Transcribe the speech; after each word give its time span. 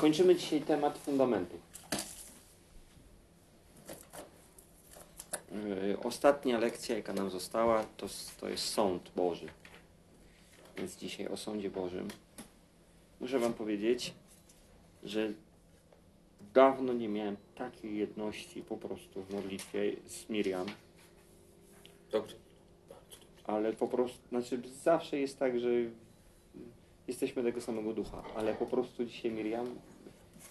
Kończymy 0.00 0.36
dzisiaj 0.36 0.60
temat 0.60 0.98
fundamentów. 0.98 1.60
Yy, 5.52 5.98
Ostatnia 6.04 6.58
lekcja, 6.58 6.96
jaka 6.96 7.12
nam 7.12 7.30
została, 7.30 7.84
to, 7.96 8.06
to 8.40 8.48
jest 8.48 8.64
sąd 8.64 9.10
Boży. 9.16 9.48
Więc 10.76 10.96
dzisiaj 10.96 11.28
o 11.28 11.36
sądzie 11.36 11.70
Bożym. 11.70 12.08
Muszę 13.20 13.38
Wam 13.38 13.54
powiedzieć, 13.54 14.14
że 15.02 15.32
dawno 16.54 16.92
nie 16.92 17.08
miałem 17.08 17.36
takiej 17.54 17.96
jedności 17.96 18.62
po 18.62 18.76
prostu 18.76 19.22
w 19.22 19.34
modlitwie 19.34 19.96
z 20.06 20.28
Miriam, 20.28 20.66
Dobrze. 22.10 22.36
ale 23.44 23.72
po 23.72 23.88
prostu, 23.88 24.28
znaczy 24.28 24.62
zawsze 24.82 25.18
jest 25.18 25.38
tak, 25.38 25.60
że 25.60 25.68
jesteśmy 27.10 27.42
tego 27.42 27.60
samego 27.60 27.92
ducha, 27.92 28.22
ale 28.36 28.54
po 28.54 28.66
prostu 28.66 29.04
dzisiaj 29.04 29.30
Miriam 29.30 29.66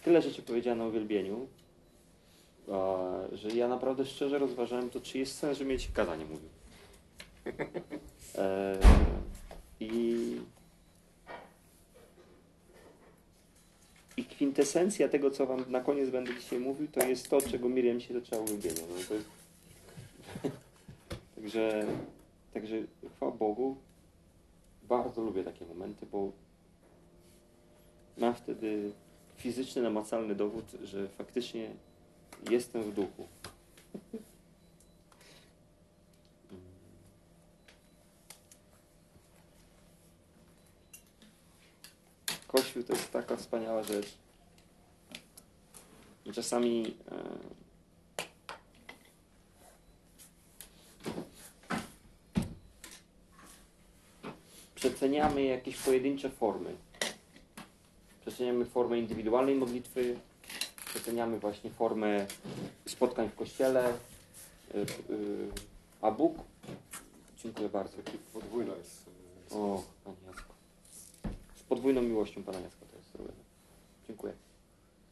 tyle 0.03 0.21
rzeczy 0.21 0.41
powiedziała 0.41 0.77
na 0.77 0.85
uwielbieniu, 0.85 1.47
że 3.31 3.49
ja 3.49 3.67
naprawdę 3.67 4.05
szczerze 4.05 4.39
rozważałem 4.39 4.89
to, 4.89 4.99
czy 5.01 5.17
jest 5.17 5.37
sens, 5.37 5.57
żeby 5.57 5.69
mieć 5.69 5.91
kazanie 5.93 6.25
mówił. 6.25 6.49
E, 8.35 8.77
I 9.79 10.35
i 14.17 14.25
kwintesencja 14.25 15.09
tego, 15.09 15.31
co 15.31 15.45
wam 15.45 15.65
na 15.67 15.81
koniec 15.81 16.09
będę 16.09 16.35
dzisiaj 16.35 16.59
mówił, 16.59 16.87
to 16.87 17.07
jest 17.07 17.29
to, 17.29 17.41
czego 17.41 17.69
Miriam 17.69 17.99
się 17.99 18.13
zaczęła 18.13 18.43
uwielbienie. 18.43 18.81
No, 18.89 18.97
jest... 18.97 19.13
także, 21.35 21.85
także 22.53 22.75
chwała 23.15 23.31
Bogu, 23.31 23.77
bardzo 24.83 25.21
lubię 25.21 25.43
takie 25.43 25.65
momenty, 25.65 26.05
bo 26.11 26.31
mam 28.19 28.35
wtedy 28.35 28.91
fizyczny, 29.37 29.81
namacalny 29.81 30.35
dowód, 30.35 30.65
że 30.83 31.07
faktycznie 31.07 31.69
jestem 32.49 32.83
w 32.83 32.93
duchu. 32.93 33.27
Kościół 42.47 42.83
to 42.83 42.93
jest 42.93 43.11
taka 43.11 43.35
wspaniała 43.35 43.83
rzecz. 43.83 44.17
Czasami 46.33 46.95
e, 47.11 47.23
przeceniamy 54.75 55.43
jakieś 55.43 55.77
pojedyncze 55.77 56.29
formy. 56.29 56.88
Przeceniamy 58.29 58.65
formę 58.65 58.99
indywidualnej 58.99 59.55
modlitwy, 59.55 60.15
przeceniamy 60.85 61.39
właśnie 61.39 61.69
formę 61.69 62.27
spotkań 62.87 63.29
w 63.29 63.35
kościele, 63.35 63.93
y, 64.75 64.77
y, 65.09 65.47
a 66.01 66.11
Bóg, 66.11 66.37
dziękuję 67.43 67.69
bardzo, 67.69 67.97
Podwójna 68.33 68.75
jest. 68.75 69.05
e, 69.51 69.55
o, 69.55 69.83
Panie 70.03 70.17
Jacku. 70.27 70.53
Z 71.55 71.63
podwójną 71.63 72.01
miłością 72.01 72.43
Pana 72.43 72.59
Jacka 72.59 72.85
to 72.91 72.97
jest 72.97 73.11
zrobione. 73.11 73.43
Dziękuję. 74.07 74.33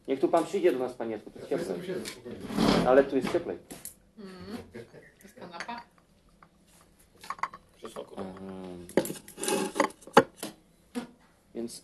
Niech 0.08 0.20
tu 0.20 0.28
Pan 0.28 0.44
przyjdzie 0.44 0.72
do 0.72 0.78
nas, 0.78 0.92
Panie 0.92 1.12
Jacku, 1.12 1.30
tu 1.30 1.38
jest 1.38 1.50
cieplej. 1.50 1.80
Ale 2.86 3.04
tu 3.04 3.16
jest 3.16 3.32
cieplej. 3.32 3.58
Mm. 4.18 4.56
To 4.72 4.78
jest 5.22 5.34
kanapa? 5.38 5.82
Krzesełko. 7.76 8.16
Ehm, 8.20 8.86
Więc 11.54 11.82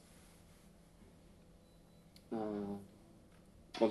e, 2.33 2.37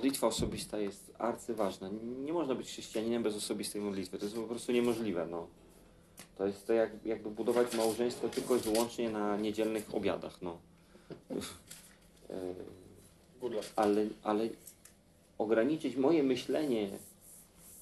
modlitwa 0.04 0.26
osobista 0.26 0.78
jest 0.78 1.12
arcyważna. 1.18 1.90
Nie 2.24 2.32
można 2.32 2.54
być 2.54 2.68
chrześcijaninem 2.68 3.22
bez 3.22 3.36
osobistej 3.36 3.82
modlitwy. 3.82 4.18
To 4.18 4.24
jest 4.24 4.36
po 4.36 4.42
prostu 4.42 4.72
niemożliwe. 4.72 5.26
No. 5.30 5.46
To 6.38 6.46
jest 6.46 6.66
to 6.66 6.72
jak, 6.72 7.06
jakby 7.06 7.30
budować 7.30 7.74
małżeństwo 7.74 8.28
tylko 8.28 8.56
i 8.56 8.58
wyłącznie 8.58 9.10
na 9.10 9.36
niedzielnych 9.36 9.94
obiadach. 9.94 10.42
No. 10.42 10.58
Ale, 13.76 14.06
ale 14.22 14.48
ograniczyć 15.38 15.96
moje 15.96 16.22
myślenie 16.22 16.88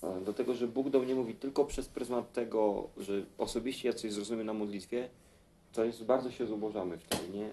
e, 0.03 0.21
do 0.21 0.33
tego, 0.33 0.55
że 0.55 0.69
Bóg 0.69 0.91
do 0.91 1.01
mnie 1.01 1.15
mówi 1.15 1.35
tylko 1.35 1.65
przez 1.65 1.89
pryzmat 1.89 2.33
tego, 2.33 2.89
że 2.97 3.23
osobiście 3.39 3.89
ja 3.89 3.95
coś 3.95 4.13
zrozumiem 4.13 4.47
na 4.47 4.55
modlitwie, 4.55 5.09
to 5.73 5.85
jest 5.85 6.05
bardzo 6.05 6.31
się 6.31 6.47
zubożamy 6.47 6.99
wtedy, 6.99 7.39
nie? 7.39 7.51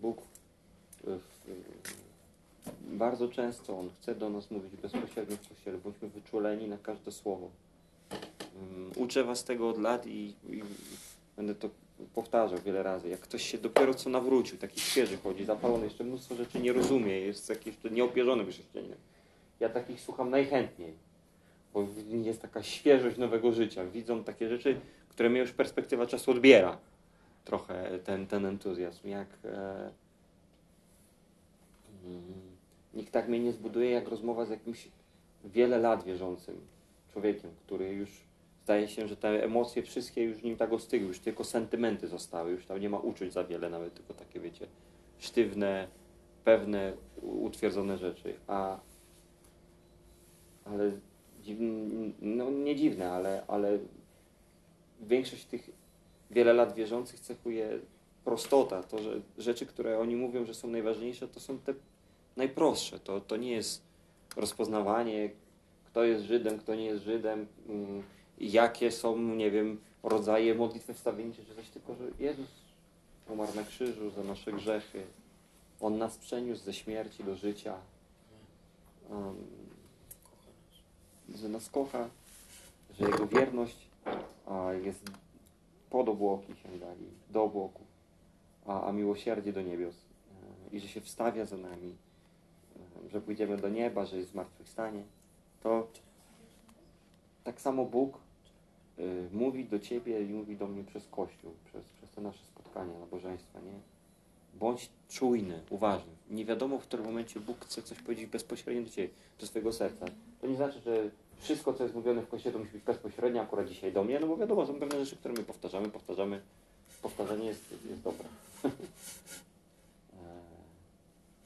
Bóg 0.00 0.18
e, 1.06 1.18
bardzo 2.86 3.28
często 3.28 3.78
On 3.78 3.90
chce 4.00 4.14
do 4.14 4.30
nas 4.30 4.50
mówić 4.50 4.76
bezpośrednio 4.76 5.36
w 5.36 5.48
Kościele. 5.48 5.78
Bądźmy 5.78 6.08
wyczuleni 6.08 6.68
na 6.68 6.78
każde 6.78 7.12
słowo. 7.12 7.50
Mm, 8.56 8.90
Uczę 8.96 9.24
Was 9.24 9.44
tego 9.44 9.68
od 9.68 9.78
lat 9.78 10.06
i, 10.06 10.34
i 10.50 10.62
będę 11.36 11.54
to 11.54 11.68
powtarzał 12.14 12.58
wiele 12.58 12.82
razy. 12.82 13.08
Jak 13.08 13.20
ktoś 13.20 13.42
się 13.42 13.58
dopiero 13.58 13.94
co 13.94 14.10
nawrócił, 14.10 14.58
taki 14.58 14.80
świeży 14.80 15.16
chodzi, 15.16 15.44
zapalony, 15.44 15.84
jeszcze 15.84 16.04
mnóstwo 16.04 16.34
rzeczy 16.34 16.60
nie 16.60 16.72
rozumie, 16.72 17.20
jest 17.20 17.48
jakiś 17.48 17.66
jeszcze 17.66 17.90
nieopierzony 17.90 18.44
chrześcijaninem. 18.44 18.98
Ja 19.60 19.68
takich 19.68 20.00
słucham 20.00 20.30
najchętniej, 20.30 20.94
bo 21.74 21.86
jest 22.10 22.42
taka 22.42 22.62
świeżość 22.62 23.16
nowego 23.16 23.52
życia. 23.52 23.84
Widzą 23.84 24.24
takie 24.24 24.48
rzeczy, 24.48 24.80
które 25.08 25.30
mnie 25.30 25.40
już 25.40 25.52
perspektywa 25.52 26.06
czasu 26.06 26.30
odbiera 26.30 26.78
trochę 27.44 27.98
ten, 27.98 28.26
ten 28.26 28.46
entuzjazm. 28.46 29.08
Jak 29.08 29.28
e, 29.44 29.90
mm, 32.04 32.41
nikt 32.94 33.12
tak 33.12 33.28
mnie 33.28 33.40
nie 33.40 33.52
zbuduje, 33.52 33.90
jak 33.90 34.08
rozmowa 34.08 34.44
z 34.44 34.50
jakimś 34.50 34.88
wiele 35.44 35.78
lat 35.78 36.04
wierzącym 36.04 36.60
człowiekiem, 37.12 37.50
który 37.66 37.92
już 37.92 38.10
zdaje 38.64 38.88
się, 38.88 39.08
że 39.08 39.16
te 39.16 39.44
emocje 39.44 39.82
wszystkie 39.82 40.24
już 40.24 40.42
nim 40.42 40.56
tak 40.56 40.72
ostygły, 40.72 41.08
już 41.08 41.18
tylko 41.18 41.44
sentymenty 41.44 42.08
zostały, 42.08 42.50
już 42.50 42.66
tam 42.66 42.80
nie 42.80 42.90
ma 42.90 42.98
uczuć 42.98 43.32
za 43.32 43.44
wiele, 43.44 43.70
nawet 43.70 43.94
tylko 43.94 44.14
takie, 44.14 44.40
wiecie, 44.40 44.66
sztywne, 45.18 45.88
pewne, 46.44 46.92
utwierdzone 47.22 47.98
rzeczy. 47.98 48.34
A 48.46 48.80
ale 50.64 50.92
dziwne, 51.42 51.68
no 52.20 52.50
nie 52.50 52.76
dziwne, 52.76 53.12
ale, 53.12 53.44
ale 53.48 53.78
większość 55.00 55.44
tych 55.44 55.70
wiele 56.30 56.52
lat 56.52 56.74
wierzących 56.74 57.20
cechuje 57.20 57.78
prostota. 58.24 58.82
To, 58.82 58.98
że 58.98 59.20
rzeczy, 59.38 59.66
które 59.66 59.98
oni 59.98 60.16
mówią, 60.16 60.46
że 60.46 60.54
są 60.54 60.68
najważniejsze, 60.68 61.28
to 61.28 61.40
są 61.40 61.58
te 61.58 61.74
najprostsze. 62.36 62.98
To, 62.98 63.20
to 63.20 63.36
nie 63.36 63.50
jest 63.50 63.82
rozpoznawanie, 64.36 65.30
kto 65.86 66.04
jest 66.04 66.24
Żydem, 66.24 66.58
kto 66.58 66.74
nie 66.74 66.84
jest 66.84 67.04
Żydem, 67.04 67.46
mm, 67.68 68.02
jakie 68.38 68.90
są, 68.90 69.18
nie 69.18 69.50
wiem, 69.50 69.80
rodzaje 70.02 70.54
modlitwy 70.54 70.94
wstawiennicze, 70.94 71.44
czy 71.44 71.54
coś, 71.54 71.68
tylko 71.68 71.94
że 71.94 72.04
Jezus 72.18 72.48
umarł 73.28 73.54
na 73.54 73.64
krzyżu 73.64 74.10
za 74.10 74.22
nasze 74.22 74.52
grzechy. 74.52 75.02
On 75.80 75.98
nas 75.98 76.18
przeniósł 76.18 76.64
ze 76.64 76.72
śmierci 76.72 77.24
do 77.24 77.36
życia. 77.36 77.74
Um, 79.10 79.36
że 81.34 81.48
nas 81.48 81.70
kocha, 81.70 82.08
że 82.98 83.04
Jego 83.04 83.26
wierność 83.26 83.76
a, 84.46 84.72
jest 84.72 85.10
pod 85.90 86.08
obłoki 86.08 86.54
sięgali, 86.62 87.06
do 87.30 87.42
obłoków, 87.42 87.86
a, 88.66 88.86
a 88.86 88.92
miłosierdzie 88.92 89.52
do 89.52 89.62
niebios 89.62 89.94
e, 89.94 90.76
i 90.76 90.80
że 90.80 90.88
się 90.88 91.00
wstawia 91.00 91.46
za 91.46 91.56
nami, 91.56 91.96
że 93.10 93.20
pójdziemy 93.20 93.56
do 93.56 93.68
nieba, 93.68 94.04
że 94.06 94.16
jest 94.16 94.30
zmartwychwstanie, 94.30 95.02
to 95.62 95.88
tak 97.44 97.60
samo 97.60 97.84
Bóg 97.84 98.18
y, 98.98 99.28
mówi 99.32 99.64
do 99.64 99.78
Ciebie 99.78 100.22
i 100.22 100.28
mówi 100.28 100.56
do 100.56 100.66
mnie 100.66 100.84
przez 100.84 101.06
Kościół, 101.06 101.50
przez, 101.64 101.84
przez 101.84 102.10
te 102.10 102.20
nasze 102.20 102.44
spotkania, 102.44 102.98
nabożeństwa, 102.98 103.60
nie? 103.60 103.72
Bądź 104.58 104.88
czujny, 105.08 105.62
uważny. 105.70 106.12
Nie 106.30 106.44
wiadomo, 106.44 106.78
w 106.78 106.82
którym 106.82 107.06
momencie 107.06 107.40
Bóg 107.40 107.64
chce 107.64 107.82
coś 107.82 107.98
powiedzieć 107.98 108.26
bezpośrednio 108.26 108.82
do 108.82 108.90
Ciebie, 108.90 109.08
do 109.40 109.46
swojego 109.46 109.72
serca. 109.72 110.06
To 110.40 110.46
nie 110.46 110.56
znaczy, 110.56 110.80
że 110.80 111.10
wszystko, 111.36 111.72
co 111.72 111.82
jest 111.82 111.94
mówione 111.94 112.22
w 112.22 112.28
Kościele, 112.28 112.52
to 112.52 112.58
musi 112.58 112.72
być 112.72 112.82
bezpośrednio 112.82 113.42
akurat 113.42 113.68
dzisiaj 113.68 113.92
do 113.92 114.04
mnie, 114.04 114.20
no 114.20 114.26
bo 114.26 114.36
wiadomo, 114.36 114.66
są 114.66 114.74
pewne 114.74 115.04
rzeczy, 115.04 115.16
które 115.16 115.34
my 115.34 115.42
powtarzamy, 115.42 115.88
powtarzamy. 115.88 116.40
Powtarzanie 117.02 117.46
jest, 117.46 117.74
jest 117.90 118.02
dobre. 118.02 118.28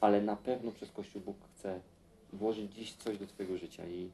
Ale 0.00 0.22
na 0.22 0.36
pewno 0.36 0.72
przez 0.72 0.90
Kościół 0.90 1.22
Bóg 1.22 1.36
chce 1.54 1.80
włożyć 2.32 2.74
dziś 2.74 2.92
coś 2.92 3.18
do 3.18 3.26
Twojego 3.26 3.58
życia 3.58 3.86
i, 3.86 4.10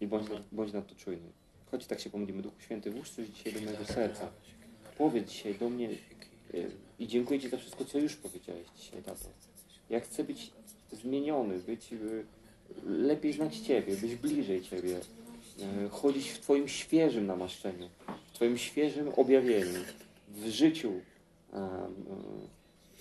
i 0.00 0.06
bądź, 0.06 0.28
na, 0.28 0.36
bądź 0.52 0.72
na 0.72 0.82
to 0.82 0.94
czujny. 0.94 1.28
Chodź, 1.70 1.86
tak 1.86 2.00
się 2.00 2.10
pomodlimy. 2.10 2.42
Duchu 2.42 2.60
Święty, 2.60 2.90
włóż 2.90 3.10
coś 3.10 3.28
dzisiaj 3.28 3.52
do 3.52 3.60
mojego 3.60 3.84
serca. 3.84 4.28
Powiedz 4.98 5.28
dzisiaj 5.28 5.54
do 5.54 5.70
mnie 5.70 5.88
e, 5.88 6.56
i 6.98 7.06
dziękuję 7.06 7.40
Ci 7.40 7.48
za 7.48 7.56
wszystko, 7.56 7.84
co 7.84 7.98
już 7.98 8.16
powiedziałeś 8.16 8.66
dzisiaj, 8.76 9.02
tato. 9.02 9.28
Ja 9.90 10.00
chcę 10.00 10.24
być 10.24 10.50
zmieniony, 10.92 11.58
być 11.58 11.92
e, 11.92 11.96
lepiej 12.84 13.32
znać 13.32 13.56
Ciebie, 13.56 13.96
być 13.96 14.14
bliżej 14.14 14.62
Ciebie, 14.62 14.96
e, 15.60 15.88
chodzić 15.88 16.28
w 16.28 16.40
Twoim 16.40 16.68
świeżym 16.68 17.26
namaszczeniu, 17.26 17.88
w 18.26 18.32
Twoim 18.32 18.58
świeżym 18.58 19.08
objawieniu, 19.16 19.80
w 20.28 20.46
życiu, 20.46 20.92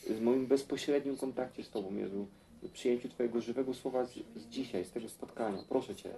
w 0.10 0.22
moim 0.22 0.48
bezpośrednim 0.48 1.18
kontakcie 1.18 1.64
z 1.64 1.70
Tobą, 1.70 1.96
Jezu. 1.96 2.28
przyjęciu 2.74 3.10
Twojego 3.10 3.42
żywego 3.42 3.74
słowa 3.74 4.06
z, 4.06 4.14
z 4.36 4.46
dzisiaj, 4.50 4.86
z 4.86 4.92
tego 4.92 5.10
spotkania. 5.10 5.64
Proszę 5.70 5.96
Cię, 5.96 6.10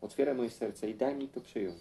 otwieraj 0.00 0.34
moje 0.34 0.50
serce 0.50 0.90
i 0.90 0.94
daj 0.94 1.14
mi 1.14 1.28
to 1.28 1.40
przyjąć. 1.40 1.78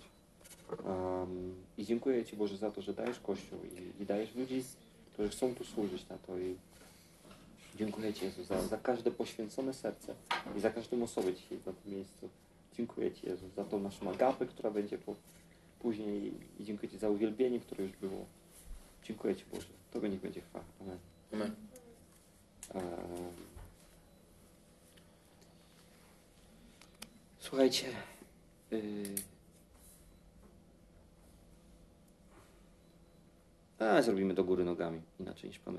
Um, 0.85 1.55
I 1.77 1.85
dziękuję 1.85 2.25
Ci 2.25 2.35
Boże 2.35 2.57
za 2.57 2.71
to, 2.71 2.81
że 2.81 2.93
dajesz 2.93 3.19
Kościół 3.19 3.59
i, 3.63 4.03
i 4.03 4.05
dajesz 4.05 4.35
ludzi, 4.35 4.63
którzy 5.13 5.29
chcą 5.29 5.55
tu 5.55 5.63
służyć 5.63 6.09
na 6.09 6.17
to. 6.17 6.39
I 6.39 6.55
dziękuję 7.75 8.13
Ci 8.13 8.25
Jezu 8.25 8.43
za, 8.43 8.61
za 8.61 8.77
każde 8.77 9.11
poświęcone 9.11 9.73
serce 9.73 10.15
i 10.57 10.59
za 10.59 10.69
każdą 10.69 11.03
osobę 11.03 11.33
dzisiaj 11.33 11.57
na 11.65 11.73
tym 11.73 11.93
miejscu. 11.93 12.29
Dziękuję 12.77 13.11
Ci 13.11 13.27
Jezu 13.27 13.49
za 13.55 13.63
tą 13.63 13.79
naszą 13.79 14.09
agapę, 14.09 14.45
która 14.45 14.71
będzie 14.71 14.97
po, 14.97 15.15
później 15.79 16.33
i 16.59 16.63
dziękuję 16.63 16.91
Ci 16.91 16.97
za 16.97 17.09
uwielbienie, 17.09 17.59
które 17.59 17.83
już 17.83 17.93
było. 17.93 18.25
Dziękuję 19.03 19.35
Ci 19.35 19.45
Boże. 19.53 19.67
Tobie 19.91 20.09
niech 20.09 20.21
będzie 20.21 20.41
chwała. 20.41 20.65
Amen. 20.81 21.12
Ehm. 21.33 21.53
Słuchajcie. 27.39 27.87
Yy... 28.71 29.15
A, 33.79 34.01
zrobimy 34.01 34.33
do 34.33 34.43
góry 34.43 34.65
nogami, 34.65 35.01
inaczej 35.19 35.49
niż 35.49 35.59
pan. 35.59 35.77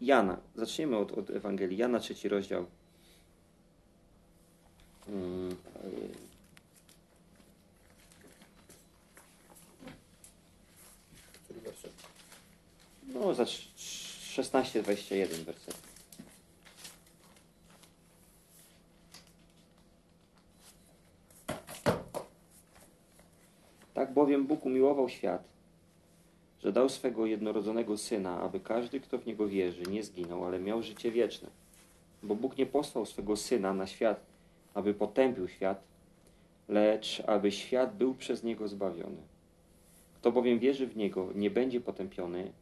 Jana, 0.00 0.36
zaczniemy 0.56 0.96
od, 0.96 1.12
od 1.12 1.30
Ewangelii. 1.30 1.78
Jana, 1.78 2.00
trzeci 2.00 2.28
rozdział. 2.28 2.66
Yy. 5.08 5.56
No, 13.14 13.34
za 13.34 13.46
16-21 14.34 15.44
werset. 15.44 15.78
Tak 23.94 24.12
bowiem 24.12 24.46
Bóg 24.46 24.66
umiłował 24.66 25.08
świat, 25.08 25.44
że 26.62 26.72
dał 26.72 26.88
swego 26.88 27.26
jednorodzonego 27.26 27.98
Syna, 27.98 28.40
aby 28.40 28.60
każdy, 28.60 29.00
kto 29.00 29.18
w 29.18 29.26
Niego 29.26 29.48
wierzy, 29.48 29.82
nie 29.82 30.02
zginął, 30.02 30.44
ale 30.44 30.58
miał 30.58 30.82
życie 30.82 31.10
wieczne. 31.10 31.48
Bo 32.22 32.34
Bóg 32.34 32.56
nie 32.56 32.66
posłał 32.66 33.06
swego 33.06 33.36
Syna 33.36 33.72
na 33.72 33.86
świat, 33.86 34.20
aby 34.74 34.94
potępił 34.94 35.48
świat, 35.48 35.82
lecz 36.68 37.22
aby 37.26 37.52
świat 37.52 37.96
był 37.96 38.14
przez 38.14 38.42
Niego 38.42 38.68
zbawiony. 38.68 39.22
Kto 40.14 40.32
bowiem 40.32 40.58
wierzy 40.58 40.86
w 40.86 40.96
Niego, 40.96 41.28
nie 41.34 41.50
będzie 41.50 41.80
potępiony, 41.80 42.52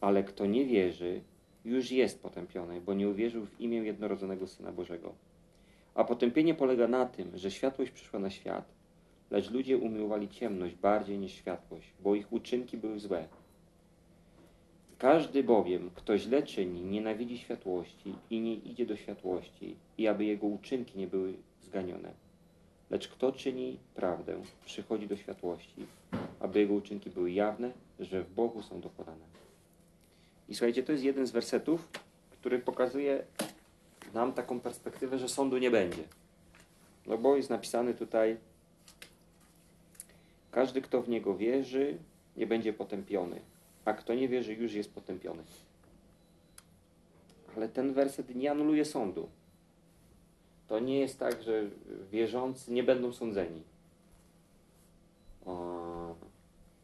ale 0.00 0.24
kto 0.24 0.46
nie 0.46 0.64
wierzy, 0.64 1.20
już 1.64 1.90
jest 1.90 2.22
potępiony, 2.22 2.80
bo 2.80 2.94
nie 2.94 3.08
uwierzył 3.08 3.46
w 3.46 3.60
imię 3.60 3.78
jednorodzonego 3.78 4.46
Syna 4.46 4.72
Bożego. 4.72 5.14
A 5.94 6.04
potępienie 6.04 6.54
polega 6.54 6.88
na 6.88 7.06
tym, 7.06 7.38
że 7.38 7.50
światłość 7.50 7.90
przyszła 7.90 8.20
na 8.20 8.30
świat, 8.30 8.64
lecz 9.30 9.50
ludzie 9.50 9.78
umiłowali 9.78 10.28
ciemność 10.28 10.74
bardziej 10.74 11.18
niż 11.18 11.32
światłość, 11.32 11.92
bo 12.00 12.14
ich 12.14 12.32
uczynki 12.32 12.76
były 12.76 13.00
złe. 13.00 13.28
Każdy 14.98 15.42
bowiem, 15.42 15.90
kto 15.94 16.18
źle 16.18 16.42
czyni, 16.42 16.82
nienawidzi 16.82 17.38
światłości 17.38 18.14
i 18.30 18.40
nie 18.40 18.54
idzie 18.54 18.86
do 18.86 18.96
światłości, 18.96 19.76
i 19.98 20.08
aby 20.08 20.24
jego 20.24 20.46
uczynki 20.46 20.98
nie 20.98 21.06
były 21.06 21.34
zganione. 21.62 22.12
Lecz 22.90 23.08
kto 23.08 23.32
czyni 23.32 23.78
prawdę, 23.94 24.42
przychodzi 24.64 25.08
do 25.08 25.16
światłości, 25.16 25.86
aby 26.40 26.60
jego 26.60 26.74
uczynki 26.74 27.10
były 27.10 27.32
jawne, 27.32 27.72
że 28.00 28.22
w 28.22 28.34
Bogu 28.34 28.62
są 28.62 28.80
dokonane. 28.80 29.37
I 30.48 30.54
słuchajcie, 30.54 30.82
to 30.82 30.92
jest 30.92 31.04
jeden 31.04 31.26
z 31.26 31.30
wersetów, 31.30 31.88
który 32.30 32.58
pokazuje 32.58 33.24
nam 34.14 34.32
taką 34.32 34.60
perspektywę, 34.60 35.18
że 35.18 35.28
sądu 35.28 35.58
nie 35.58 35.70
będzie. 35.70 36.02
No 37.06 37.18
bo 37.18 37.36
jest 37.36 37.50
napisany 37.50 37.94
tutaj, 37.94 38.36
każdy, 40.50 40.82
kto 40.82 41.02
w 41.02 41.08
niego 41.08 41.36
wierzy, 41.36 41.98
nie 42.36 42.46
będzie 42.46 42.72
potępiony, 42.72 43.40
a 43.84 43.92
kto 43.92 44.14
nie 44.14 44.28
wierzy, 44.28 44.54
już 44.54 44.72
jest 44.72 44.94
potępiony. 44.94 45.42
Ale 47.56 47.68
ten 47.68 47.92
werset 47.92 48.34
nie 48.34 48.50
anuluje 48.50 48.84
sądu. 48.84 49.28
To 50.68 50.78
nie 50.78 51.00
jest 51.00 51.18
tak, 51.18 51.42
że 51.42 51.64
wierzący 52.10 52.72
nie 52.72 52.82
będą 52.82 53.12
sądzeni, 53.12 53.62
o, 55.46 56.14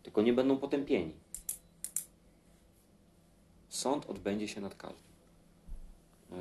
tylko 0.03 0.23
nie 0.23 0.33
będą 0.33 0.57
potępieni. 0.57 1.13
Sąd 3.75 4.07
odbędzie 4.07 4.49
się 4.49 4.61
nad 4.61 4.75
każdym. 4.75 5.03
Yy. 6.31 6.37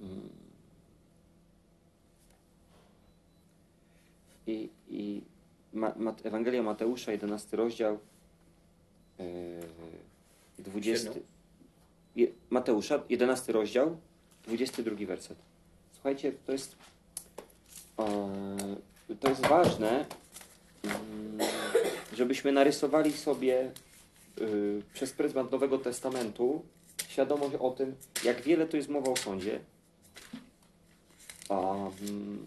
Mm. 0.00 0.28
I, 4.46 4.68
i 4.88 5.22
Ewangelia 6.24 6.62
Mateusza, 6.62 7.12
11 7.12 7.56
rozdział, 7.56 7.98
yy, 9.18 9.60
20. 10.58 11.06
Siedmiu. 11.06 11.22
Je, 12.16 12.26
Mateusza, 12.50 13.02
11 13.08 13.52
rozdział, 13.52 13.96
22 14.44 15.06
werset. 15.06 15.38
Słuchajcie, 15.92 16.32
to 16.46 16.52
jest, 16.52 16.76
to 19.20 19.28
jest 19.28 19.46
ważne, 19.46 20.06
mm, 20.84 21.53
żebyśmy 22.14 22.52
narysowali 22.52 23.12
sobie 23.12 23.72
yy, 24.40 24.82
przez 24.94 25.12
pryzmat 25.12 25.52
Nowego 25.52 25.78
Testamentu 25.78 26.62
świadomość 27.08 27.54
o 27.54 27.70
tym, 27.70 27.94
jak 28.24 28.42
wiele 28.42 28.66
to 28.66 28.76
jest 28.76 28.88
mowa 28.88 29.10
o 29.10 29.16
sądzie. 29.16 29.60
Mm, 31.50 32.46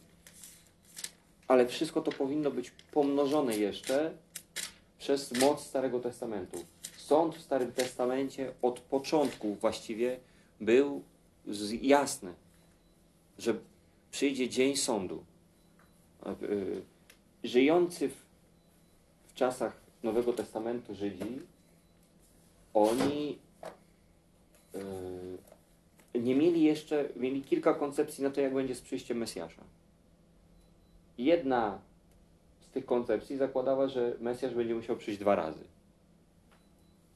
ale 1.48 1.68
wszystko 1.68 2.02
to 2.02 2.12
powinno 2.12 2.52
być 2.52 2.72
pomnożone 2.92 3.58
jeszcze 3.58 4.14
przez 5.00 5.32
moc 5.42 5.64
Starego 5.64 6.00
Testamentu. 6.00 6.66
Sąd 6.98 7.36
w 7.36 7.42
Starym 7.42 7.72
Testamencie 7.72 8.54
od 8.62 8.80
początku 8.80 9.56
właściwie 9.56 10.20
był 10.62 11.04
jasny, 11.82 12.34
że 13.40 13.56
przyjdzie 14.12 14.50
dzień 14.50 14.76
sądu. 14.76 15.24
A, 16.22 16.32
y, 16.32 16.82
Żyjący 17.44 18.10
w 18.10 18.27
czasach 19.38 19.74
Nowego 20.04 20.34
Testamentu 20.34 20.96
Żydzi, 20.96 21.42
oni 22.74 23.40
y, 26.16 26.20
nie 26.20 26.36
mieli 26.36 26.64
jeszcze, 26.64 27.10
mieli 27.16 27.42
kilka 27.42 27.74
koncepcji 27.74 28.24
na 28.24 28.30
to, 28.30 28.42
jak 28.42 28.54
będzie 28.54 28.76
z 28.76 28.82
przyjściem 28.82 29.18
Mesjasza. 29.18 29.62
Jedna 31.18 31.80
z 32.62 32.70
tych 32.70 32.86
koncepcji 32.86 33.38
zakładała, 33.38 33.88
że 33.88 34.16
Mesjasz 34.20 34.54
będzie 34.54 34.76
musiał 34.76 34.96
przyjść 34.96 35.20
dwa 35.20 35.36
razy. 35.36 35.64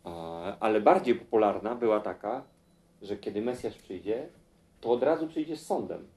A, 0.04 0.58
Ale 0.60 0.82
bardziej 0.82 1.16
popularna 1.16 1.76
była 1.76 2.00
taka, 2.00 2.44
że 3.02 3.18
kiedy 3.18 3.42
Mesjasz 3.42 3.78
przyjdzie, 3.78 4.30
to 4.82 4.92
od 4.92 5.04
razu 5.04 5.28
przyjdzie 5.28 5.58
z 5.58 5.66
sądem. 5.66 6.08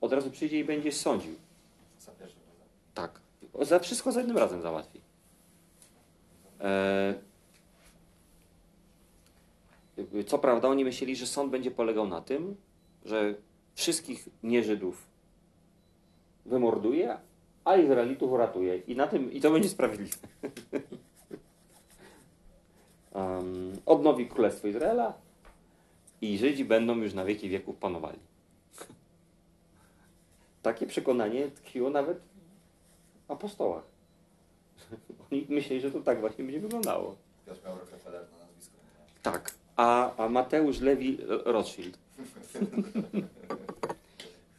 Od 0.00 0.12
razu 0.12 0.30
przyjdzie 0.30 0.58
i 0.58 0.64
będzie 0.64 0.92
sądził. 0.92 1.34
Za 1.98 2.12
pierwszym 2.12 2.40
razem. 2.48 2.68
Tak. 2.94 3.29
Za 3.60 3.78
wszystko 3.78 4.12
za 4.12 4.20
jednym 4.20 4.38
razem 4.38 4.62
załatwi. 4.62 5.00
E... 6.60 7.14
Co 10.26 10.38
prawda, 10.38 10.68
oni 10.68 10.84
myśleli, 10.84 11.16
że 11.16 11.26
sąd 11.26 11.50
będzie 11.50 11.70
polegał 11.70 12.08
na 12.08 12.20
tym, 12.20 12.56
że 13.04 13.34
wszystkich 13.74 14.28
nieżydów 14.42 15.06
wymorduje, 16.46 17.18
a 17.64 17.76
Izraelitów 17.76 18.32
uratuje. 18.32 18.76
I 18.76 18.96
na 18.96 19.06
tym 19.06 19.32
i 19.32 19.40
to 19.40 19.50
będzie 19.50 19.68
sprawiedliwe. 19.68 20.16
um, 23.12 23.72
odnowi 23.86 24.26
królestwo 24.26 24.68
Izraela 24.68 25.14
i 26.20 26.38
Żydzi 26.38 26.64
będą 26.64 26.96
już 26.96 27.14
na 27.14 27.24
wieki 27.24 27.48
wieków 27.48 27.76
panowali. 27.76 28.18
Takie 30.62 30.86
przekonanie 30.86 31.48
tkwiło 31.48 31.90
nawet 31.90 32.20
apostołach. 33.30 33.84
Oni 35.32 35.46
myśleli, 35.48 35.80
że 35.80 35.90
to 35.90 36.00
tak 36.00 36.20
właśnie 36.20 36.44
będzie 36.44 36.60
wyglądało. 36.60 37.16
Piotr 37.46 37.64
miał 37.64 37.78
Rockefeller 37.78 38.26
na 38.32 38.38
nazwisku. 38.38 38.76
nie? 38.76 39.22
Tak. 39.22 39.54
A, 39.76 40.16
a 40.16 40.28
Mateusz 40.28 40.80
Lewi 40.80 41.18
Rothschild. 41.44 41.98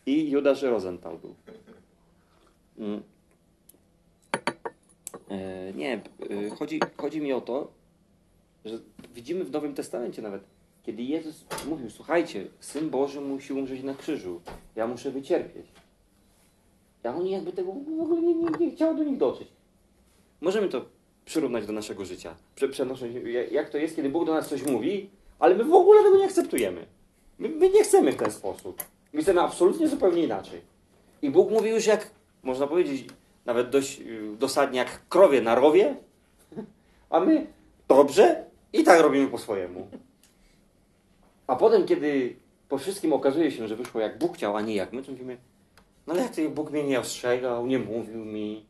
I 0.06 0.30
Judasz 0.30 0.62
Rosenthal 0.62 1.18
był. 1.18 1.36
Mm. 2.78 3.04
E, 5.30 5.74
nie, 5.74 5.94
e, 5.94 6.50
chodzi, 6.50 6.80
chodzi 6.98 7.22
mi 7.22 7.34
o 7.34 7.42
to, 7.42 7.72
że 8.66 8.80
widzimy 9.16 9.44
w 9.44 9.52
Nowym 9.52 9.74
Testamencie 9.74 10.22
nawet, 10.22 10.44
kiedy 10.84 11.04
Jezus 11.04 11.46
mówił, 11.68 11.90
słuchajcie, 11.90 12.48
Syn 12.60 12.90
Boży 12.90 13.22
musi 13.22 13.54
umrzeć 13.54 13.84
na 13.84 13.94
krzyżu, 13.94 14.42
ja 14.76 14.88
muszę 14.88 15.12
wycierpieć. 15.12 15.66
A 17.04 17.16
oni 17.16 17.32
jakby 17.32 17.52
tego 17.52 17.72
w 17.72 18.02
ogóle 18.02 18.22
nie, 18.22 18.34
nie, 18.34 18.50
nie 18.60 18.78
do 18.78 19.04
nich 19.04 19.18
dotrzeć. 19.18 19.48
Możemy 20.42 20.70
to 20.70 20.86
przyrównać 21.26 21.66
do 21.66 21.74
naszego 21.74 22.06
życia. 22.06 22.36
Prze, 22.56 22.70
przenosząc, 22.70 23.16
jak 23.52 23.70
to 23.70 23.78
jest, 23.78 23.96
kiedy 23.96 24.10
Bóg 24.10 24.26
do 24.26 24.34
nas 24.34 24.50
coś 24.50 24.66
mówi, 24.66 25.10
Ale 25.40 25.56
my 25.56 25.64
w 25.64 25.74
ogóle 25.74 26.04
tego 26.04 26.18
nie 26.18 26.26
akceptujemy. 26.26 26.86
My, 27.40 27.50
my 27.50 27.70
nie 27.70 27.84
chcemy 27.84 28.12
w 28.12 28.16
ten 28.16 28.32
sposób. 28.32 28.84
My 29.14 29.22
chcemy 29.22 29.42
absolutnie 29.42 29.88
zupełnie 29.88 30.24
inaczej. 30.24 30.62
I 31.22 31.30
Bóg 31.30 31.52
mówi 31.52 31.70
już 31.70 31.86
jak, 31.86 32.12
można 32.44 32.68
powiedzieć, 32.68 33.06
nawet 33.46 33.70
dość 33.70 34.00
yy, 34.00 34.36
dosadnie 34.40 34.80
jak 34.80 35.08
krowie 35.10 35.42
na 35.42 35.56
rowie, 35.56 35.96
a 37.10 37.20
my 37.20 37.48
dobrze 37.88 38.46
i 38.74 38.84
tak 38.84 39.02
robimy 39.02 39.28
po 39.28 39.38
swojemu. 39.38 39.88
A 41.48 41.56
potem, 41.56 41.86
kiedy 41.86 42.36
po 42.70 42.78
wszystkim 42.78 43.14
okazuje 43.14 43.52
się, 43.52 43.68
że 43.68 43.76
wyszło 43.76 44.02
jak 44.02 44.18
Bóg 44.18 44.36
chciał, 44.36 44.58
a 44.58 44.62
nie 44.62 44.76
jak 44.76 44.94
my, 44.94 45.04
to 45.04 45.12
mówimy, 45.12 45.38
no 46.08 46.14
ale 46.14 46.22
jak 46.22 46.36
to 46.36 46.50
Bóg 46.50 46.72
mnie 46.72 46.84
nie 46.84 47.00
ostrzegał, 47.00 47.68
nie 47.68 47.80
mówił 47.80 48.26
mi, 48.26 48.66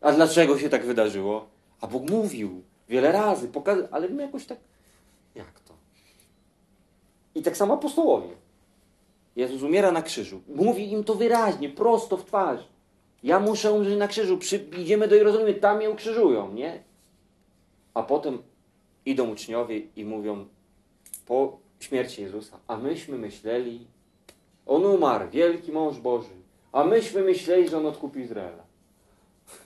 a 0.00 0.12
dlaczego 0.12 0.58
się 0.58 0.68
tak 0.68 0.86
wydarzyło? 0.86 1.46
A 1.80 1.86
Bóg 1.86 2.10
mówił 2.10 2.62
wiele 2.88 3.12
razy, 3.12 3.48
pokazał, 3.48 3.88
ale 3.90 4.08
my 4.08 4.22
jakoś 4.22 4.46
tak, 4.46 4.58
jak 5.34 5.60
to? 5.60 5.74
I 7.34 7.42
tak 7.42 7.56
samo 7.56 7.74
apostołowie. 7.74 8.28
Jezus 9.36 9.62
umiera 9.62 9.92
na 9.92 10.02
krzyżu. 10.02 10.40
Mówi 10.48 10.92
im 10.92 11.04
to 11.04 11.14
wyraźnie, 11.14 11.68
prosto 11.68 12.16
w 12.16 12.24
twarz. 12.24 12.60
Ja 13.22 13.40
muszę 13.40 13.72
umrzeć 13.72 13.98
na 13.98 14.08
krzyżu. 14.08 14.38
Przy, 14.38 14.56
idziemy 14.56 15.08
do 15.08 15.14
Jerozolimy, 15.14 15.54
tam 15.54 15.76
mnie 15.76 15.90
ukrzyżują, 15.90 16.52
nie? 16.52 16.82
A 17.94 18.02
potem 18.02 18.42
idą 19.06 19.30
uczniowie 19.30 19.82
i 19.96 20.04
mówią 20.04 20.46
po 21.26 21.58
śmierci 21.80 22.22
Jezusa, 22.22 22.58
a 22.66 22.76
myśmy 22.76 23.18
myśleli, 23.18 23.86
on 24.66 24.84
umarł, 24.84 25.30
wielki 25.30 25.72
mąż 25.72 25.98
Boży, 25.98 26.35
a 26.76 26.84
myśmy 26.84 27.22
myśleli, 27.22 27.68
że 27.68 27.78
on 27.78 27.86
odkupi 27.86 28.20
Izraela. 28.20 28.64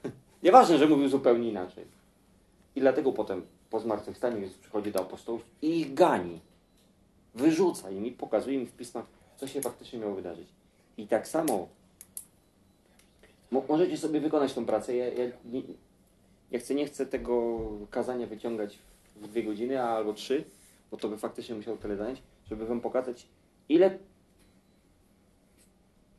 Nieważne, 0.42 0.78
że 0.78 0.86
mówił 0.86 1.08
zupełnie 1.08 1.48
inaczej. 1.48 1.84
I 2.76 2.80
dlatego 2.80 3.12
potem 3.12 3.46
po 3.70 3.80
zmartwychwstaniu 3.80 4.40
Jezus 4.40 4.58
przychodzi 4.58 4.92
do 4.92 5.00
apostołów 5.00 5.44
i 5.62 5.80
ich 5.80 5.94
gani. 5.94 6.40
Wyrzuca 7.34 7.90
im 7.90 8.06
i 8.06 8.12
pokazuje 8.12 8.60
im 8.60 8.66
w 8.66 8.72
pismach, 8.72 9.04
co 9.36 9.46
się 9.46 9.60
faktycznie 9.60 9.98
miało 9.98 10.14
wydarzyć. 10.14 10.48
I 10.96 11.06
tak 11.06 11.28
samo 11.28 11.68
mo- 13.50 13.64
możecie 13.68 13.96
sobie 13.96 14.20
wykonać 14.20 14.54
tą 14.54 14.66
pracę. 14.66 14.96
Ja, 14.96 15.08
ja, 15.08 15.30
nie, 16.52 16.58
chcę, 16.58 16.74
nie 16.74 16.86
chcę 16.86 17.06
tego 17.06 17.58
kazania 17.90 18.26
wyciągać 18.26 18.78
w 19.16 19.28
dwie 19.28 19.42
godziny 19.42 19.82
albo 19.82 20.12
trzy, 20.12 20.44
bo 20.90 20.96
to 20.96 21.08
by 21.08 21.18
faktycznie 21.18 21.54
musiało 21.54 21.76
tyle 21.76 21.96
zająć, 21.96 22.22
żeby 22.50 22.66
wam 22.66 22.80
pokazać, 22.80 23.26
ile 23.68 23.98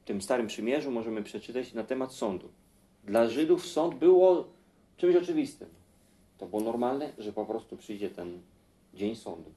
tym 0.06 0.22
Starym 0.22 0.48
Przymierzu 0.48 0.92
możemy 0.92 1.24
przeczytać 1.24 1.74
na 1.74 1.84
temat 1.84 2.14
sądu. 2.14 2.50
Dla 3.04 3.30
Żydów 3.30 3.68
sąd 3.68 3.96
było 3.96 4.48
czymś 4.98 5.16
oczywistym. 5.16 5.70
To 6.38 6.46
było 6.46 6.62
normalne, 6.62 7.14
że 7.18 7.34
po 7.34 7.46
prostu 7.46 7.78
przyjdzie 7.78 8.10
ten 8.10 8.42
dzień 8.94 9.16
sądu. 9.16 9.52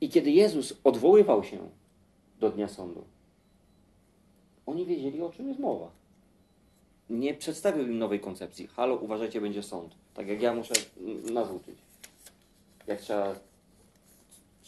I 0.00 0.08
kiedy 0.08 0.30
Jezus 0.30 0.74
odwoływał 0.84 1.44
się 1.44 1.58
do 2.40 2.50
dnia 2.50 2.68
sądu, 2.68 3.04
oni 4.66 4.86
wiedzieli, 4.86 5.22
o 5.22 5.30
czym 5.30 5.48
jest 5.48 5.60
mowa. 5.60 5.90
Nie 7.10 7.34
przedstawił 7.34 7.86
im 7.86 7.98
nowej 7.98 8.20
koncepcji. 8.20 8.66
Halo, 8.66 8.96
uważajcie, 8.96 9.40
będzie 9.40 9.62
sąd. 9.62 9.94
Tak 10.14 10.28
jak 10.28 10.42
ja 10.42 10.54
muszę 10.54 10.74
mm, 11.00 11.34
nas. 11.34 11.48
Jak 12.86 13.00
trzeba, 13.00 13.34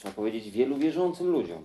trzeba 0.04 0.16
powiedzieć 0.16 0.50
wielu 0.50 0.76
wierzącym 0.76 1.26
ludziom, 1.26 1.62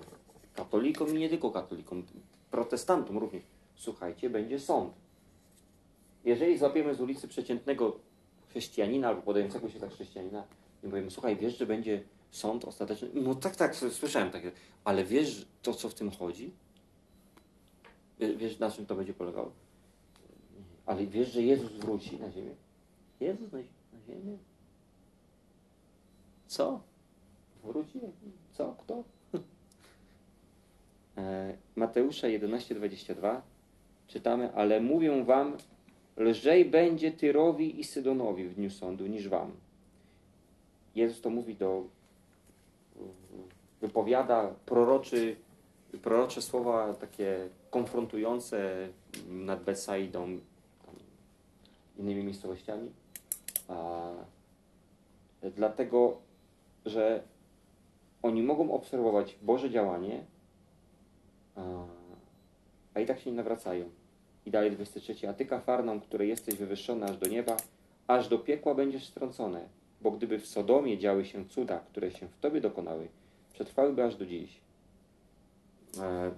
katolikom 0.56 1.16
i 1.16 1.20
nie 1.20 1.30
tylko 1.30 1.52
katolikom, 1.52 2.04
protestantom 2.52 3.18
również. 3.18 3.44
Słuchajcie, 3.76 4.30
będzie 4.30 4.60
sąd. 4.60 4.94
Jeżeli 6.26 6.58
złapiemy 6.58 6.96
z 6.96 7.02
ulicy 7.02 7.28
przeciętnego 7.28 8.00
chrześcijanina 8.50 9.08
albo 9.08 9.22
podającego 9.22 9.70
się 9.70 9.80
za 9.80 9.90
chrześcijanina 9.90 10.44
i 10.84 10.88
powiemy, 10.88 11.12
słuchaj, 11.12 11.36
wiesz, 11.38 11.58
że 11.58 11.66
będzie 11.66 12.04
sąd 12.32 12.66
ostateczny? 12.66 13.10
No 13.14 13.36
tak, 13.36 13.56
tak, 13.56 13.76
słyszałem 13.76 14.32
takie. 14.32 14.52
Ale 14.84 15.04
wiesz 15.06 15.46
to, 15.62 15.74
co 15.74 15.90
w 15.90 15.94
tym 15.94 16.12
chodzi? 16.12 16.52
Wie- 18.20 18.36
Wiesz, 18.38 18.60
na 18.60 18.72
czym 18.72 18.86
to 18.86 18.96
będzie 18.96 19.14
polegało? 19.14 19.52
Ale 20.86 21.06
wiesz, 21.06 21.32
że 21.32 21.42
Jezus 21.42 21.72
wróci 21.72 22.20
na 22.20 22.32
ziemię? 22.32 22.56
Jezus 23.20 23.52
na 23.52 23.60
ziemię? 24.08 24.38
Co? 26.48 26.82
Wróci? 27.64 28.00
Co? 28.52 28.76
Kto? 28.80 29.04
E, 31.18 31.58
Mateusza 31.76 32.28
11:22 32.28 33.42
czytamy, 34.08 34.54
ale 34.54 34.82
mówię 34.82 35.24
wam, 35.24 35.58
lżej 36.18 36.66
będzie 36.66 37.12
Tyrowi 37.12 37.80
i 37.80 37.84
Sydonowi 37.84 38.48
w 38.48 38.56
dniu 38.56 38.70
sądu 38.70 39.08
niż 39.08 39.30
wam. 39.30 39.52
Jezus 40.96 41.22
to 41.22 41.30
mówi 41.30 41.56
do 41.56 41.84
wypowiada 43.82 44.54
proroczy, 44.66 45.36
prorocze 46.02 46.42
słowa 46.42 46.94
takie 46.94 47.50
konfrontujące 47.70 48.90
nad 49.30 49.64
Betsaidą, 49.64 50.40
tam, 50.86 50.96
innymi 51.98 52.24
miejscowościami. 52.24 52.92
A, 53.68 54.10
dlatego, 55.56 56.18
że 56.86 57.24
oni 58.22 58.44
mogą 58.44 58.72
obserwować 58.72 59.38
Boże 59.42 59.70
działanie, 59.70 60.24
a, 61.56 63.00
i 63.00 63.06
tak 63.06 63.20
się 63.20 63.30
nie 63.30 63.36
nawracają. 63.36 63.90
I 64.46 64.52
dalej 64.52 64.72
23. 64.72 65.30
A 65.30 65.34
ty, 65.34 65.46
Kafarnaum, 65.46 66.00
który 66.00 66.28
jesteś 66.28 66.56
wywyższony 66.56 67.06
aż 67.06 67.18
do 67.18 67.28
nieba, 67.28 67.58
aż 68.08 68.28
do 68.28 68.40
piekła 68.40 68.76
będziesz 68.76 69.06
strącone. 69.06 69.68
Bo 70.02 70.12
gdyby 70.12 70.40
w 70.40 70.48
Sodomie 70.48 70.98
działy 70.98 71.26
się 71.26 71.46
cuda, 71.46 71.80
które 71.80 72.12
się 72.12 72.28
w 72.28 72.40
tobie 72.40 72.62
dokonały, 72.62 73.08
przetrwałyby 73.54 74.04
aż 74.04 74.16
do 74.16 74.26
dziś. 74.26 74.60
E, 75.98 76.32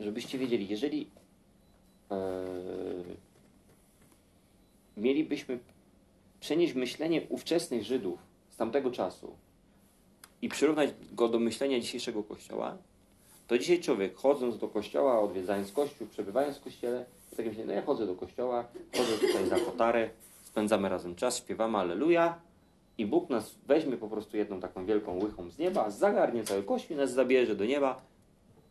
żebyście 0.00 0.38
wiedzieli, 0.38 0.68
jeżeli 0.68 1.10
e, 2.10 2.44
mielibyśmy 4.96 5.58
przenieść 6.40 6.74
myślenie 6.74 7.22
ówczesnych 7.28 7.82
Żydów 7.82 8.18
z 8.50 8.56
tamtego 8.56 8.90
czasu 8.90 9.36
i 10.42 10.48
przyrównać 10.48 10.90
go 11.12 11.28
do 11.28 11.38
myślenia 11.38 11.80
dzisiejszego 11.80 12.22
Kościoła, 12.22 12.76
to 13.46 13.58
dzisiaj 13.58 13.80
człowiek 13.80 14.16
chodząc 14.16 14.58
do 14.58 14.68
kościoła, 14.68 15.20
odwiedzając 15.20 15.72
kościół, 15.72 16.06
przebywając 16.06 16.58
w 16.58 16.60
kościele, 16.60 17.04
tak 17.36 17.46
myśli, 17.46 17.64
no 17.66 17.72
ja 17.72 17.82
chodzę 17.82 18.06
do 18.06 18.14
kościoła, 18.14 18.64
chodzę 18.96 19.18
tutaj 19.18 19.48
za 19.48 19.58
kotarę, 19.58 20.10
spędzamy 20.42 20.88
razem 20.88 21.14
czas, 21.14 21.38
śpiewamy 21.38 21.78
Aleluja 21.78 22.38
i 22.98 23.06
Bóg 23.06 23.30
nas 23.30 23.54
weźmie 23.66 23.96
po 23.96 24.08
prostu 24.08 24.36
jedną 24.36 24.60
taką 24.60 24.86
wielką 24.86 25.18
łychą 25.22 25.50
z 25.50 25.58
nieba, 25.58 25.90
zagarnie 25.90 26.44
cały 26.44 26.62
kościół, 26.62 26.96
nas 26.96 27.12
zabierze 27.12 27.56
do 27.56 27.64
nieba 27.64 28.02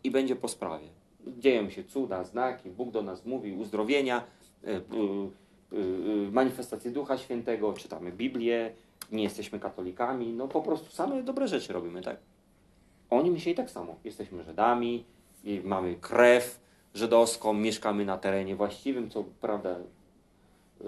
i 0.04 0.12
będzie 0.12 0.36
po 0.36 0.48
sprawie. 0.48 0.88
Dzieją 1.28 1.70
się 1.70 1.84
cuda, 1.84 2.24
znaki, 2.24 2.70
Bóg 2.70 2.92
do 2.92 3.02
nas 3.02 3.26
mówi, 3.26 3.54
uzdrowienia, 3.54 4.24
y, 4.64 4.68
y, 4.68 5.78
y, 5.78 6.32
manifestacje 6.32 6.92
Ducha 6.92 7.18
Świętego, 7.18 7.74
czytamy 7.74 8.12
Biblię, 8.12 8.74
nie 9.12 9.24
jesteśmy 9.24 9.60
katolikami, 9.60 10.34
no 10.34 10.48
po 10.48 10.62
prostu 10.62 10.92
same 10.92 11.24
dobre 11.24 11.48
rzeczy 11.48 11.74
robimy, 11.74 12.02
tak? 12.02 12.18
Oni 13.10 13.32
myśleli 13.32 13.58
tak 13.58 13.70
samo. 13.70 13.96
Jesteśmy 14.04 14.44
Żydami, 14.44 15.06
mamy 15.64 15.96
krew 15.96 16.60
żydowską, 16.94 17.54
mieszkamy 17.54 18.06
na 18.06 18.18
terenie 18.18 18.56
właściwym, 18.56 19.10
co 19.10 19.24
prawda 19.24 19.70
yy, 19.70 20.88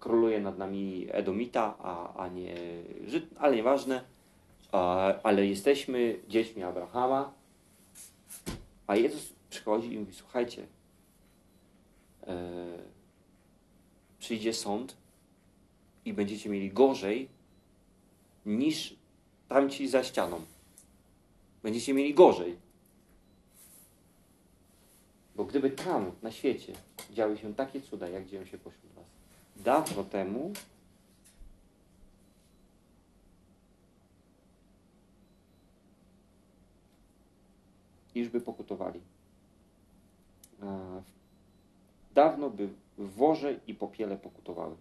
króluje 0.00 0.40
nad 0.40 0.58
nami 0.58 1.06
Edomita, 1.10 1.74
a, 1.78 2.14
a 2.14 2.28
nie 2.28 2.54
Żyd, 3.06 3.26
ale 3.38 3.56
nieważne. 3.56 4.04
A, 4.72 5.12
ale 5.22 5.46
jesteśmy 5.46 6.18
dziećmi 6.28 6.62
Abrahama, 6.62 7.32
a 8.86 8.96
Jezus 8.96 9.32
przychodzi 9.50 9.92
i 9.92 9.98
mówi, 9.98 10.14
słuchajcie, 10.14 10.66
e, 12.26 12.36
przyjdzie 14.18 14.52
sąd 14.52 14.96
i 16.04 16.12
będziecie 16.12 16.50
mieli 16.50 16.70
gorzej 16.70 17.28
niż 18.46 18.96
tamci 19.48 19.88
za 19.88 20.04
ścianą 20.04 20.40
będziecie 21.64 21.94
mieli 21.94 22.14
gorzej. 22.14 22.56
Bo 25.36 25.44
gdyby 25.44 25.70
tam, 25.70 26.12
na 26.22 26.30
świecie, 26.30 26.72
działy 27.10 27.38
się 27.38 27.54
takie 27.54 27.80
cuda, 27.80 28.08
jak 28.08 28.26
dzieją 28.26 28.44
się 28.46 28.58
pośród 28.58 28.92
Was, 28.92 29.04
dawno 29.56 30.04
temu 30.04 30.52
już 38.14 38.28
by 38.28 38.40
pokutowali. 38.40 39.00
Dawno 42.14 42.50
by 42.50 42.68
w 42.98 43.14
worze 43.14 43.60
i 43.66 43.74
popiele 43.74 44.16
pokutowały. 44.16 44.76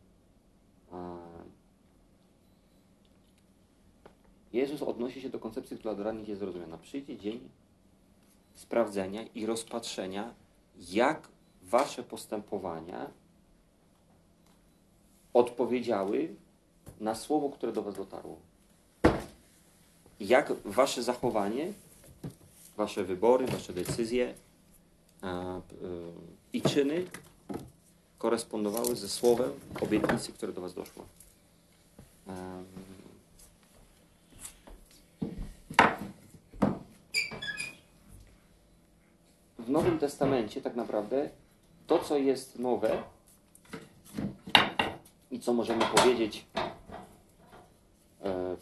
Jezus 4.54 4.82
odnosi 4.82 5.22
się 5.22 5.30
do 5.30 5.40
koncepcji, 5.40 5.78
która 5.78 5.96
dla 5.96 6.12
nich 6.12 6.28
jest 6.28 6.40
zrozumiana. 6.40 6.78
Przyjdzie 6.78 7.18
dzień 7.18 7.50
sprawdzenia 8.56 9.24
i 9.36 9.46
rozpatrzenia, 9.46 10.34
jak 10.90 11.28
wasze 11.64 12.04
postępowania 12.04 13.10
odpowiedziały 15.34 16.36
na 17.00 17.16
słowo, 17.16 17.50
które 17.50 17.72
do 17.72 17.82
Was 17.82 17.96
dotarło. 17.96 18.38
Jak 20.20 20.54
Wasze 20.66 21.04
zachowanie, 21.04 21.74
Wasze 22.78 23.04
wybory, 23.04 23.46
Wasze 23.46 23.74
decyzje 23.74 24.30
y, 24.30 24.36
i 26.54 26.62
czyny 26.62 27.06
korespondowały 28.24 28.96
ze 28.96 29.10
słowem 29.10 29.51
obietnicy, 29.82 30.32
które 30.32 30.53
do 30.53 30.62
Was 30.62 30.74
doszło. 30.74 31.06
W 39.60 39.70
Nowym 39.70 40.00
Testamencie 40.00 40.62
tak 40.62 40.75
naprawdę 40.75 41.30
to, 41.88 42.00
co 42.00 42.18
jest 42.18 42.60
nowe 42.60 43.03
i 45.32 45.39
co 45.39 45.53
możemy 45.53 45.86
powiedzieć 45.86 46.46
e, 46.56 48.30
e, 48.30 48.58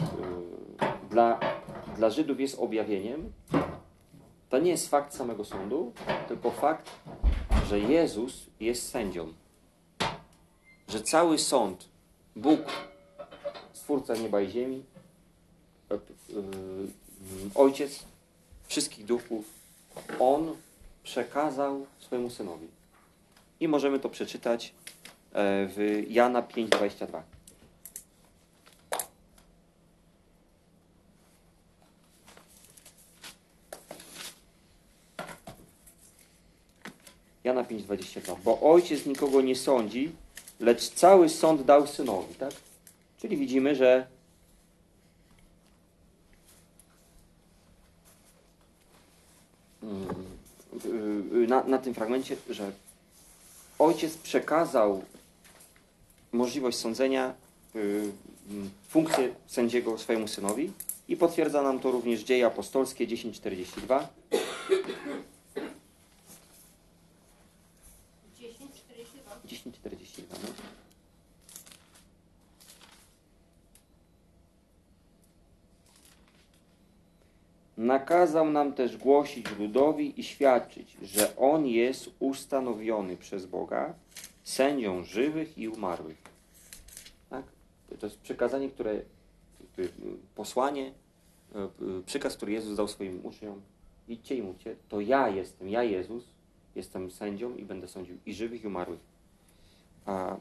dla, 1.10 1.40
dla 1.98 2.10
Żydów 2.10 2.40
jest 2.40 2.60
objawieniem, 2.60 3.32
to 4.50 4.60
nie 4.60 4.72
jest 4.72 4.90
fakt 4.90 5.14
samego 5.14 5.46
sądu, 5.46 5.94
tylko 6.28 6.52
fakt, 6.52 6.92
że 7.68 7.80
Jezus 7.80 8.50
jest 8.60 8.90
sędzią. 8.90 9.34
Że 10.92 11.02
cały 11.02 11.40
sąd, 11.40 11.88
Bóg, 12.36 12.60
Stwórca 13.74 14.16
nieba 14.16 14.42
i 14.42 14.50
ziemi, 14.52 14.84
e, 15.92 15.96
e, 15.96 16.00
Ojciec 17.56 18.04
wszystkich 18.68 19.06
duchów, 19.06 19.46
On 20.20 20.56
przekazał 21.04 21.86
swojemu 22.00 22.30
Synowi. 22.30 22.68
I 23.60 23.68
możemy 23.68 24.00
to 24.00 24.10
przeczytać 24.10 24.68
e, 24.68 24.74
w 25.68 26.04
Jana 26.10 26.42
5,22. 26.42 27.22
Jana 37.44 37.64
5,22. 37.64 38.36
Bo 38.44 38.62
ojciec 38.62 39.06
nikogo 39.06 39.42
nie 39.42 39.56
sądzi, 39.56 40.12
lecz 40.62 40.90
cały 40.90 41.30
sąd 41.30 41.62
dał 41.62 41.88
synowi, 41.88 42.36
tak? 42.36 42.54
Czyli 43.22 43.38
widzimy, 43.38 43.76
że 43.76 44.08
mm, 49.84 50.08
y, 50.86 51.36
y, 51.44 51.48
na, 51.48 51.64
na 51.64 51.78
tym 51.78 51.94
fragmencie, 51.94 52.36
że 52.50 52.72
ojciec 53.80 54.18
przekazał 54.18 55.04
możliwość 56.32 56.78
sądzenia, 56.78 57.34
y, 57.76 58.12
mm, 58.50 58.70
funkcję 58.90 59.36
sędziego 59.48 59.98
swojemu 59.98 60.28
synowi 60.28 60.72
i 61.08 61.18
potwierdza 61.18 61.62
nam 61.62 61.80
to 61.80 61.92
również 61.92 62.24
dzieje 62.24 62.46
apostolskie 62.46 63.08
1042. 63.08 64.08
10,42. 68.40 69.36
1042. 69.48 70.38
No. 70.44 70.72
Nakazał 77.82 78.52
nam 78.52 78.74
też 78.74 78.98
głosić 78.98 79.46
ludowi 79.60 80.20
i 80.20 80.24
świadczyć, 80.24 80.98
że 81.02 81.38
On 81.38 81.68
jest 81.68 82.10
ustanowiony 82.20 83.18
przez 83.18 83.46
Boga 83.46 83.94
sędzią 84.44 85.04
żywych 85.04 85.58
i 85.58 85.70
umarłych. 85.70 86.18
Tak? 87.30 87.44
To 88.00 88.06
jest 88.06 88.20
przekazanie, 88.20 88.70
które, 88.70 88.92
y, 89.80 89.90
posłanie, 90.36 90.92
y, 91.56 92.00
y, 92.00 92.04
przykaz, 92.06 92.38
który 92.38 92.52
Jezus 92.52 92.78
dał 92.78 92.88
swoim 92.88 93.26
uczniom. 93.26 93.62
Idźcie 94.08 94.36
i 94.36 94.42
mówcie, 94.42 94.76
to 94.90 95.00
ja 95.00 95.30
jestem, 95.30 95.70
ja 95.70 95.84
Jezus, 95.84 96.24
jestem 96.76 97.12
sędzią 97.12 97.56
i 97.56 97.64
będę 97.64 97.88
sądził 97.88 98.18
i 98.26 98.34
żywych 98.34 98.64
i 98.64 98.68
umarłych. 98.68 99.00
A 100.06 100.38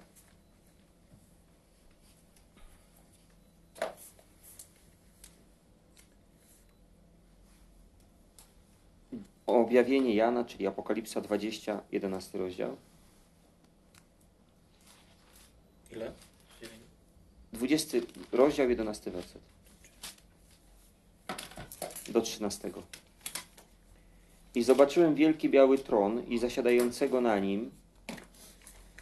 Objawienie 9.51 10.15
Jana, 10.15 10.45
czyli 10.45 10.67
Apokalipsa 10.67 11.21
20, 11.21 11.81
11 11.93 12.39
rozdział. 12.39 12.77
Ile? 15.93 16.13
Dziewięć. 16.61 16.83
20 17.53 17.99
rozdział, 18.33 18.71
11 18.71 19.11
werset. 19.11 19.43
Do 22.09 22.21
13. 22.21 22.71
I 24.55 24.63
zobaczyłem 24.63 25.15
wielki 25.15 25.49
biały 25.49 25.79
tron 25.79 26.23
i 26.29 26.39
zasiadającego 26.39 27.21
na 27.21 27.39
nim, 27.39 27.71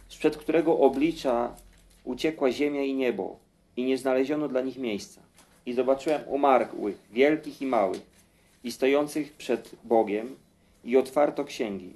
sprzed 0.07 0.37
którego 0.37 0.79
oblicza 0.79 1.55
uciekła 2.03 2.51
ziemia 2.51 2.83
i 2.83 2.93
niebo, 2.93 3.39
i 3.77 3.83
nie 3.83 3.97
znaleziono 3.97 4.47
dla 4.47 4.61
nich 4.61 4.77
miejsca. 4.77 5.21
I 5.65 5.73
zobaczyłem 5.73 6.21
umarłych, 6.27 6.97
wielkich 7.11 7.61
i 7.61 7.65
małych, 7.65 8.01
i 8.63 8.71
stojących 8.71 9.33
przed 9.33 9.75
Bogiem, 9.83 10.35
i 10.83 10.97
otwarto 10.97 11.45
księgi. 11.45 11.93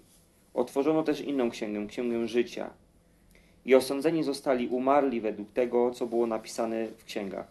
Otworzono 0.54 1.04
też 1.04 1.22
inną 1.22 1.50
księgę, 1.50 1.88
księgę 1.88 2.28
życia. 2.28 2.70
I 3.66 3.76
osądzeni 3.76 4.24
zostali 4.24 4.68
umarli 4.68 5.22
według 5.22 5.52
tego, 5.52 5.92
co 5.92 6.08
było 6.08 6.28
napisane 6.28 6.88
w 6.88 7.04
księgach, 7.04 7.48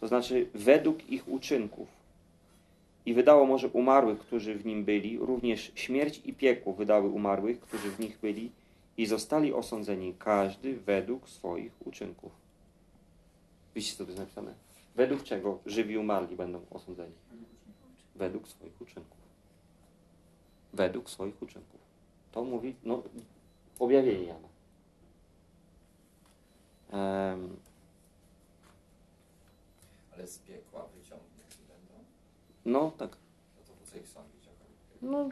to 0.00 0.08
znaczy 0.08 0.46
według 0.54 1.10
ich 1.10 1.28
uczynków. 1.28 1.88
I 3.06 3.14
wydało 3.14 3.46
może 3.46 3.68
umarłych, 3.68 4.18
którzy 4.18 4.54
w 4.54 4.66
nim 4.66 4.84
byli, 4.84 5.18
również 5.18 5.72
śmierć 5.74 6.20
i 6.24 6.32
piekło 6.32 6.72
wydały 6.72 7.08
umarłych, 7.08 7.60
którzy 7.60 7.90
w 7.90 8.00
nich 8.00 8.18
byli, 8.18 8.50
i 8.96 9.06
zostali 9.06 9.52
osądzeni 9.52 10.14
każdy 10.18 10.76
według 10.76 11.28
swoich 11.28 11.72
uczynków. 11.84 12.32
Widzicie, 13.74 13.96
co 13.96 14.04
tu 14.04 14.10
jest 14.10 14.20
napisane? 14.20 14.54
Według 14.96 15.22
czego 15.22 15.58
żywi 15.66 15.98
umarli 15.98 16.36
będą 16.36 16.60
osądzeni? 16.70 17.12
Według 18.16 18.48
swoich 18.48 18.80
uczynków. 18.80 19.18
Według 20.72 21.10
swoich 21.10 21.42
uczynków. 21.42 21.80
To 22.32 22.44
mówi, 22.44 22.76
no, 22.84 23.02
objawienie 23.78 24.24
Jana. 24.24 24.48
Em, 26.90 27.56
Ale 30.14 30.26
z 30.26 30.38
piekła 30.38 30.86
wyciągnięci 30.86 31.58
będą. 31.68 32.04
no, 32.64 32.90
tak. 32.98 33.10
No 33.56 33.62
to 33.66 33.72
po 33.72 33.90
co 33.90 33.98
ich 33.98 34.08
sądzić? 34.08 34.46
No, 35.02 35.28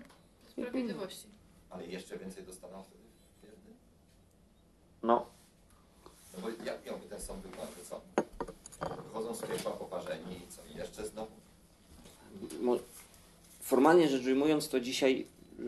Sprawiedliwości. 0.48 1.26
Ale 1.70 1.86
jeszcze 1.86 2.18
więcej 2.18 2.44
dostaną 2.44 2.82
wtedy 2.82 3.02
wtedy? 3.38 3.56
no, 5.02 5.26
No 6.34 6.40
bo 6.42 6.64
jak 6.64 6.86
miałby 6.86 7.06
ten 7.06 7.20
sąd 7.20 7.42
wyglądać? 7.42 7.76
Co? 7.84 8.00
Wychodzą 9.04 9.34
z 9.34 9.42
piekła 9.42 9.72
poparzeni 9.72 10.36
i 10.44 10.48
co? 10.48 10.62
I 10.66 10.76
jeszcze 10.76 11.06
znowu? 11.06 11.32
Formalnie 13.60 14.08
rzecz 14.08 14.26
ujmując, 14.26 14.68
to 14.68 14.80
dzisiaj 14.80 15.26
y, 15.60 15.64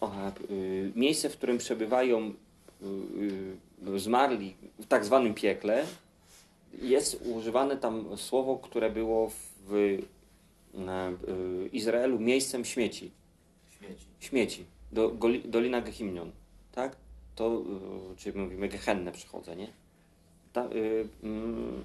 o, 0.00 0.12
y, 0.50 0.92
miejsce, 0.94 1.30
w 1.30 1.36
którym 1.36 1.58
przebywają 1.58 2.34
y, 2.82 3.94
y, 3.94 3.98
zmarli 3.98 4.56
w 4.78 4.86
tak 4.86 5.04
zwanym 5.04 5.34
piekle, 5.34 5.86
jest 6.82 7.20
używane 7.24 7.76
tam 7.76 8.16
słowo, 8.16 8.56
które 8.56 8.90
było 8.90 9.30
w 9.66 9.74
y, 9.74 10.02
y, 10.74 11.68
Izraelu 11.72 12.18
miejscem 12.18 12.64
śmieci. 12.64 13.10
Śmieci. 13.78 14.06
śmieci, 14.20 14.64
do, 14.92 15.08
goli, 15.10 15.42
Dolina 15.48 15.80
Gehimnion, 15.80 16.30
tak? 16.72 16.96
To, 17.34 17.62
y, 18.12 18.16
czyli 18.16 18.38
mówimy 18.38 18.68
Gehenne 18.68 19.12
przychodzę, 19.12 19.56
nie? 19.56 19.68
Ta, 20.52 20.64
y, 20.64 21.08
to, 21.22 21.84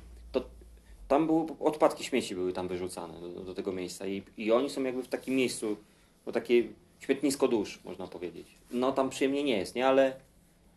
tam 1.12 1.28
były, 1.28 1.46
odpadki 1.60 2.04
śmieci 2.04 2.36
były 2.36 2.54
tam 2.54 2.68
wyrzucane 2.68 3.22
do, 3.22 3.30
do 3.30 3.54
tego 3.54 3.72
miejsca 3.72 4.08
i, 4.08 4.24
i 4.38 4.52
oni 4.52 4.70
są 4.70 4.84
jakby 4.84 5.04
w 5.04 5.08
takim 5.08 5.36
miejscu, 5.36 5.78
no 6.26 6.32
takie 6.32 6.64
śmietnisko 7.00 7.48
dusz, 7.48 7.80
można 7.84 8.08
powiedzieć. 8.08 8.48
No 8.72 8.92
tam 8.92 9.10
przyjemnie 9.10 9.44
nie 9.44 9.58
jest, 9.58 9.76
nie? 9.76 9.88
Ale, 9.88 10.16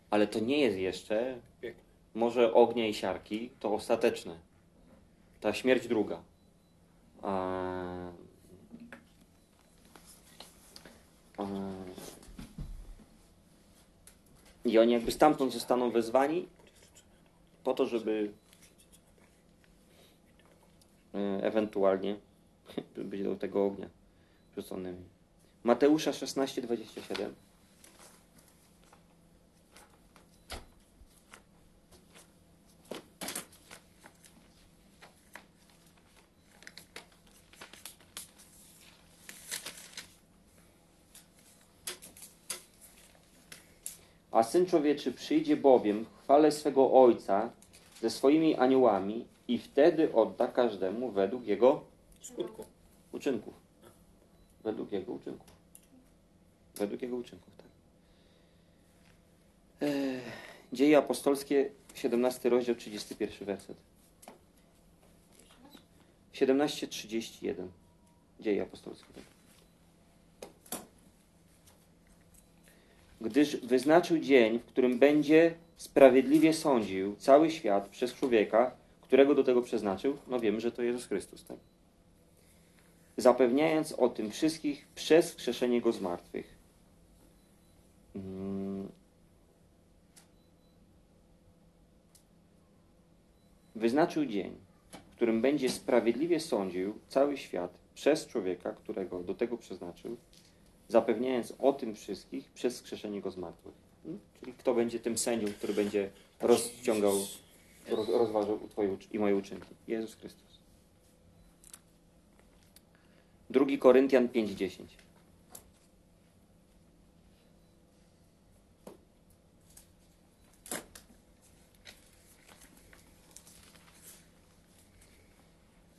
ale 0.09 0.27
to 0.27 0.39
nie 0.39 0.59
jest 0.59 0.77
jeszcze 0.77 1.39
może 2.15 2.53
ognia 2.53 2.87
i 2.87 2.93
siarki, 2.93 3.49
to 3.59 3.73
ostateczne. 3.73 4.37
Ta 5.41 5.53
śmierć 5.53 5.87
druga. 5.87 6.21
I 14.65 14.79
oni 14.79 14.93
jakby 14.93 15.11
stamtąd 15.11 15.53
zostaną 15.53 15.91
wezwani 15.91 16.47
po 17.63 17.73
to, 17.73 17.85
żeby 17.85 18.31
Y, 21.15 21.43
ewentualnie 21.43 22.15
być 22.97 23.23
do 23.23 23.35
tego 23.35 23.65
ognia 23.65 23.89
rzuconymi. 24.55 25.03
Mateusza 25.63 26.13
16, 26.13 26.61
27. 26.61 27.35
A 44.31 44.43
Syn 44.43 44.65
Człowieczy 44.65 45.11
przyjdzie 45.11 45.57
bowiem 45.57 46.05
w 46.05 46.23
chwale 46.23 46.51
swego 46.51 46.91
Ojca 46.91 47.49
ze 48.01 48.09
swoimi 48.09 48.55
aniołami 48.55 49.25
i 49.47 49.57
wtedy 49.57 50.13
odda 50.13 50.47
każdemu 50.47 51.11
według 51.11 51.45
jego 51.47 51.83
Skutku. 52.21 52.65
uczynków. 53.11 53.53
Według 54.63 54.91
jego 54.91 55.13
uczynków. 55.13 55.47
Według 56.75 57.01
jego 57.01 57.15
uczynków, 57.15 57.53
tak. 57.57 57.67
Eee, 59.89 60.19
Dzieje 60.73 60.97
apostolskie, 60.97 61.69
17 61.93 62.49
rozdział, 62.49 62.75
31 62.75 63.45
werset. 63.45 63.77
17:31. 66.33 67.67
Dzieje 68.39 68.61
apostolskie. 68.61 69.13
Tak. 69.13 69.23
Gdyż 73.21 73.57
wyznaczył 73.57 74.19
dzień, 74.19 74.59
w 74.59 74.65
którym 74.65 74.99
będzie 74.99 75.55
sprawiedliwie 75.77 76.53
sądził 76.53 77.15
cały 77.15 77.51
świat 77.51 77.89
przez 77.89 78.13
człowieka, 78.13 78.71
którego 79.07 79.35
do 79.35 79.43
tego 79.43 79.61
przeznaczył. 79.61 80.17
No 80.27 80.39
wiemy, 80.39 80.61
że 80.61 80.71
to 80.71 80.83
Jezus 80.83 81.05
Chrystus, 81.05 81.45
tak? 81.45 81.57
Zapewniając 83.17 83.91
o 83.91 84.09
tym 84.09 84.31
wszystkich 84.31 84.87
przez 84.95 85.29
wskrzeszenie 85.29 85.81
Go 85.81 85.91
z 85.91 86.01
martwych. 86.01 86.55
Mm. 88.15 88.87
Wyznaczył 93.75 94.25
dzień, 94.25 94.55
w 95.11 95.15
którym 95.15 95.41
będzie 95.41 95.69
sprawiedliwie 95.69 96.39
sądził 96.39 96.99
cały 97.09 97.37
świat 97.37 97.77
przez 97.95 98.27
człowieka, 98.27 98.73
którego 98.73 99.23
do 99.23 99.35
tego 99.35 99.57
przeznaczył, 99.57 100.17
zapewniając 100.87 101.53
o 101.59 101.73
tym 101.73 101.95
wszystkich 101.95 102.51
przez 102.51 102.77
skrzeszenie 102.77 103.21
go 103.21 103.31
z 103.31 103.37
martwych. 103.37 103.73
Hmm? 104.03 104.19
Czyli 104.39 104.53
kto 104.53 104.73
będzie 104.73 104.99
tym 104.99 105.17
sędzią, 105.17 105.47
który 105.47 105.73
będzie 105.73 106.09
rozciągał, 106.41 107.13
roz, 107.89 108.09
rozważał 108.09 108.59
twoje 108.69 108.97
i 109.11 109.19
moje 109.19 109.35
uczynki? 109.35 109.75
Jezus 109.87 110.15
Chrystus. 110.15 110.59
2 113.49 113.65
Koryntian 113.79 114.27
5:10. 114.27 114.83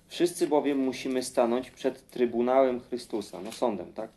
Wszyscy 0.08 0.46
bowiem 0.46 0.78
musimy 0.78 1.22
stanąć 1.22 1.70
przed 1.70 2.10
Trybunałem 2.10 2.80
Chrystusa, 2.80 3.40
no 3.40 3.52
sądem, 3.52 3.92
tak? 3.92 4.10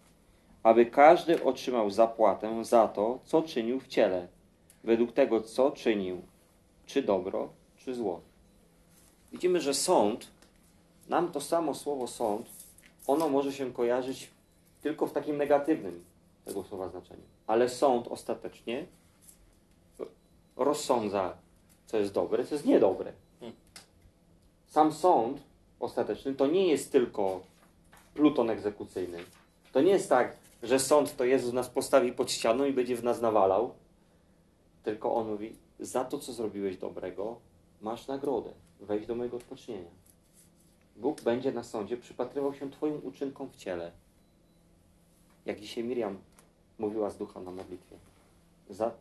Aby 0.63 0.86
każdy 0.86 1.43
otrzymał 1.43 1.91
zapłatę 1.91 2.65
za 2.65 2.88
to, 2.88 3.19
co 3.25 3.41
czynił 3.41 3.79
w 3.79 3.88
ciele, 3.88 4.27
według 4.84 5.12
tego, 5.12 5.41
co 5.41 5.71
czynił, 5.71 6.21
czy 6.86 7.03
dobro, 7.03 7.49
czy 7.89 7.95
zło. 7.95 8.21
Widzimy, 9.32 9.62
że 9.62 9.73
sąd, 9.73 10.28
nam 11.08 11.32
to 11.32 11.41
samo 11.41 11.73
słowo 11.73 12.08
sąd, 12.08 12.49
ono 13.08 13.30
może 13.30 13.54
się 13.54 13.73
kojarzyć 13.73 14.30
tylko 14.82 15.08
w 15.08 15.13
takim 15.13 15.38
negatywnym 15.38 16.04
tego 16.45 16.63
słowa 16.63 16.89
znaczeniu. 16.89 17.21
Ale 17.47 17.69
sąd 17.69 18.08
ostatecznie 18.08 18.86
rozsądza, 20.56 21.38
co 21.88 21.97
jest 21.97 22.13
dobre, 22.13 22.45
co 22.45 22.56
jest 22.56 22.65
niedobre. 22.65 23.13
Sam 24.67 24.93
sąd 24.93 25.41
ostateczny 25.80 26.34
to 26.34 26.47
nie 26.47 26.67
jest 26.67 26.91
tylko 26.91 27.41
pluton 28.13 28.49
egzekucyjny. 28.49 29.17
To 29.71 29.82
nie 29.82 29.91
jest 29.91 30.10
tak, 30.10 30.36
że 30.63 30.80
sąd 30.80 31.15
to 31.15 31.25
Jezus 31.25 31.54
nas 31.54 31.69
postawi 31.69 32.13
pod 32.13 32.32
ścianą 32.32 32.65
i 32.65 32.73
będzie 32.73 32.95
w 32.95 33.04
nas 33.04 33.21
nawalał, 33.21 33.73
tylko 34.84 35.15
On 35.15 35.28
mówi, 35.28 35.56
za 35.80 36.06
to, 36.06 36.19
co 36.19 36.34
zrobiłeś 36.34 36.78
dobrego, 36.78 37.48
masz 37.81 38.07
nagrodę. 38.07 38.53
Wejdź 38.79 39.05
do 39.05 39.15
mojego 39.15 39.37
odpocznienia. 39.37 39.89
Bóg 40.95 41.21
będzie 41.21 41.51
na 41.51 41.63
sądzie 41.63 41.97
przypatrywał 41.97 42.53
się 42.53 42.71
Twoim 42.71 43.01
uczynkom 43.03 43.49
w 43.49 43.55
ciele. 43.55 43.91
Jak 45.45 45.59
dzisiaj 45.59 45.83
Miriam 45.83 46.17
mówiła 46.79 47.09
z 47.09 47.17
ducha 47.17 47.39
na 47.41 47.51
modlitwie. 47.51 47.95
Za 48.69 48.91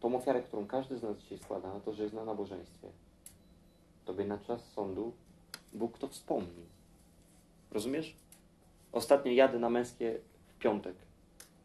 tą 0.00 0.16
ofiarę, 0.16 0.42
którą 0.42 0.66
każdy 0.66 0.98
z 0.98 1.02
nas 1.02 1.16
dzisiaj 1.16 1.38
składa, 1.38 1.74
na 1.74 1.80
to, 1.80 1.92
że 1.92 2.02
jest 2.02 2.14
na 2.14 2.24
nabożeństwie, 2.24 2.88
tobie 4.04 4.24
na 4.24 4.38
czas 4.38 4.72
sądu 4.72 5.12
Bóg 5.72 5.98
to 5.98 6.08
wspomni. 6.08 6.66
Rozumiesz? 7.70 8.16
Ostatnio 8.92 9.32
jadę 9.32 9.58
na 9.58 9.70
męskie 9.70 10.18
w 10.48 10.58
piątek. 10.58 10.96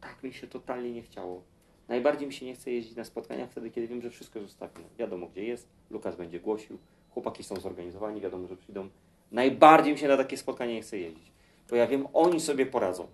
Tak 0.00 0.22
mi 0.22 0.32
się 0.32 0.46
totalnie 0.46 0.92
nie 0.92 1.02
chciało. 1.02 1.42
Najbardziej 1.88 2.26
mi 2.26 2.32
się 2.32 2.46
nie 2.46 2.54
chce 2.54 2.70
jeździć 2.70 2.96
na 2.96 3.04
spotkania 3.04 3.46
wtedy, 3.46 3.70
kiedy 3.70 3.88
wiem, 3.88 4.02
że 4.02 4.10
wszystko 4.10 4.38
jest 4.38 4.52
ustawione. 4.52 4.88
Wiadomo, 4.98 5.26
gdzie 5.26 5.44
jest, 5.44 5.68
Lukas 5.90 6.16
będzie 6.16 6.40
głosił, 6.40 6.78
chłopaki 7.10 7.44
są 7.44 7.60
zorganizowani, 7.60 8.20
wiadomo, 8.20 8.48
że 8.48 8.56
przyjdą. 8.56 8.88
Najbardziej 9.32 9.92
mi 9.92 9.98
się 9.98 10.08
na 10.08 10.16
takie 10.16 10.36
spotkanie 10.36 10.74
nie 10.74 10.82
chce 10.82 10.98
jeździć, 10.98 11.32
bo 11.70 11.76
ja 11.76 11.86
wiem, 11.86 12.06
oni 12.12 12.40
sobie 12.40 12.66
poradzą. 12.66 13.06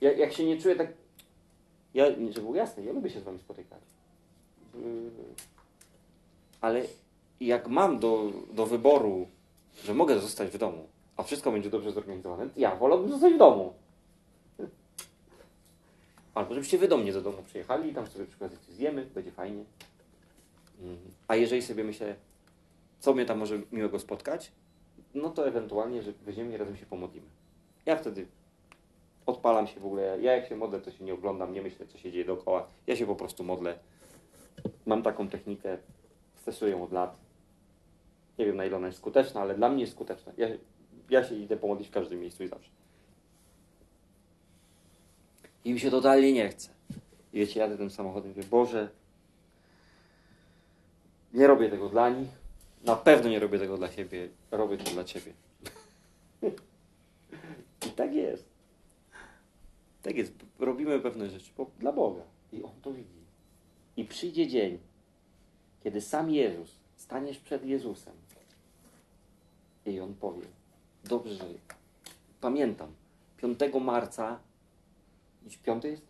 Ja, 0.00 0.12
jak 0.12 0.32
się 0.32 0.44
nie 0.44 0.58
czuję 0.58 0.76
tak... 0.76 0.92
Ja, 1.94 2.06
żeby 2.06 2.40
było 2.40 2.54
jasne, 2.54 2.84
ja 2.84 2.92
lubię 2.92 3.10
się 3.10 3.20
z 3.20 3.22
wami 3.22 3.38
spotykać. 3.38 3.80
Yy, 4.74 5.10
Ale 6.60 6.82
jak 7.40 7.68
mam 7.68 7.98
do, 7.98 8.32
do 8.52 8.66
wyboru, 8.66 9.26
że 9.84 9.94
mogę 9.94 10.18
zostać 10.18 10.48
w 10.48 10.58
domu, 10.58 10.88
a 11.16 11.22
wszystko 11.22 11.52
będzie 11.52 11.70
dobrze 11.70 11.92
zorganizowane, 11.92 12.50
to 12.50 12.60
ja 12.60 12.76
wolałbym 12.76 13.10
zostać 13.10 13.34
w 13.34 13.38
domu. 13.38 13.74
Albo 16.34 16.54
żebyście 16.54 16.78
wy 16.78 16.88
do 16.88 16.96
mnie 16.96 17.12
do 17.12 17.22
domu 17.22 17.42
przyjechali 17.46 17.90
i 17.90 17.94
tam 17.94 18.06
sobie 18.06 18.26
przykład 18.26 18.52
zjemy, 18.68 19.06
będzie 19.14 19.32
fajnie. 19.32 19.64
A 21.28 21.36
jeżeli 21.36 21.62
sobie 21.62 21.84
myślę, 21.84 22.16
co 23.00 23.14
mnie 23.14 23.24
tam 23.24 23.38
może 23.38 23.60
miłego 23.72 23.98
spotkać, 23.98 24.52
no 25.14 25.30
to 25.30 25.48
ewentualnie, 25.48 26.02
że 26.02 26.12
weźmiemy 26.12 26.54
i 26.54 26.56
razem 26.56 26.76
się 26.76 26.86
pomodlimy. 26.86 27.26
Ja 27.86 27.96
wtedy 27.96 28.26
odpalam 29.26 29.66
się 29.66 29.80
w 29.80 29.86
ogóle. 29.86 30.20
Ja 30.20 30.36
jak 30.36 30.48
się 30.48 30.56
modlę, 30.56 30.80
to 30.80 30.90
się 30.90 31.04
nie 31.04 31.14
oglądam, 31.14 31.52
nie 31.52 31.62
myślę, 31.62 31.86
co 31.86 31.98
się 31.98 32.12
dzieje 32.12 32.24
dookoła. 32.24 32.66
Ja 32.86 32.96
się 32.96 33.06
po 33.06 33.16
prostu 33.16 33.44
modlę. 33.44 33.78
Mam 34.86 35.02
taką 35.02 35.28
technikę, 35.28 35.78
stosuję 36.36 36.72
ją 36.72 36.82
od 36.82 36.92
lat. 36.92 37.16
Nie 38.38 38.46
wiem, 38.46 38.56
na 38.56 38.64
ile 38.64 38.76
ona 38.76 38.86
jest 38.86 38.98
skuteczna, 38.98 39.40
ale 39.40 39.54
dla 39.54 39.68
mnie 39.68 39.80
jest 39.80 39.92
skuteczna. 39.92 40.32
Ja, 40.36 40.48
ja 41.10 41.24
się 41.24 41.34
idę 41.34 41.56
pomodlić 41.56 41.88
w 41.88 41.90
każdym 41.90 42.20
miejscu 42.20 42.44
i 42.44 42.48
zawsze. 42.48 42.70
I 45.64 45.72
mi 45.72 45.80
się 45.80 45.90
totalnie 45.90 46.32
nie 46.32 46.48
chce. 46.48 46.70
I 47.32 47.38
wiecie, 47.38 47.60
jadę 47.60 47.76
tym 47.76 47.90
samochodem 47.90 48.32
i 48.32 48.34
mówię, 48.34 48.48
Boże, 48.50 48.88
nie 51.34 51.46
robię 51.46 51.68
tego 51.68 51.88
dla 51.88 52.10
nich. 52.10 52.28
Na 52.84 52.96
pewno 52.96 53.30
nie 53.30 53.38
robię 53.38 53.58
tego 53.58 53.76
dla 53.76 53.92
siebie. 53.92 54.28
Robię 54.50 54.78
to 54.78 54.90
dla 54.90 55.04
Ciebie. 55.04 55.32
I 57.86 57.90
tak 57.90 58.14
jest. 58.14 58.44
Tak 60.02 60.16
jest. 60.16 60.32
Robimy 60.58 61.00
pewne 61.00 61.30
rzeczy 61.30 61.50
dla 61.78 61.92
Boga. 61.92 62.22
I 62.52 62.62
On 62.62 62.72
to 62.82 62.92
widzi. 62.92 63.20
I 63.96 64.04
przyjdzie 64.04 64.46
dzień, 64.46 64.78
kiedy 65.84 66.00
sam 66.00 66.30
Jezus, 66.30 66.76
staniesz 66.96 67.38
przed 67.38 67.64
Jezusem 67.64 68.14
i 69.86 70.00
On 70.00 70.14
powie, 70.14 70.46
dobrze, 71.04 71.44
pamiętam, 72.40 72.94
5 73.36 73.58
marca, 73.80 74.40
dziś 75.46 75.58
5 75.58 75.84
jest? 75.84 76.02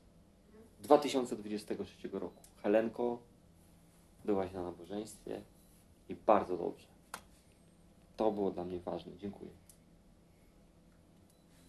2023 0.80 2.08
roku. 2.12 2.42
Helenko, 2.62 3.18
byłaś 4.24 4.52
na 4.52 4.62
nabożeństwie 4.62 5.40
i 6.08 6.14
bardzo 6.14 6.56
dobrze. 6.56 6.86
To 8.16 8.32
było 8.32 8.50
dla 8.50 8.64
mnie 8.64 8.80
ważne. 8.80 9.12
Dziękuję. 9.18 9.50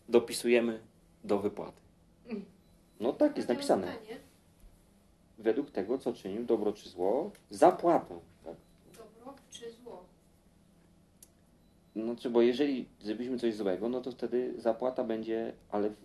Dopisujemy 0.09 0.79
do 1.23 1.39
wypłaty. 1.39 1.81
No 2.99 3.13
tak 3.13 3.37
jest 3.37 3.49
napisane. 3.49 3.97
Według 5.37 5.71
tego, 5.71 5.97
co 5.97 6.13
czynił, 6.13 6.45
dobro 6.45 6.73
czy 6.73 6.89
zło, 6.89 7.31
zapłatę. 7.49 8.19
Tak? 8.43 8.55
Dobro 8.97 9.33
czy 9.49 9.71
zło? 9.71 10.05
No, 11.95 12.15
czy 12.15 12.29
bo 12.29 12.41
jeżeli 12.41 12.85
zrobiliśmy 12.99 13.39
coś 13.39 13.55
złego, 13.55 13.89
no 13.89 14.01
to 14.01 14.11
wtedy 14.11 14.61
zapłata 14.61 15.03
będzie, 15.03 15.53
ale 15.69 15.89
w- 15.89 15.95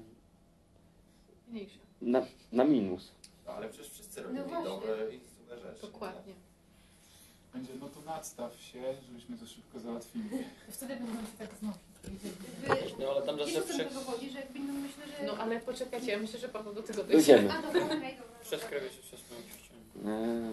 Mniejsza. 1.48 1.78
na, 2.02 2.22
na 2.52 2.64
minus. 2.64 3.12
No 3.46 3.52
ale 3.52 3.68
przecież 3.68 3.90
wszyscy 3.92 4.20
No 4.22 4.26
robili 4.28 4.44
właśnie. 4.44 4.64
dobre 4.64 5.14
i 5.14 5.20
złe 5.60 5.70
rzeczy. 5.70 5.86
Dokładnie. 5.86 6.34
Będzie, 7.54 7.72
no 7.80 7.88
to 7.88 8.00
nadstaw 8.00 8.60
się, 8.60 8.82
żebyśmy 9.06 9.38
to 9.38 9.46
szybko 9.46 9.80
załatwili. 9.80 10.28
Wtedy 10.68 10.96
będą 10.96 11.12
się 11.12 11.36
tak 11.38 11.48
znosić. 11.60 11.80
No 12.98 13.10
ale 13.10 13.22
tam 13.22 13.38
zawsze 13.38 13.62
prze, 13.62 13.84
wychodzi, 13.84 14.30
że 14.30 14.38
jakby 14.38 14.58
no 14.58 14.72
myślę, 14.72 15.06
że... 15.06 15.26
No 15.26 15.36
ale 15.36 15.60
poczekajcie, 15.60 16.12
ja 16.12 16.18
myślę, 16.18 16.38
że 16.38 16.48
Paweł 16.48 16.74
do 16.74 16.82
tego 16.82 17.04
dojdzie. 17.04 17.36
Dojdziemy. 17.36 17.48
Krewie 18.68 18.90
się 18.90 19.02
przez 19.02 19.20
moją 19.30 19.42
ścianę. 19.42 20.16
Eee, 20.16 20.52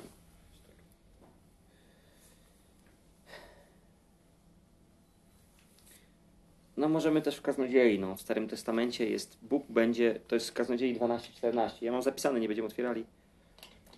No 6.77 6.89
możemy 6.89 7.21
też 7.21 7.35
w 7.35 7.41
Kaznodziei, 7.41 7.99
no 7.99 8.15
w 8.15 8.21
Starym 8.21 8.47
Testamencie 8.47 9.09
jest, 9.09 9.37
Bóg 9.41 9.65
będzie, 9.69 10.19
to 10.27 10.35
jest 10.35 10.49
w 10.49 10.53
Kaznodziei 10.53 10.99
12-14, 10.99 11.69
ja 11.81 11.91
mam 11.91 12.01
zapisane, 12.01 12.39
nie 12.39 12.47
będziemy 12.47 12.67
otwierali. 12.67 13.05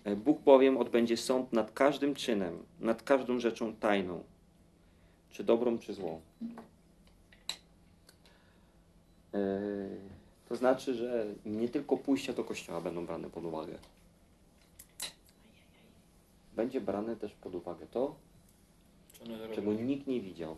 E, 0.06 0.16
Bóg 0.16 0.40
bowiem 0.40 0.76
odbędzie 0.78 1.16
sąd 1.16 1.52
nad 1.52 1.72
każdym 1.72 2.14
czynem, 2.14 2.64
nad 2.80 3.02
każdą 3.02 3.40
rzeczą 3.40 3.76
tajną, 3.76 4.24
czy 5.30 5.44
dobrą, 5.44 5.78
czy 5.78 5.94
złą. 5.94 6.20
E, 9.34 9.38
To 10.48 10.56
znaczy, 10.56 10.94
że 10.94 11.26
nie 11.46 11.68
tylko 11.68 11.96
pójścia 11.96 12.32
do 12.32 12.44
kościoła 12.44 12.80
będą 12.80 13.06
brane 13.06 13.30
pod 13.30 13.44
uwagę. 13.44 13.78
Będzie 16.56 16.80
brane 16.80 17.16
też 17.16 17.32
pod 17.34 17.54
uwagę 17.54 17.86
to, 17.86 18.14
czego 19.54 19.72
nikt 19.72 20.06
nie 20.06 20.20
widział. 20.20 20.56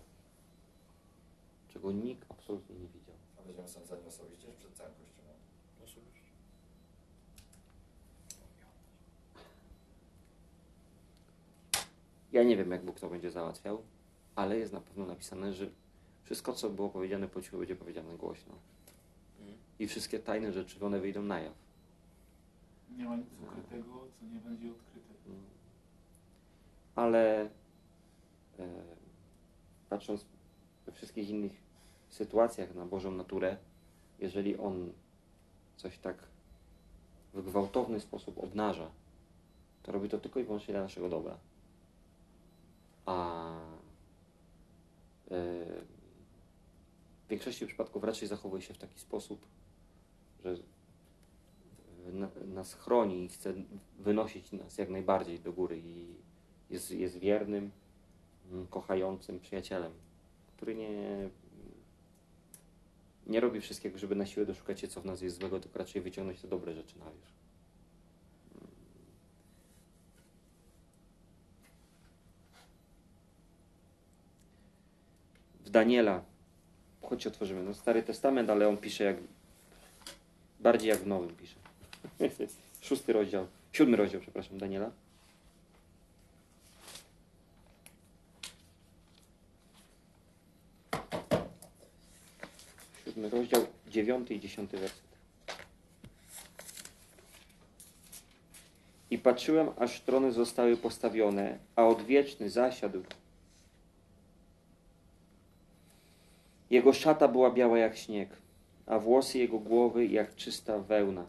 Czego 1.73 1.93
nikt 1.93 2.25
absolutnie 2.31 2.75
nie 2.77 2.89
widział. 2.89 3.15
A 3.39 3.43
będziemy 3.47 3.69
sądzeni 3.69 4.07
osobiście 4.09 4.47
przed 4.59 4.73
całym 4.77 4.93
Kościołem. 4.93 5.37
Oczywiście. 5.85 6.23
Ja 12.33 12.43
nie 12.43 12.57
wiem, 12.57 12.71
jak 12.71 12.85
Bóg 12.85 13.01
to 13.01 13.11
będzie 13.11 13.31
załatwiał, 13.31 13.83
ale 14.35 14.59
jest 14.59 14.73
na 14.73 14.81
pewno 14.81 15.07
napisane, 15.07 15.53
że 15.53 15.71
wszystko, 16.23 16.53
co 16.53 16.71
było 16.71 16.89
powiedziane 16.89 17.29
po 17.29 17.43
cichu, 17.43 17.59
będzie 17.59 17.77
powiedziane 17.77 18.17
głośno. 18.17 18.55
I 19.79 19.87
wszystkie 19.87 20.19
tajne 20.19 20.53
rzeczy, 20.53 20.87
one 20.87 21.01
wyjdą 21.01 21.23
na 21.23 21.41
jaw. 21.41 21.55
Nie 22.97 23.05
ma 23.05 23.17
nic 23.17 23.27
ukrytego, 23.43 24.09
co 24.21 24.27
nie 24.27 24.41
będzie 24.41 24.71
odkryte. 24.71 25.09
Ale 26.95 27.43
e, 28.59 28.69
patrząc 29.91 30.27
we 30.87 30.93
wszystkich 30.93 31.29
innych 31.31 31.53
sytuacjach 32.09 32.75
na 32.75 32.87
Bożą 32.87 33.11
naturę, 33.11 33.57
jeżeli 34.19 34.57
On 34.57 34.93
coś 35.77 35.99
tak 35.99 36.17
w 37.35 37.43
gwałtowny 37.43 38.01
sposób 38.01 38.39
obnaża, 38.39 38.91
to 39.83 39.93
robi 39.93 40.09
to 40.09 40.19
tylko 40.19 40.41
i 40.41 40.45
wyłącznie 40.45 40.75
dla 40.75 40.83
naszego 40.83 41.09
dobra. 41.09 41.39
A 43.09 43.51
e, 45.31 45.39
w 47.25 47.29
większości 47.31 47.67
przypadków 47.67 48.05
raczej 48.05 48.29
zachowuje 48.29 48.63
się 48.63 48.75
w 48.75 48.79
taki 48.79 49.01
sposób, 49.01 49.47
że 50.45 50.57
na, 52.13 52.29
nas 52.47 52.75
chroni 52.75 53.25
i 53.25 53.29
chce 53.29 53.55
wynosić 53.99 54.53
nas 54.53 54.79
jak 54.79 54.89
najbardziej 54.89 55.41
do 55.41 55.53
góry 55.53 55.79
i 55.79 56.15
jest, 56.71 56.91
jest 56.91 57.19
wiernym, 57.19 57.71
mm, 58.51 58.67
kochającym 58.67 59.41
przyjacielem, 59.41 59.93
który 60.57 60.75
nie, 60.75 61.29
nie 63.27 63.41
robi 63.41 63.61
wszystkiego, 63.61 63.99
żeby 63.99 64.15
na 64.15 64.27
siłę 64.27 64.47
doszukać 64.47 64.81
się, 64.81 64.89
co 64.89 65.01
w 65.01 65.05
nas 65.05 65.23
jest 65.23 65.39
złego, 65.41 65.61
tylko 65.61 65.79
raczej 65.79 66.03
wyciągnąć 66.03 66.41
te 66.41 66.49
dobre 66.49 66.75
rzeczy 66.75 66.99
na 66.99 67.05
wierzch. 67.05 67.38
Daniela, 75.71 76.23
choć 77.03 77.27
otworzymy, 77.27 77.63
no 77.63 77.75
Stary 77.75 78.03
Testament, 78.03 78.51
ale 78.51 78.69
on 78.69 78.77
pisze 78.77 79.05
jak, 79.05 79.17
bardziej 80.61 80.89
jak 80.89 80.99
w 80.99 81.07
Nowym 81.07 81.37
pisze. 81.37 81.57
Szósty 82.81 83.13
rozdział, 83.13 83.47
siódmy 83.73 83.97
rozdział, 83.97 84.21
przepraszam, 84.21 84.59
Daniela. 84.59 84.91
Siódmy 93.05 93.31
rozdział, 93.31 93.67
dziewiąty 93.89 94.35
i 94.35 94.41
dziesiąty 94.41 94.79
werset. 94.79 95.09
I 99.11 99.19
patrzyłem, 99.19 99.69
aż 99.79 100.01
trony 100.01 100.33
zostały 100.33 100.77
postawione, 100.77 101.59
a 101.77 101.87
odwieczny 101.87 102.51
zasiadł. 102.51 103.03
Jego 106.71 106.93
szata 106.93 107.29
była 107.29 107.51
biała 107.51 107.79
jak 107.79 107.97
śnieg, 107.97 108.29
a 108.87 108.99
włosy 108.99 109.39
jego 109.39 109.59
głowy 109.59 110.07
jak 110.07 110.35
czysta 110.35 110.79
wełna. 110.79 111.27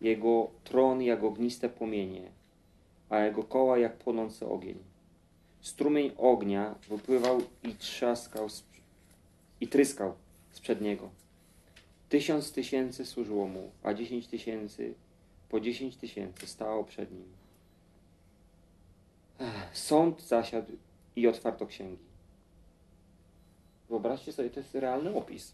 Jego 0.00 0.50
tron 0.64 1.02
jak 1.02 1.24
ogniste 1.24 1.68
płomienie, 1.68 2.30
a 3.10 3.18
jego 3.18 3.42
koła 3.42 3.78
jak 3.78 3.96
płonący 3.96 4.46
ogień. 4.46 4.78
Strumień 5.60 6.12
ognia 6.16 6.74
wypływał 6.88 7.42
i 7.62 7.74
trzaskał 7.74 8.48
z, 8.48 8.64
i 9.60 9.68
tryskał 9.68 10.14
sprzed 10.50 10.80
niego. 10.80 11.10
Tysiąc 12.08 12.52
tysięcy 12.52 13.06
służyło 13.06 13.48
mu, 13.48 13.70
a 13.82 13.94
dziesięć 13.94 14.26
tysięcy 14.26 14.94
po 15.48 15.60
dziesięć 15.60 15.96
tysięcy 15.96 16.46
stało 16.46 16.84
przed 16.84 17.10
nim. 17.10 17.28
Sąd 19.72 20.22
zasiadł 20.22 20.72
i 21.16 21.28
otwarto 21.28 21.66
księgi. 21.66 22.07
Wyobraźcie 23.88 24.32
sobie, 24.32 24.50
to 24.50 24.60
jest 24.60 24.74
realny 24.74 25.14
opis. 25.14 25.52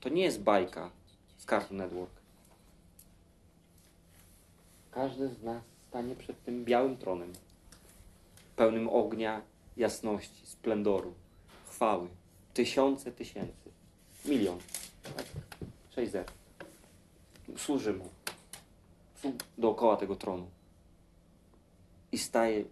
To 0.00 0.08
nie 0.08 0.22
jest 0.22 0.40
bajka 0.40 0.90
z 1.38 1.44
Cartoon 1.44 1.76
Network. 1.76 2.12
Każdy 4.90 5.28
z 5.28 5.42
nas 5.42 5.62
stanie 5.96 6.14
przed 6.14 6.44
tym 6.44 6.64
białym 6.64 6.96
tronem, 6.96 7.32
pełnym 8.56 8.88
ognia, 8.88 9.42
jasności, 9.76 10.46
splendoru, 10.46 11.14
chwały. 11.66 12.08
Tysiące 12.54 13.12
tysięcy. 13.12 13.70
Milion. 14.24 14.58
Tak? 15.02 15.26
Sześć 15.94 16.12
zer. 16.12 16.24
Służy 17.56 17.92
mu. 17.92 18.08
Dookoła 19.58 19.96
tego 19.96 20.16
tronu. 20.16 20.46
I 22.12 22.18
staje. 22.18 22.64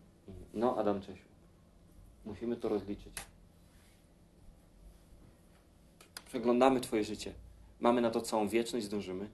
No, 0.54 0.76
Adam 0.76 1.00
Czesiu. 1.00 1.28
Musimy 2.24 2.56
to 2.56 2.68
rozliczyć. 2.68 3.12
Przeglądamy 6.34 6.80
Twoje 6.80 7.04
życie. 7.04 7.32
Mamy 7.80 8.00
na 8.00 8.10
to 8.10 8.20
całą 8.20 8.48
wieczność, 8.48 8.86
zdążymy. 8.86 9.28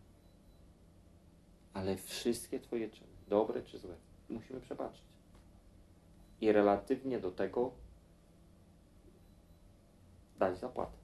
Ale 1.75 1.97
wszystkie 1.97 2.61
Twoje 2.61 2.91
czyny, 2.91 3.11
dobre 3.29 3.63
czy 3.63 3.79
złe, 3.79 3.95
musimy 4.29 4.61
przebaczyć. 4.61 5.03
I 6.41 6.53
relatywnie 6.53 7.19
do 7.19 7.31
tego 7.31 7.71
dać 10.39 10.59
zapłatę. 10.59 10.97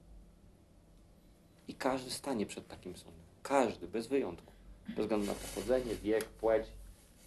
I 1.67 1.73
każdy 1.73 2.11
stanie 2.11 2.45
przed 2.45 2.67
takim 2.67 2.97
sądem. 2.97 3.23
Każdy, 3.43 3.87
bez 3.87 4.07
wyjątku. 4.07 4.51
Bez 4.87 4.99
względu 4.99 5.25
na 5.27 5.33
pochodzenie, 5.33 5.95
wiek, 5.95 6.25
płeć, 6.25 6.67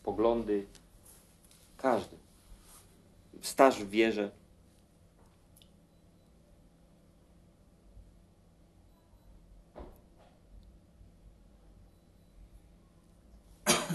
poglądy. 0.02 0.66
Każdy. 1.76 2.16
Staż 3.42 3.84
w 3.84 3.90
wierze. 3.90 4.30
Eee, 13.70 13.89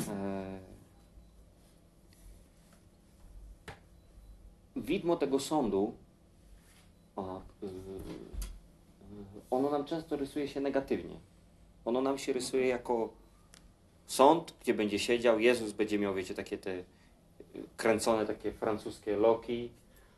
Widmo 4.76 5.16
tego 5.16 5.40
sądu, 5.40 5.94
a, 7.16 7.22
yy, 7.62 7.70
ono 9.52 9.70
nam 9.70 9.86
często 9.86 10.16
rysuje 10.16 10.48
się 10.48 10.60
negatywnie. 10.60 11.16
Ono 11.86 12.02
nam 12.02 12.18
się 12.18 12.34
rysuje 12.34 12.68
jako 12.68 13.10
sąd, 14.08 14.54
gdzie 14.62 14.74
będzie 14.74 15.00
siedział, 15.00 15.40
Jezus 15.40 15.72
będzie 15.72 16.00
miał, 16.00 16.16
wiecie, 16.16 16.34
takie 16.34 16.58
te 16.58 16.84
kręcone 17.78 18.26
takie 18.26 18.52
francuskie 18.52 19.18
loki, 19.18 19.70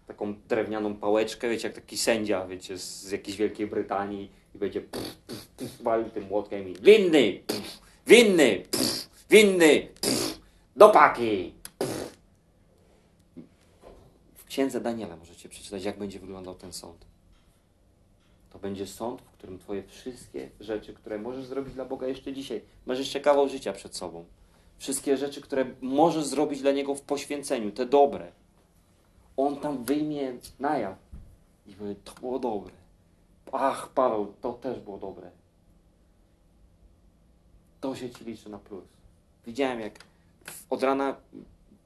taką 0.07 0.35
drewnianą 0.49 0.95
pałeczkę, 0.95 1.49
wiecie, 1.49 1.67
jak 1.67 1.75
taki 1.75 1.97
sędzia, 1.97 2.45
wiecie, 2.45 2.77
z, 2.77 3.03
z 3.03 3.11
jakiejś 3.11 3.37
Wielkiej 3.37 3.67
Brytanii 3.67 4.31
i 4.55 4.57
będzie 4.57 4.81
pff, 4.81 5.15
pff, 5.15 5.47
pff, 5.47 5.81
walił 5.81 6.09
tym 6.09 6.23
młotkiem 6.23 6.69
i 6.69 6.73
winny, 6.73 7.39
pff, 7.47 7.81
winny, 8.07 8.63
pff, 8.71 9.06
winny, 9.29 9.87
pff, 10.01 10.39
do 10.75 10.89
paki. 10.89 11.53
Pff. 11.79 12.17
W 14.35 14.45
księdze 14.45 14.81
Daniela 14.81 15.15
możecie 15.15 15.49
przeczytać, 15.49 15.83
jak 15.83 15.99
będzie 15.99 16.19
wyglądał 16.19 16.55
ten 16.55 16.73
sąd. 16.73 17.05
To 18.49 18.59
będzie 18.59 18.87
sąd, 18.87 19.21
w 19.21 19.31
którym 19.31 19.59
Twoje 19.59 19.83
wszystkie 19.83 20.49
rzeczy, 20.59 20.93
które 20.93 21.19
możesz 21.19 21.45
zrobić 21.45 21.73
dla 21.73 21.85
Boga 21.85 22.07
jeszcze 22.07 22.33
dzisiaj, 22.33 22.61
masz 22.85 22.99
jeszcze 22.99 23.19
kawał 23.19 23.49
życia 23.49 23.73
przed 23.73 23.95
sobą. 23.95 24.25
Wszystkie 24.77 25.17
rzeczy, 25.17 25.41
które 25.41 25.65
możesz 25.81 26.25
zrobić 26.25 26.61
dla 26.61 26.71
Niego 26.71 26.95
w 26.95 27.01
poświęceniu, 27.01 27.71
te 27.71 27.85
dobre. 27.85 28.31
On 29.37 29.59
tam 29.59 29.83
wyjmie 29.83 30.33
na 30.59 30.77
jaw 30.77 30.97
i 31.67 31.73
powie, 31.73 31.95
to 31.95 32.13
było 32.13 32.39
dobre. 32.39 32.73
Ach, 33.51 33.89
Paweł, 33.89 34.33
to 34.41 34.53
też 34.53 34.79
było 34.79 34.97
dobre. 34.97 35.31
To 37.81 37.95
się 37.95 38.09
Ci 38.09 38.25
liczy 38.25 38.49
na 38.49 38.57
plus. 38.57 38.96
Widziałem, 39.47 39.79
jak 39.79 39.99
od 40.69 40.83
rana 40.83 41.15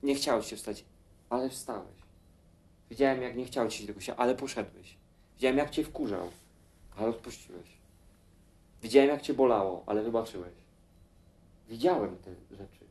nie 0.04 0.15
chciałeś 0.15 0.45
się 0.45 0.56
wstać, 0.56 0.86
ale 1.30 1.50
wstałeś. 1.50 1.95
Widziałem, 2.89 3.21
jak 3.21 3.36
nie 3.36 3.45
chciał 3.45 3.67
Ci 3.67 3.82
się 3.82 3.88
tego 3.88 4.02
się, 4.02 4.15
ale 4.15 4.36
poszedłeś. 4.36 4.97
Widziałem, 5.36 5.58
jak 5.58 5.69
Cię 5.69 5.84
wkurzał, 5.84 6.30
ale 6.97 7.08
odpuściłeś. 7.08 7.67
Widziałem, 8.82 9.10
jak 9.10 9.21
cię 9.21 9.34
bolało, 9.34 9.84
ale 9.86 10.04
wybaczyłeś. 10.04 10.54
Widziałem 11.69 12.17
te 12.17 12.56
rzeczy. 12.56 12.86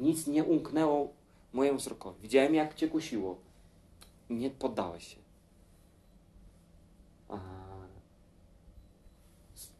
Nic 0.00 0.26
nie 0.26 0.44
umknęło 0.44 1.12
mojemu 1.52 1.78
wzrokowi. 1.78 2.22
Widziałem, 2.22 2.54
jak 2.54 2.74
cię 2.74 2.88
kusiło. 2.88 3.36
Nie 4.30 4.50
poddałeś 4.50 5.08
się. 5.08 5.20
A... 7.28 7.65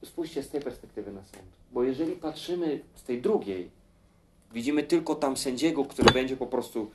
sp- 0.07 0.17
Spójrzcie 0.17 0.43
z 0.43 0.49
tej 0.49 0.61
perspektywy 0.61 1.13
na 1.13 1.25
sąd. 1.25 1.43
Bo 1.73 1.83
jeżeli 1.83 2.13
patrzymy 2.13 2.81
z 2.95 3.03
tej 3.03 3.23
drugiej, 3.23 3.71
widzimy 4.53 4.83
tylko 4.83 5.15
tam 5.15 5.37
sędziego, 5.37 5.85
który 5.85 6.13
będzie 6.13 6.37
po 6.37 6.47
prostu 6.47 6.91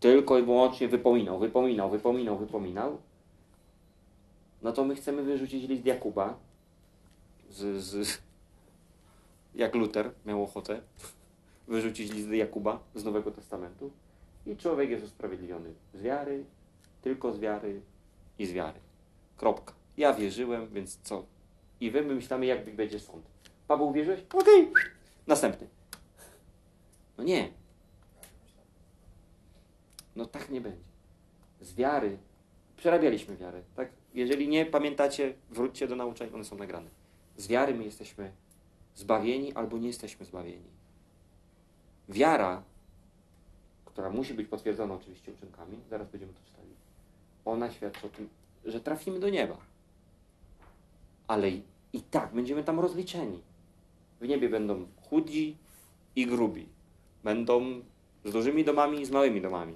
tylko 0.00 0.38
i 0.38 0.42
wyłącznie 0.42 0.88
wypominał, 0.88 1.38
wypominał, 1.38 1.90
wypominał, 1.90 2.38
wypominał, 2.38 2.98
no 4.62 4.72
to 4.72 4.84
my 4.84 4.94
chcemy 4.96 5.22
wyrzucić 5.22 5.68
list 5.68 5.86
Jakuba 5.86 6.38
z, 7.50 7.84
z, 7.84 8.18
jak 9.54 9.74
Luter 9.74 10.10
miał 10.26 10.42
ochotę 10.42 10.80
wyrzucić 11.68 12.12
list 12.12 12.28
Jakuba 12.30 12.80
z 12.94 13.04
Nowego 13.04 13.30
Testamentu 13.30 13.90
i 14.46 14.56
człowiek 14.56 14.90
jest 14.90 15.04
usprawiedliwiony 15.04 15.72
z 15.94 16.02
wiary, 16.02 16.44
tylko 17.02 17.32
z 17.32 17.38
wiary 17.38 17.80
i 18.38 18.46
z 18.46 18.52
wiary. 18.52 18.80
Kropka. 19.36 19.74
Ja 19.96 20.14
wierzyłem, 20.14 20.68
więc 20.68 20.98
co? 21.02 21.35
I 21.80 21.90
wy 21.90 22.02
myślamy, 22.02 22.46
jak 22.46 22.74
będzie 22.74 23.00
sąd. 23.00 23.26
Paweł, 23.68 23.92
wierzyłeś? 23.92 24.20
Okej. 24.34 24.72
Następny. 25.26 25.66
No 27.18 27.24
nie. 27.24 27.50
No 30.16 30.26
tak 30.26 30.50
nie 30.50 30.60
będzie. 30.60 30.84
Z 31.60 31.74
wiary 31.74 32.18
przerabialiśmy 32.76 33.36
wiarę, 33.36 33.62
tak? 33.76 33.88
Jeżeli 34.14 34.48
nie 34.48 34.66
pamiętacie, 34.66 35.34
wróćcie 35.50 35.88
do 35.88 35.96
nauczeń, 35.96 36.30
one 36.34 36.44
są 36.44 36.56
nagrane. 36.56 36.90
Z 37.36 37.46
wiary 37.46 37.74
my 37.74 37.84
jesteśmy 37.84 38.32
zbawieni 38.94 39.52
albo 39.52 39.78
nie 39.78 39.86
jesteśmy 39.86 40.26
zbawieni. 40.26 40.70
Wiara, 42.08 42.62
która 43.84 44.10
musi 44.10 44.34
być 44.34 44.48
potwierdzona 44.48 44.94
oczywiście 44.94 45.32
uczynkami, 45.32 45.78
zaraz 45.90 46.08
będziemy 46.08 46.32
to 46.32 46.40
czytali, 46.46 46.68
ona 47.44 47.70
świadczy 47.70 48.06
o 48.06 48.08
tym, 48.08 48.28
że 48.64 48.80
trafimy 48.80 49.20
do 49.20 49.28
nieba. 49.28 49.56
Ale 51.26 51.50
i, 51.92 52.00
tak 52.10 52.34
będziemy 52.34 52.64
tam 52.64 52.80
rozliczeni. 52.80 53.40
W 54.20 54.28
niebie 54.28 54.48
będą 54.48 54.86
chudzi 55.10 55.56
i 56.16 56.26
grubi. 56.26 56.68
Będą 57.24 57.82
z 58.24 58.32
dużymi 58.32 58.64
domami 58.64 59.00
i 59.00 59.06
z 59.06 59.10
małymi 59.10 59.40
domami. 59.40 59.74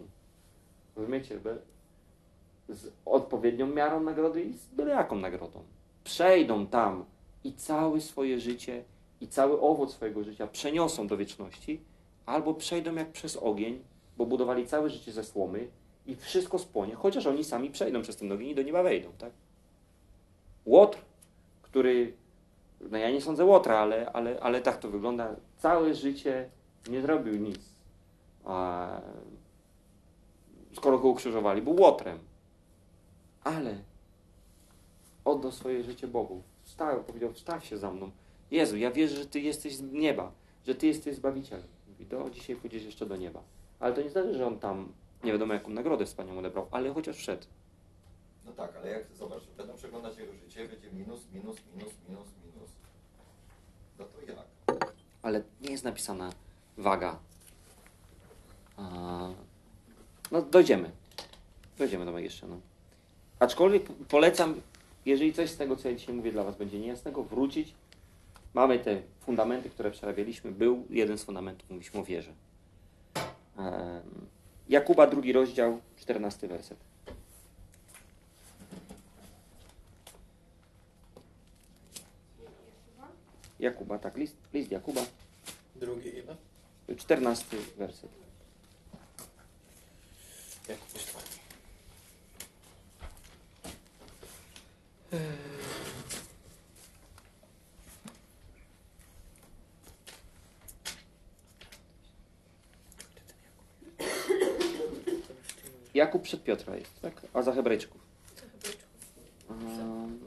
Rozumiecie? 0.97 1.41
Z 2.69 2.93
odpowiednią 3.05 3.67
miarą 3.67 4.03
nagrody 4.03 4.43
i 4.43 4.53
z 4.53 4.67
byle 4.67 4.91
jaką 4.91 5.17
nagrodą. 5.17 5.63
Przejdą 6.05 6.67
tam 6.67 7.05
i 7.45 7.53
całe 7.53 8.01
swoje 8.01 8.41
życie 8.41 8.85
i 9.21 9.29
cały 9.29 9.61
owoc 9.61 9.93
swojego 9.95 10.25
życia 10.25 10.47
przeniosą 10.47 11.07
do 11.07 11.17
wieczności, 11.17 11.81
albo 12.27 12.55
przejdą 12.55 12.95
jak 12.95 13.13
przez 13.13 13.37
ogień, 13.37 13.79
bo 14.17 14.27
budowali 14.27 14.67
całe 14.67 14.91
życie 14.91 15.13
ze 15.13 15.25
słomy 15.25 15.69
i 16.07 16.17
wszystko 16.17 16.59
spłonie, 16.59 16.95
chociaż 16.95 17.27
oni 17.27 17.45
sami 17.45 17.71
przejdą 17.71 18.03
przez 18.03 18.17
ten 18.17 18.33
ogień 18.33 18.49
i 18.49 18.55
do 18.55 18.63
nieba 18.63 18.83
wejdą, 18.83 19.09
tak? 19.19 19.33
Łotr, 20.67 20.99
który, 21.71 22.13
no 22.91 22.99
ja 22.99 23.11
nie 23.11 23.21
sądzę 23.21 23.45
Łotra, 23.45 23.79
ale, 23.79 24.13
ale, 24.13 24.41
ale 24.41 24.61
tak 24.61 24.79
to 24.79 24.91
wygląda, 24.91 25.37
całe 25.57 25.95
życie 25.95 26.51
nie 26.89 27.03
zrobił 27.03 27.37
nic. 27.37 27.61
A, 28.45 28.89
skoro 30.77 30.99
go 30.99 31.09
ukrzyżowali, 31.09 31.63
był 31.63 31.81
Łotrem. 31.81 32.19
Ale 33.45 33.75
oddał 35.25 35.53
swoje 35.53 35.85
życie 35.85 36.09
Bogu. 36.09 36.43
Wstał, 36.65 37.05
powiedział, 37.05 37.33
wstaw 37.33 37.65
się 37.65 37.79
za 37.79 37.91
mną. 37.91 38.11
Jezu, 38.51 38.77
ja 38.77 38.91
wierzę, 38.91 39.17
że 39.17 39.27
Ty 39.27 39.41
jesteś 39.41 39.77
z 39.77 39.83
nieba, 39.93 40.33
że 40.67 40.75
Ty 40.75 40.87
jesteś 40.87 41.17
Zbawicielem. 41.17 41.67
Mówi, 41.89 42.07
do 42.07 42.31
dzisiaj 42.31 42.57
pójdziesz 42.57 42.85
jeszcze 42.85 43.07
do 43.07 43.17
nieba. 43.17 43.43
Ale 43.81 43.95
to 43.95 44.03
nie 44.03 44.11
znaczy, 44.11 44.35
że 44.35 44.47
on 44.47 44.59
tam 44.59 44.93
nie 45.25 45.33
wiadomo 45.33 45.55
jaką 45.55 45.71
nagrodę 45.71 46.07
wspaniałą 46.07 46.39
odebrał, 46.39 46.67
ale 46.71 46.95
chociaż 46.95 47.17
wszedł. 47.17 47.47
No 48.47 48.53
tak, 48.53 48.77
ale 48.77 48.91
jak 48.91 49.05
zobacz, 49.19 49.43
będą 49.57 49.75
przeglądać 49.75 50.19
jego 50.19 50.33
życie, 50.35 50.69
będzie 50.69 50.93
minus, 50.93 51.21
minus, 51.33 51.57
minus, 51.75 51.93
minus, 52.09 52.27
minus. 52.45 52.71
No 53.99 54.05
to 54.05 54.21
jak? 54.21 54.51
ale 55.23 55.43
nie 55.61 55.71
jest 55.71 55.85
napisana 55.85 56.33
waga. 56.79 57.19
A, 58.77 59.29
no 60.31 60.43
dojdziemy. 60.43 60.91
Dojdziemy 61.79 62.05
do 62.05 62.19
jeszcze. 62.19 62.47
No. 62.47 62.61
Aczkolwiek 63.39 63.87
polecam, 64.09 64.61
jeżeli 65.07 65.33
coś 65.33 65.51
z 65.51 65.57
tego, 65.57 65.77
co 65.77 65.89
ja 65.89 65.95
dzisiaj 65.97 66.15
mówię 66.15 66.33
dla 66.33 66.45
Was 66.45 66.57
będzie 66.57 66.79
niejasnego, 66.79 67.23
wrócić. 67.23 67.75
Mamy 68.55 68.79
te 68.79 69.03
fundamenty, 69.21 69.71
które 69.71 69.91
przerabialiśmy. 69.91 70.53
Był 70.53 70.87
jeden 70.91 71.19
z 71.19 71.25
fundamentów, 71.25 71.71
mówiliśmy 71.71 72.01
o 72.01 72.05
wierze. 72.05 72.33
Jakuba, 74.69 75.07
drugi 75.07 75.33
rozdział, 75.33 75.81
czternasty 75.97 76.49
werset. 76.49 76.79
Jakuba, 83.61 83.99
tak, 83.99 84.17
list, 84.17 84.37
list 84.53 84.71
Jakuba, 84.71 85.01
Drugi 85.77 86.09
ile? 86.09 86.37
czternasty 86.97 87.57
werset. 87.77 88.11
Jak 90.69 90.79
posłanie. 90.79 91.27
Jakub 105.95 106.23
przed 106.23 106.45
Piotra 106.45 106.77
jest, 106.77 107.01
tak? 107.01 107.27
A 107.35 107.43
za 107.43 107.53
Hebrajczyków. 107.53 108.01
Hebrajczyków. 108.37 108.87
Um, 109.49 110.21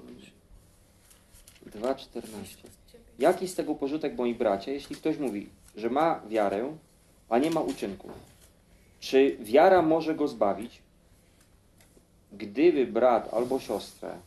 2,14. 1.66 2.83
Jaki 3.20 3.48
z 3.48 3.56
tego 3.56 3.76
pożytek, 3.76 4.18
moi 4.18 4.36
bracia, 4.36 4.72
jeśli 4.72 4.96
ktoś 4.96 5.18
mówi, 5.18 5.50
że 5.76 5.90
ma 5.90 6.22
wiarę, 6.30 6.78
a 7.30 7.38
nie 7.38 7.52
ma 7.52 7.62
uczynków? 7.62 8.12
Czy 9.00 9.38
wiara 9.40 9.82
może 9.82 10.16
go 10.16 10.28
zbawić? 10.28 10.82
Gdyby 12.34 12.88
brat 12.88 13.34
albo 13.34 13.60
siostra 13.60 14.18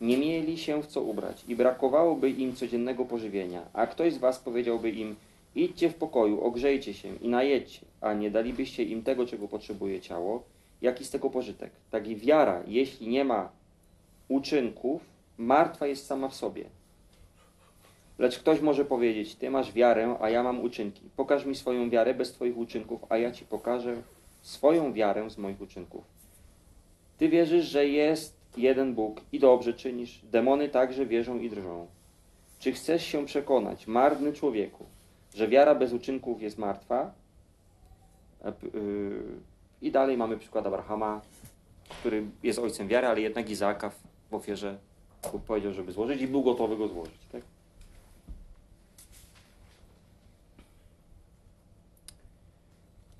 nie 0.00 0.18
mieli 0.18 0.58
się 0.58 0.82
w 0.82 0.86
co 0.86 1.02
ubrać 1.02 1.44
i 1.48 1.56
brakowałoby 1.56 2.30
im 2.30 2.56
codziennego 2.56 3.04
pożywienia, 3.04 3.62
a 3.72 3.86
ktoś 3.86 4.14
z 4.14 4.18
was 4.18 4.38
powiedziałby 4.38 4.90
im, 4.90 5.16
idźcie 5.54 5.90
w 5.90 5.94
pokoju, 5.94 6.44
ogrzejcie 6.44 6.94
się 6.94 7.16
i 7.16 7.28
najedźcie, 7.28 7.80
a 8.00 8.14
nie 8.14 8.30
dalibyście 8.30 8.84
im 8.84 9.02
tego, 9.02 9.26
czego 9.26 9.48
potrzebuje 9.48 10.00
ciało, 10.00 10.42
jaki 10.82 11.04
z 11.04 11.10
tego 11.10 11.30
pożytek? 11.30 11.70
Tak 11.90 12.08
i 12.08 12.16
wiara, 12.16 12.62
jeśli 12.66 13.08
nie 13.08 13.24
ma 13.24 13.48
uczynków, 14.28 15.02
martwa 15.38 15.86
jest 15.86 16.06
sama 16.06 16.28
w 16.28 16.34
sobie. 16.34 16.64
Lecz 18.18 18.38
ktoś 18.38 18.60
może 18.60 18.84
powiedzieć, 18.84 19.34
ty 19.34 19.50
masz 19.50 19.72
wiarę, 19.72 20.16
a 20.20 20.30
ja 20.30 20.42
mam 20.42 20.60
uczynki. 20.60 21.02
Pokaż 21.16 21.44
mi 21.44 21.54
swoją 21.54 21.90
wiarę 21.90 22.14
bez 22.14 22.32
twoich 22.32 22.58
uczynków, 22.58 23.04
a 23.08 23.18
ja 23.18 23.32
ci 23.32 23.44
pokażę 23.44 24.02
swoją 24.42 24.92
wiarę 24.92 25.30
z 25.30 25.38
moich 25.38 25.60
uczynków. 25.60 26.04
Ty 27.18 27.28
wierzysz, 27.28 27.64
że 27.66 27.88
jest 27.88 28.36
jeden 28.56 28.94
Bóg 28.94 29.20
i 29.32 29.38
dobrze 29.38 29.74
czynisz. 29.74 30.20
Demony 30.32 30.68
także 30.68 31.06
wierzą 31.06 31.38
i 31.38 31.50
drżą. 31.50 31.86
Czy 32.58 32.72
chcesz 32.72 33.04
się 33.06 33.26
przekonać, 33.26 33.86
marny 33.86 34.32
człowieku, 34.32 34.84
że 35.34 35.48
wiara 35.48 35.74
bez 35.74 35.92
uczynków 35.92 36.42
jest 36.42 36.58
martwa? 36.58 37.12
E, 38.44 38.52
yy, 38.74 39.22
I 39.82 39.92
dalej 39.92 40.16
mamy 40.16 40.38
przykład 40.38 40.66
Abrahama, 40.66 41.20
który 41.88 42.24
jest 42.42 42.58
ojcem 42.58 42.88
wiary, 42.88 43.06
ale 43.06 43.20
jednak 43.20 43.50
Izaaka 43.50 43.90
w 44.30 44.34
ofierze 44.34 44.78
powiedział, 45.46 45.72
żeby 45.72 45.92
złożyć 45.92 46.20
i 46.20 46.28
był 46.28 46.42
gotowy 46.42 46.76
go 46.76 46.88
złożyć. 46.88 47.26
Tak? 47.32 47.42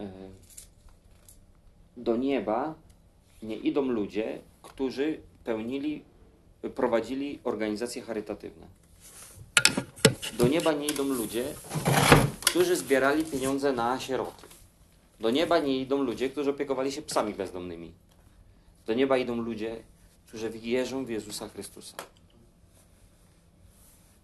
E, 0.00 0.08
Do 1.96 2.16
nieba 2.16 2.74
nie 3.42 3.56
idą 3.56 3.82
ludzie, 3.82 4.38
którzy 4.62 5.20
pełnili, 5.44 6.02
prowadzili 6.74 7.38
organizacje 7.44 8.02
charytatywne. 8.02 8.66
Do 10.38 10.48
nieba 10.48 10.72
nie 10.72 10.86
idą 10.86 11.04
ludzie, 11.04 11.44
którzy 12.40 12.76
zbierali 12.76 13.24
pieniądze 13.24 13.72
na 13.72 14.00
sieroty. 14.00 14.46
Do 15.20 15.30
nieba 15.30 15.58
nie 15.58 15.78
idą 15.78 16.02
ludzie, 16.02 16.30
którzy 16.30 16.50
opiekowali 16.50 16.92
się 16.92 17.02
psami 17.02 17.34
bezdomnymi. 17.34 17.92
Do 18.86 18.94
nieba 18.94 19.18
idą 19.18 19.36
ludzie, 19.36 19.82
którzy 20.26 20.50
wierzą 20.50 21.04
w 21.04 21.08
Jezusa 21.08 21.48
Chrystusa. 21.48 21.96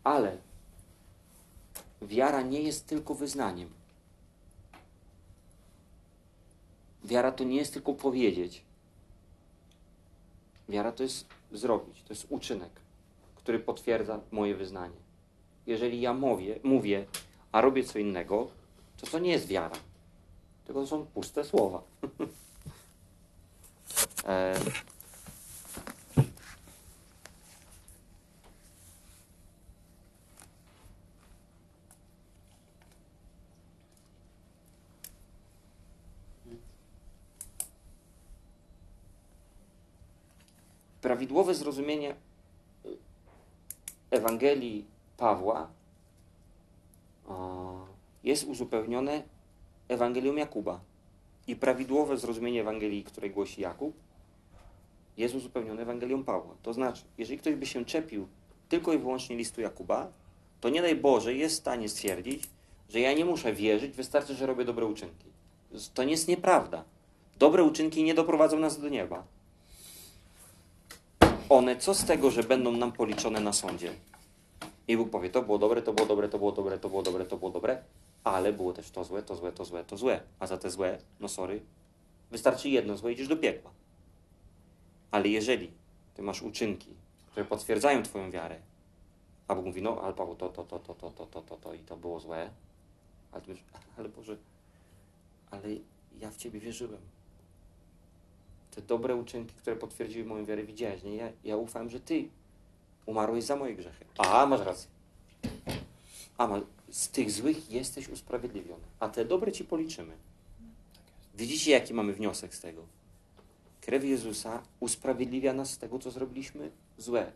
Ale 0.04 0.36
wiara 2.02 2.42
nie 2.42 2.62
jest 2.62 2.86
tylko 2.86 3.14
wyznaniem. 3.14 3.79
Wiara 7.04 7.32
to 7.32 7.44
nie 7.44 7.56
jest 7.56 7.72
tylko 7.72 7.94
powiedzieć. 7.94 8.62
Wiara 10.68 10.92
to 10.92 11.02
jest 11.02 11.26
zrobić, 11.52 12.02
to 12.02 12.12
jest 12.12 12.26
uczynek, 12.28 12.70
który 13.34 13.58
potwierdza 13.58 14.20
moje 14.30 14.54
wyznanie. 14.54 14.96
Jeżeli 15.66 16.00
ja 16.00 16.14
mówię, 16.14 16.60
mówię, 16.62 17.06
a 17.52 17.60
robię 17.60 17.84
co 17.84 17.98
innego, 17.98 18.50
to 19.00 19.06
to 19.06 19.18
nie 19.18 19.30
jest 19.30 19.46
wiara. 19.46 19.76
Tylko 20.64 20.86
są 20.86 21.06
puste 21.06 21.44
słowa. 21.44 21.82
e, 24.24 24.54
prawidłowe 41.20 41.54
zrozumienie 41.54 42.14
y, 42.84 42.96
Ewangelii 44.10 44.84
Pawła 45.16 45.68
jest 48.24 48.44
uzupełnione 48.44 49.22
Ewangelią 49.88 50.34
Jakuba. 50.34 50.80
I 51.46 51.56
prawidłowe 51.56 52.18
zrozumienie 52.18 52.60
Ewangelii, 52.60 53.04
której 53.04 53.30
głosi 53.30 53.60
Jakub, 53.60 53.96
jest 55.16 55.34
uzupełnione 55.34 55.82
Ewangelią 55.82 56.24
Pawła. 56.24 56.54
To 56.62 56.72
znaczy, 56.72 57.02
jeżeli 57.18 57.38
ktoś 57.38 57.54
by 57.54 57.66
się 57.66 57.84
czepił 57.84 58.28
tylko 58.68 58.92
i 58.92 58.98
wyłącznie 58.98 59.36
listu 59.36 59.60
Jakuba, 59.60 60.12
to 60.60 60.68
nie 60.68 60.82
daj 60.82 60.96
Boże 60.96 61.34
jest 61.34 61.54
w 61.56 61.58
stanie 61.58 61.88
stwierdzić, 61.88 62.44
że 62.88 63.00
ja 63.00 63.12
nie 63.12 63.24
muszę 63.24 63.52
wierzyć, 63.52 63.96
wystarczy, 63.96 64.34
że 64.34 64.46
robię 64.46 64.64
dobre 64.64 64.86
uczynki. 64.86 65.26
To 65.94 66.04
nie 66.04 66.10
jest 66.10 66.28
nieprawda. 66.28 66.84
Dobre 67.38 67.64
uczynki 67.64 68.04
nie 68.04 68.14
doprowadzą 68.14 68.58
nas 68.58 68.80
do 68.80 68.88
nieba 68.88 69.24
one, 71.50 71.76
co 71.76 71.94
z 71.94 72.04
tego, 72.04 72.30
że 72.30 72.42
będą 72.42 72.72
nam 72.72 72.92
policzone 72.92 73.40
na 73.40 73.52
sądzie? 73.52 73.92
I 74.88 74.96
Bóg 74.96 75.10
powie, 75.10 75.30
to 75.30 75.42
było 75.42 75.58
dobre, 75.58 75.82
to 75.82 75.92
było 75.92 76.06
dobre, 76.06 76.28
to 76.28 76.38
było 76.38 76.52
dobre, 76.52 76.78
to 76.78 76.88
było 76.88 77.02
dobre, 77.02 77.24
to 77.24 77.36
było 77.36 77.50
dobre, 77.50 77.82
ale 78.24 78.52
było 78.52 78.72
też 78.72 78.90
to 78.90 79.04
złe, 79.04 79.22
to 79.22 79.36
złe, 79.36 79.52
to 79.52 79.64
złe, 79.64 79.84
to 79.84 79.96
złe. 79.96 80.20
A 80.38 80.46
za 80.46 80.58
te 80.58 80.70
złe, 80.70 80.98
no 81.20 81.28
sorry, 81.28 81.60
wystarczy 82.30 82.68
jedno 82.68 82.96
złe, 82.96 83.12
idziesz 83.12 83.28
do 83.28 83.36
piekła. 83.36 83.70
Ale 85.10 85.28
jeżeli 85.28 85.70
ty 86.14 86.22
masz 86.22 86.42
uczynki, 86.42 86.94
które 87.30 87.46
potwierdzają 87.46 88.02
twoją 88.02 88.30
wiarę, 88.30 88.56
a 89.48 89.54
Bóg 89.54 89.64
mówi, 89.64 89.82
no, 89.82 90.00
ale 90.02 90.14
Paweł, 90.14 90.36
to, 90.36 90.48
to, 90.48 90.64
to, 90.64 90.78
to, 90.78 90.94
to, 90.94 91.10
to, 91.10 91.26
to, 91.26 91.42
to, 91.42 91.56
to 91.56 91.74
i 91.74 91.78
to 91.78 91.96
było 91.96 92.20
złe, 92.20 92.50
ale 93.32 93.42
ty 93.42 93.48
mówisz, 93.48 93.64
ale 93.98 94.08
Boże, 94.08 94.36
ale 95.50 95.68
ja 96.20 96.30
w 96.30 96.36
Ciebie 96.36 96.60
wierzyłem 96.60 97.00
te 98.80 98.86
dobre 98.86 99.16
uczynki, 99.16 99.54
które 99.54 99.76
potwierdziły 99.76 100.24
moją 100.24 100.44
wiarę, 100.44 100.64
widziałeś, 100.64 101.02
nie? 101.02 101.16
Ja, 101.16 101.32
ja 101.44 101.56
ufałem, 101.56 101.90
że 101.90 102.00
Ty 102.00 102.28
umarłeś 103.06 103.44
za 103.44 103.56
moje 103.56 103.74
grzechy. 103.74 104.04
A, 104.18 104.46
masz 104.46 104.60
rację. 104.60 104.90
A, 106.38 106.46
ma, 106.46 106.60
z 106.90 107.08
tych 107.08 107.30
złych 107.30 107.70
jesteś 107.70 108.08
usprawiedliwiony, 108.08 108.84
a 109.00 109.08
te 109.08 109.24
dobre 109.24 109.52
Ci 109.52 109.64
policzymy. 109.64 110.12
Widzicie, 111.34 111.70
jaki 111.70 111.94
mamy 111.94 112.12
wniosek 112.12 112.54
z 112.54 112.60
tego? 112.60 112.86
Krew 113.80 114.04
Jezusa 114.04 114.62
usprawiedliwia 114.80 115.52
nas 115.52 115.70
z 115.70 115.78
tego, 115.78 115.98
co 115.98 116.10
zrobiliśmy 116.10 116.70
złe. 116.98 117.32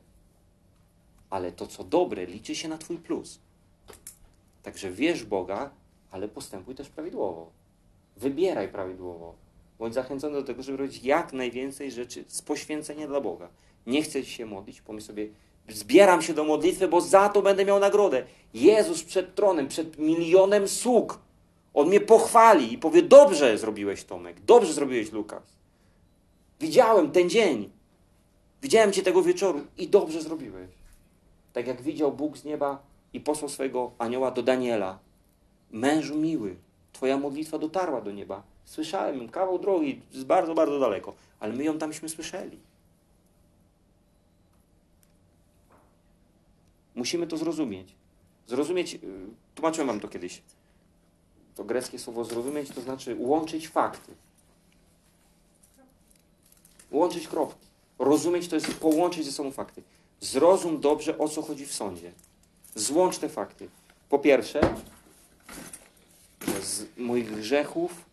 Ale 1.31 1.53
to, 1.53 1.67
co 1.67 1.85
dobre, 1.85 2.27
liczy 2.27 2.55
się 2.55 2.69
na 2.69 2.79
Twój 2.79 2.99
plus. 2.99 3.39
Także 4.63 4.91
wierz 4.91 5.25
Boga, 5.25 5.71
ale 6.11 6.29
postępuj 6.29 6.75
też 6.75 6.89
prawidłowo. 6.89 7.51
Wybieraj 8.17 8.69
prawidłowo. 8.69 9.35
Bądź 9.79 9.95
zachęcony 9.95 10.35
do 10.35 10.43
tego, 10.43 10.63
żeby 10.63 10.79
robić 10.79 11.05
jak 11.05 11.33
najwięcej 11.33 11.91
rzeczy 11.91 12.25
z 12.29 12.43
poświęcenia 12.43 13.07
dla 13.07 13.21
Boga. 13.21 13.49
Nie 13.87 14.03
chcesz 14.03 14.29
się 14.29 14.47
modlić, 14.47 14.81
pomyśl 14.81 15.07
sobie, 15.07 15.29
zbieram 15.69 16.23
się 16.23 16.35
do 16.35 16.45
modlitwy, 16.45 16.89
bo 16.89 17.01
za 17.01 17.29
to 17.29 17.43
będę 17.43 17.65
miał 17.65 17.81
nagrodę. 17.81 18.25
Jezus 18.55 19.05
przed 19.05 19.35
tronem, 19.35 19.69
przed 19.69 19.99
milionem 19.99 20.69
sług. 20.69 21.19
On 21.75 21.89
mnie 21.89 22.01
pochwali 22.01 22.73
i 22.73 22.79
powie, 22.79 23.03
dobrze 23.03 23.59
zrobiłeś 23.59 24.05
Tomek, 24.05 24.41
dobrze 24.41 24.73
zrobiłeś 24.73 25.13
Lukas. 25.13 25.43
Widziałem 26.61 27.11
ten 27.11 27.31
dzień. 27.31 27.71
Widziałem 28.63 28.93
Cię 28.93 29.03
tego 29.03 29.23
wieczoru 29.23 29.61
i 29.79 29.89
dobrze 29.89 30.23
zrobiłeś. 30.23 30.71
Tak 31.53 31.67
jak 31.67 31.83
widział 31.83 32.13
Bóg 32.13 32.39
z 32.39 32.45
nieba 32.45 32.83
i 33.13 33.21
posłał 33.21 33.49
swojego 33.49 33.93
anioła 33.99 34.31
do 34.31 34.43
Daniela. 34.43 34.99
Mężu 35.71 36.17
miły, 36.17 36.57
Twoja 36.95 37.19
modlitwa 37.19 37.59
dotarła 37.59 38.01
do 38.01 38.13
nieba. 38.13 38.43
Słyszałem 38.65 39.29
kawał 39.29 39.59
drogi, 39.59 40.01
z 40.13 40.25
bardzo, 40.25 40.55
bardzo 40.55 40.79
daleko, 40.79 41.15
ale 41.41 41.53
my 41.53 41.65
ją 41.65 41.79
tamśmy 41.79 42.09
słyszeli. 42.09 42.59
Musimy 46.95 47.27
to 47.27 47.37
zrozumieć. 47.37 47.95
Zrozumieć, 48.47 48.95
y, 48.95 48.99
tłumaczyłem 49.55 49.89
wam 49.89 50.01
to 50.01 50.09
kiedyś. 50.09 50.43
To 51.55 51.65
greckie 51.65 51.99
słowo 51.99 52.25
zrozumieć 52.25 52.71
to 52.71 52.81
znaczy 52.81 53.17
łączyć 53.19 53.69
fakty. 53.69 54.13
Łączyć 56.91 57.29
kropki. 57.29 57.67
Rozumieć 57.99 58.49
to 58.49 58.55
jest 58.55 58.75
połączyć 58.75 59.25
ze 59.25 59.33
sobą 59.33 59.51
fakty. 59.51 59.83
Zrozum 60.21 60.81
dobrze, 60.81 61.19
o 61.19 61.29
co 61.29 61.43
chodzi 61.43 61.67
w 61.67 61.75
sądzie. 61.75 62.13
Złącz 62.75 63.19
te 63.19 63.29
fakty. 63.29 63.69
Po 64.09 64.19
pierwsze, 64.19 64.75
z 66.63 66.87
moich 66.97 67.37
grzechów 67.37 68.05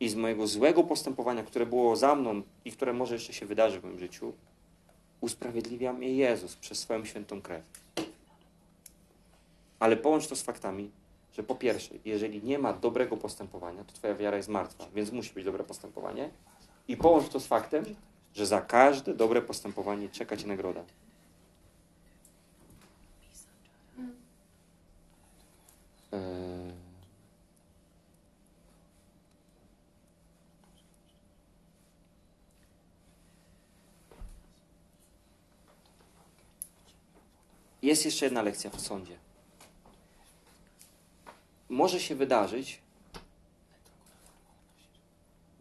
i 0.00 0.08
z 0.08 0.14
mojego 0.14 0.46
złego 0.46 0.84
postępowania, 0.84 1.42
które 1.42 1.66
było 1.66 1.96
za 1.96 2.14
mną 2.14 2.42
i 2.64 2.72
które 2.72 2.92
może 2.92 3.14
jeszcze 3.14 3.32
się 3.32 3.46
wydarzy 3.46 3.80
w 3.80 3.84
moim 3.84 3.98
życiu, 3.98 4.32
usprawiedliwia 5.20 5.92
mnie 5.92 6.14
Jezus 6.14 6.56
przez 6.56 6.78
swoją 6.78 7.04
świętą 7.04 7.42
krew. 7.42 7.62
Ale 9.78 9.96
połącz 9.96 10.26
to 10.26 10.36
z 10.36 10.42
faktami, 10.42 10.90
że 11.36 11.42
po 11.42 11.54
pierwsze, 11.54 11.94
jeżeli 12.04 12.42
nie 12.42 12.58
ma 12.58 12.72
dobrego 12.72 13.16
postępowania, 13.16 13.84
to 13.84 13.92
twoja 13.92 14.14
wiara 14.14 14.36
jest 14.36 14.48
martwa, 14.48 14.86
więc 14.94 15.12
musi 15.12 15.34
być 15.34 15.44
dobre 15.44 15.64
postępowanie. 15.64 16.30
I 16.88 16.96
połącz 16.96 17.28
to 17.28 17.40
z 17.40 17.46
faktem, 17.46 17.84
że 18.34 18.46
za 18.46 18.60
każde 18.60 19.14
dobre 19.14 19.42
postępowanie 19.42 20.08
czeka 20.08 20.36
cię 20.36 20.46
nagroda. 20.46 20.84
Eee... 26.12 26.73
Jest 37.84 38.04
jeszcze 38.04 38.24
jedna 38.24 38.42
lekcja 38.42 38.70
w 38.70 38.80
sądzie. 38.80 39.16
Może 41.68 42.00
się 42.00 42.14
wydarzyć, 42.14 42.80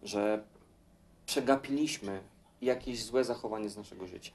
że 0.03 0.43
przegapiliśmy 1.26 2.24
jakieś 2.61 3.03
złe 3.03 3.24
zachowanie 3.24 3.69
z 3.69 3.78
naszego 3.78 4.07
życia. 4.07 4.32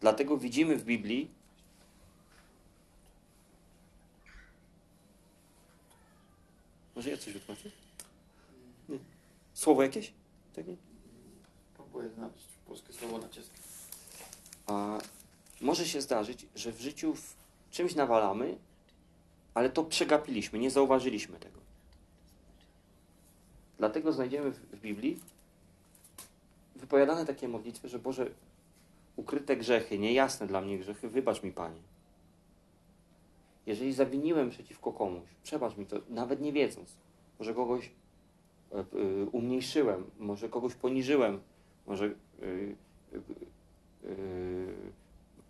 Dlatego 0.00 0.36
widzimy 0.36 0.76
w 0.76 0.84
Biblii 0.84 1.30
Może 6.96 7.10
ja 7.10 7.16
coś 7.16 7.32
wytłumaczę? 7.32 7.70
Nie. 8.88 8.98
Słowo 9.54 9.82
jakieś? 9.82 10.12
Takie? 10.54 10.76
Próbuję 11.74 12.08
znaleźć 12.10 12.46
polskie 12.66 12.92
słowo 12.92 13.18
na 13.18 13.28
czeskie. 13.28 13.58
Może 15.60 15.86
się 15.86 16.00
zdarzyć, 16.00 16.46
że 16.54 16.72
w 16.72 16.80
życiu 16.80 17.14
w 17.14 17.36
czymś 17.70 17.94
nawalamy, 17.94 18.58
ale 19.54 19.70
to 19.70 19.84
przegapiliśmy, 19.84 20.58
nie 20.58 20.70
zauważyliśmy 20.70 21.38
tego. 21.38 21.58
Dlatego 23.78 24.12
znajdziemy 24.12 24.50
w, 24.50 24.80
Biblii 24.80 25.18
wypowiadane 26.76 27.26
takie 27.26 27.48
modlitwy, 27.48 27.88
że 27.88 27.98
Boże, 27.98 28.30
ukryte 29.16 29.56
grzechy, 29.56 29.98
niejasne 29.98 30.46
dla 30.46 30.60
mnie 30.60 30.78
grzechy, 30.78 31.08
wybacz 31.08 31.42
mi 31.42 31.52
Panie. 31.52 31.80
Jeżeli 33.66 33.92
zawiniłem 33.92 34.50
przeciwko 34.50 34.92
komuś, 34.92 35.28
przebacz 35.42 35.76
mi 35.76 35.86
to, 35.86 35.96
nawet 36.08 36.40
nie 36.40 36.52
wiedząc. 36.52 36.96
Może 37.38 37.54
kogoś 37.54 37.90
e, 38.72 38.78
e, 38.78 38.84
umniejszyłem, 39.32 40.04
może 40.18 40.48
kogoś 40.48 40.74
poniżyłem, 40.74 41.40
może 41.86 42.06
e, 42.06 42.10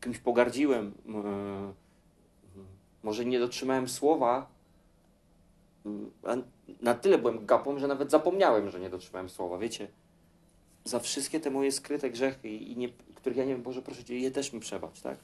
kimś 0.00 0.18
pogardziłem, 0.18 0.92
e, 1.08 1.72
może 3.02 3.24
nie 3.24 3.38
dotrzymałem 3.38 3.88
słowa, 3.88 4.46
na 6.80 6.94
tyle 6.94 7.18
byłem 7.18 7.46
gapą, 7.46 7.78
że 7.78 7.88
nawet 7.88 8.10
zapomniałem, 8.10 8.70
że 8.70 8.80
nie 8.80 8.90
dotrzymałem 8.90 9.28
słowa. 9.28 9.58
Wiecie, 9.58 9.88
za 10.84 11.00
wszystkie 11.00 11.40
te 11.40 11.50
moje 11.50 11.72
skryte 11.72 12.10
grzechy, 12.10 12.48
i 12.48 12.76
nie, 12.76 12.88
których 13.14 13.38
ja 13.38 13.44
nie 13.44 13.52
wiem, 13.52 13.62
Boże, 13.62 13.82
proszę 13.82 14.04
Cię, 14.04 14.18
je 14.18 14.30
też 14.30 14.52
mi 14.52 14.60
przebacz, 14.60 15.00
tak? 15.00 15.18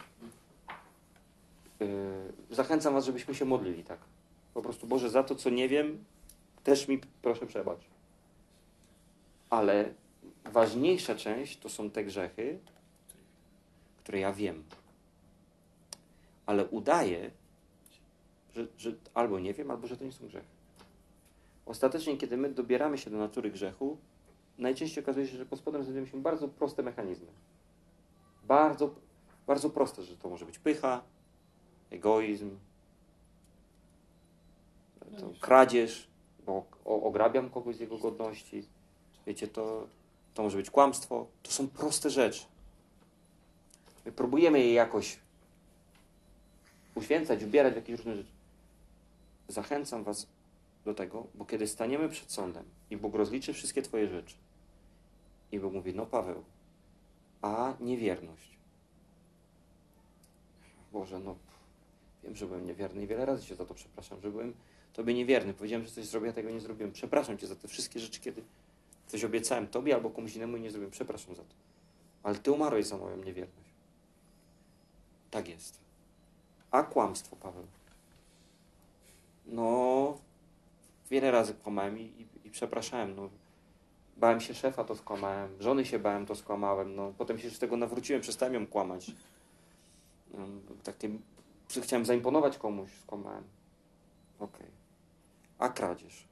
Yy, 1.80 1.86
zachęcam 2.50 2.94
Was, 2.94 3.04
żebyśmy 3.04 3.34
się 3.34 3.44
modlili, 3.44 3.84
tak? 3.84 3.98
Po 4.54 4.62
prostu, 4.62 4.86
Boże, 4.86 5.10
za 5.10 5.22
to, 5.22 5.34
co 5.34 5.50
nie 5.50 5.68
wiem, 5.68 6.04
też 6.64 6.88
mi 6.88 7.00
proszę 7.22 7.46
przebacz. 7.46 7.80
Ale 9.50 9.94
ważniejsza 10.44 11.14
część 11.14 11.58
to 11.58 11.68
są 11.68 11.90
te 11.90 12.04
grzechy, 12.04 12.58
które 14.04 14.20
ja 14.20 14.32
wiem. 14.32 14.64
ale 16.46 16.66
udaję, 16.66 17.30
że, 18.54 18.66
że 18.78 18.92
albo 19.14 19.38
nie 19.38 19.54
wiem, 19.54 19.70
albo 19.70 19.86
że 19.86 19.96
to 19.96 20.04
nie 20.04 20.12
są 20.12 20.26
grzechy. 20.26 20.46
Ostatecznie, 21.66 22.16
kiedy 22.16 22.36
my 22.36 22.50
dobieramy 22.50 22.98
się 22.98 23.10
do 23.10 23.18
natury 23.18 23.50
grzechu, 23.50 23.96
najczęściej 24.58 25.04
okazuje 25.04 25.26
się, 25.26 25.36
że 25.36 25.46
pod 25.46 25.58
spodem 25.58 25.82
znajdują 25.82 26.06
się 26.06 26.22
bardzo 26.22 26.48
proste 26.48 26.82
mechanizmy. 26.82 27.26
Bardzo, 28.44 28.94
bardzo 29.46 29.70
proste, 29.70 30.02
że 30.02 30.16
to 30.16 30.28
może 30.28 30.46
być 30.46 30.58
pycha, 30.58 31.02
egoizm, 31.90 32.58
to 35.18 35.30
kradzież, 35.40 36.08
bo 36.46 36.64
ograbiam 36.84 37.50
kogoś 37.50 37.76
z 37.76 37.80
jego 37.80 37.98
godności. 37.98 38.66
Wiecie, 39.26 39.48
to, 39.48 39.86
to 40.34 40.42
może 40.42 40.56
być 40.56 40.70
kłamstwo. 40.70 41.26
To 41.42 41.50
są 41.50 41.68
proste 41.68 42.10
rzeczy. 42.10 42.53
My 44.06 44.12
próbujemy 44.12 44.58
je 44.58 44.72
jakoś 44.72 45.18
uświęcać, 46.94 47.42
ubierać 47.42 47.72
w 47.72 47.76
jakieś 47.76 47.96
różne 47.96 48.16
rzeczy. 48.16 48.30
Zachęcam 49.48 50.04
Was 50.04 50.26
do 50.84 50.94
tego, 50.94 51.26
bo 51.34 51.44
kiedy 51.44 51.66
staniemy 51.66 52.08
przed 52.08 52.32
sądem 52.32 52.64
i 52.90 52.96
Bóg 52.96 53.14
rozliczy 53.14 53.52
wszystkie 53.52 53.82
Twoje 53.82 54.08
rzeczy 54.08 54.36
i 55.52 55.60
Bóg 55.60 55.72
mówi, 55.72 55.94
no 55.94 56.06
Paweł, 56.06 56.44
a 57.42 57.74
niewierność. 57.80 58.54
Boże, 60.92 61.18
no 61.18 61.36
wiem, 62.24 62.36
że 62.36 62.46
byłem 62.46 62.66
niewierny 62.66 63.02
i 63.02 63.06
wiele 63.06 63.26
razy 63.26 63.46
Cię 63.46 63.56
za 63.56 63.64
to 63.64 63.74
przepraszam, 63.74 64.20
że 64.20 64.30
byłem 64.30 64.54
Tobie 64.92 65.14
niewierny. 65.14 65.54
Powiedziałem, 65.54 65.86
że 65.86 65.92
coś 65.92 66.04
zrobię, 66.04 66.30
a 66.30 66.32
tego 66.32 66.50
nie 66.50 66.60
zrobiłem. 66.60 66.92
Przepraszam 66.92 67.38
Cię 67.38 67.46
za 67.46 67.56
te 67.56 67.68
wszystkie 67.68 68.00
rzeczy, 68.00 68.20
kiedy 68.20 68.42
coś 69.06 69.24
obiecałem 69.24 69.66
Tobie 69.66 69.94
albo 69.94 70.10
komuś 70.10 70.36
innemu 70.36 70.56
i 70.56 70.60
nie 70.60 70.70
zrobiłem. 70.70 70.90
Przepraszam 70.90 71.34
za 71.34 71.42
to. 71.42 71.54
Ale 72.22 72.38
Ty 72.38 72.52
umarłeś 72.52 72.86
za 72.86 72.96
moją 72.96 73.16
niewierność. 73.16 73.73
Tak 75.34 75.48
jest. 75.48 75.80
A 76.70 76.82
kłamstwo, 76.82 77.36
Paweł? 77.36 77.66
No, 79.46 80.18
wiele 81.10 81.30
razy 81.30 81.54
kłamałem 81.54 81.98
i, 81.98 82.02
i, 82.02 82.26
i 82.44 82.50
przepraszałem. 82.50 83.16
No, 83.16 83.28
bałem 84.16 84.40
się 84.40 84.54
szefa, 84.54 84.84
to 84.84 84.96
skłamałem. 84.96 85.62
Żony 85.62 85.84
się 85.84 85.98
bałem, 85.98 86.26
to 86.26 86.34
skłamałem. 86.34 86.96
No, 86.96 87.12
potem 87.18 87.38
się 87.38 87.50
z 87.50 87.58
tego 87.58 87.76
nawróciłem, 87.76 88.22
przestałem 88.22 88.54
ją 88.54 88.66
kłamać. 88.66 89.12
No, 90.34 90.46
takie, 90.84 91.10
chciałem 91.82 92.04
zaimponować 92.04 92.58
komuś, 92.58 92.90
skłamałem. 93.02 93.44
Okej. 94.40 94.66
A 95.58 95.68
kradzież? 95.68 96.24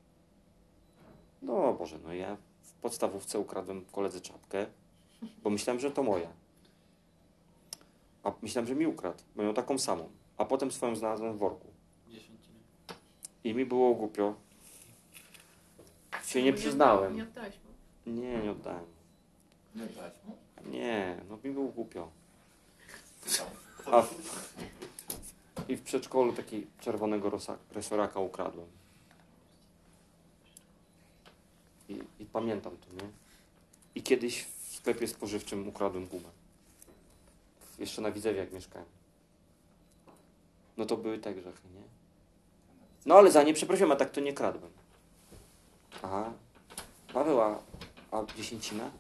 No 1.42 1.72
Boże, 1.72 1.98
no 2.04 2.12
ja 2.12 2.36
w 2.62 2.72
podstawówce 2.72 3.38
ukradłem 3.38 3.84
koledze 3.92 4.20
czapkę, 4.20 4.66
bo 5.42 5.50
myślałem, 5.50 5.80
że 5.80 5.90
to 5.90 6.02
moja. 6.02 6.41
A 8.24 8.32
myślałem, 8.42 8.68
że 8.68 8.74
mi 8.74 8.86
ukradł, 8.86 9.22
bo 9.36 9.42
miał 9.42 9.54
taką 9.54 9.78
samą. 9.78 10.08
A 10.38 10.44
potem 10.44 10.70
swoją 10.72 10.96
znalazłem 10.96 11.34
w 11.34 11.38
worku. 11.38 11.66
I 13.44 13.54
mi 13.54 13.66
było 13.66 13.94
głupio. 13.94 14.34
Się 16.24 16.38
nie 16.42 16.44
Nie 16.44 16.52
przyznałem. 16.52 17.20
oddałeś 17.22 17.54
mu. 17.54 18.12
Nie, 18.12 18.38
nie 18.42 18.50
oddałem. 18.50 18.84
Nie 19.74 19.82
mu? 20.26 20.36
Nie, 20.70 21.16
no 21.30 21.38
mi 21.44 21.50
było 21.50 21.68
głupio. 21.68 22.10
A 23.86 24.02
w, 24.02 24.14
I 25.68 25.76
w 25.76 25.82
przedszkolu 25.82 26.32
taki 26.32 26.66
czerwonego 26.80 27.30
rosa, 27.30 27.58
resoraka 27.72 28.20
ukradłem. 28.20 28.66
I, 31.88 31.98
I 32.20 32.26
pamiętam 32.26 32.72
to, 32.76 33.04
nie? 33.04 33.10
I 33.94 34.02
kiedyś 34.02 34.42
w 34.44 34.74
sklepie 34.76 35.08
spożywczym 35.08 35.68
ukradłem 35.68 36.06
gumę. 36.06 36.28
Jeszcze 37.82 38.02
na 38.02 38.10
Widzewie 38.10 38.40
jak 38.40 38.52
mieszkałem. 38.52 38.88
No 40.76 40.86
to 40.86 40.96
były 40.96 41.18
te 41.18 41.34
grzechy, 41.34 41.68
nie? 41.74 41.82
No 43.06 43.14
ale 43.14 43.30
za 43.30 43.42
nie 43.42 43.54
przeprosiłem, 43.54 43.92
a 43.92 43.96
tak 43.96 44.10
to 44.10 44.20
nie 44.20 44.32
kradłem. 44.32 44.72
Aha. 46.02 46.32
Paweł, 47.12 47.40
a, 47.40 47.62
a 48.10 48.24
dziesięcina? 48.36 48.90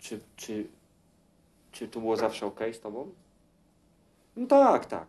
Czy, 0.00 0.20
czy, 0.36 0.66
czy 1.72 1.88
to 1.88 2.00
było 2.00 2.16
zawsze 2.16 2.46
ok 2.46 2.60
z 2.72 2.80
tobą? 2.80 3.14
No 4.36 4.46
tak, 4.46 4.86
tak. 4.86 5.08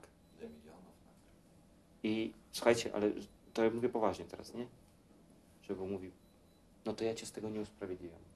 I 2.03 2.33
słuchajcie, 2.51 2.95
ale 2.95 3.11
to 3.53 3.63
ja 3.63 3.69
mówię 3.69 3.89
poważnie 3.89 4.25
teraz, 4.25 4.53
nie? 4.53 4.67
Żeby 5.61 5.85
mówił, 5.85 6.11
no 6.85 6.93
to 6.93 7.03
ja 7.03 7.15
cię 7.15 7.25
z 7.25 7.31
tego 7.31 7.49
nie 7.49 7.61
usprawiedliwiam. 7.61 8.28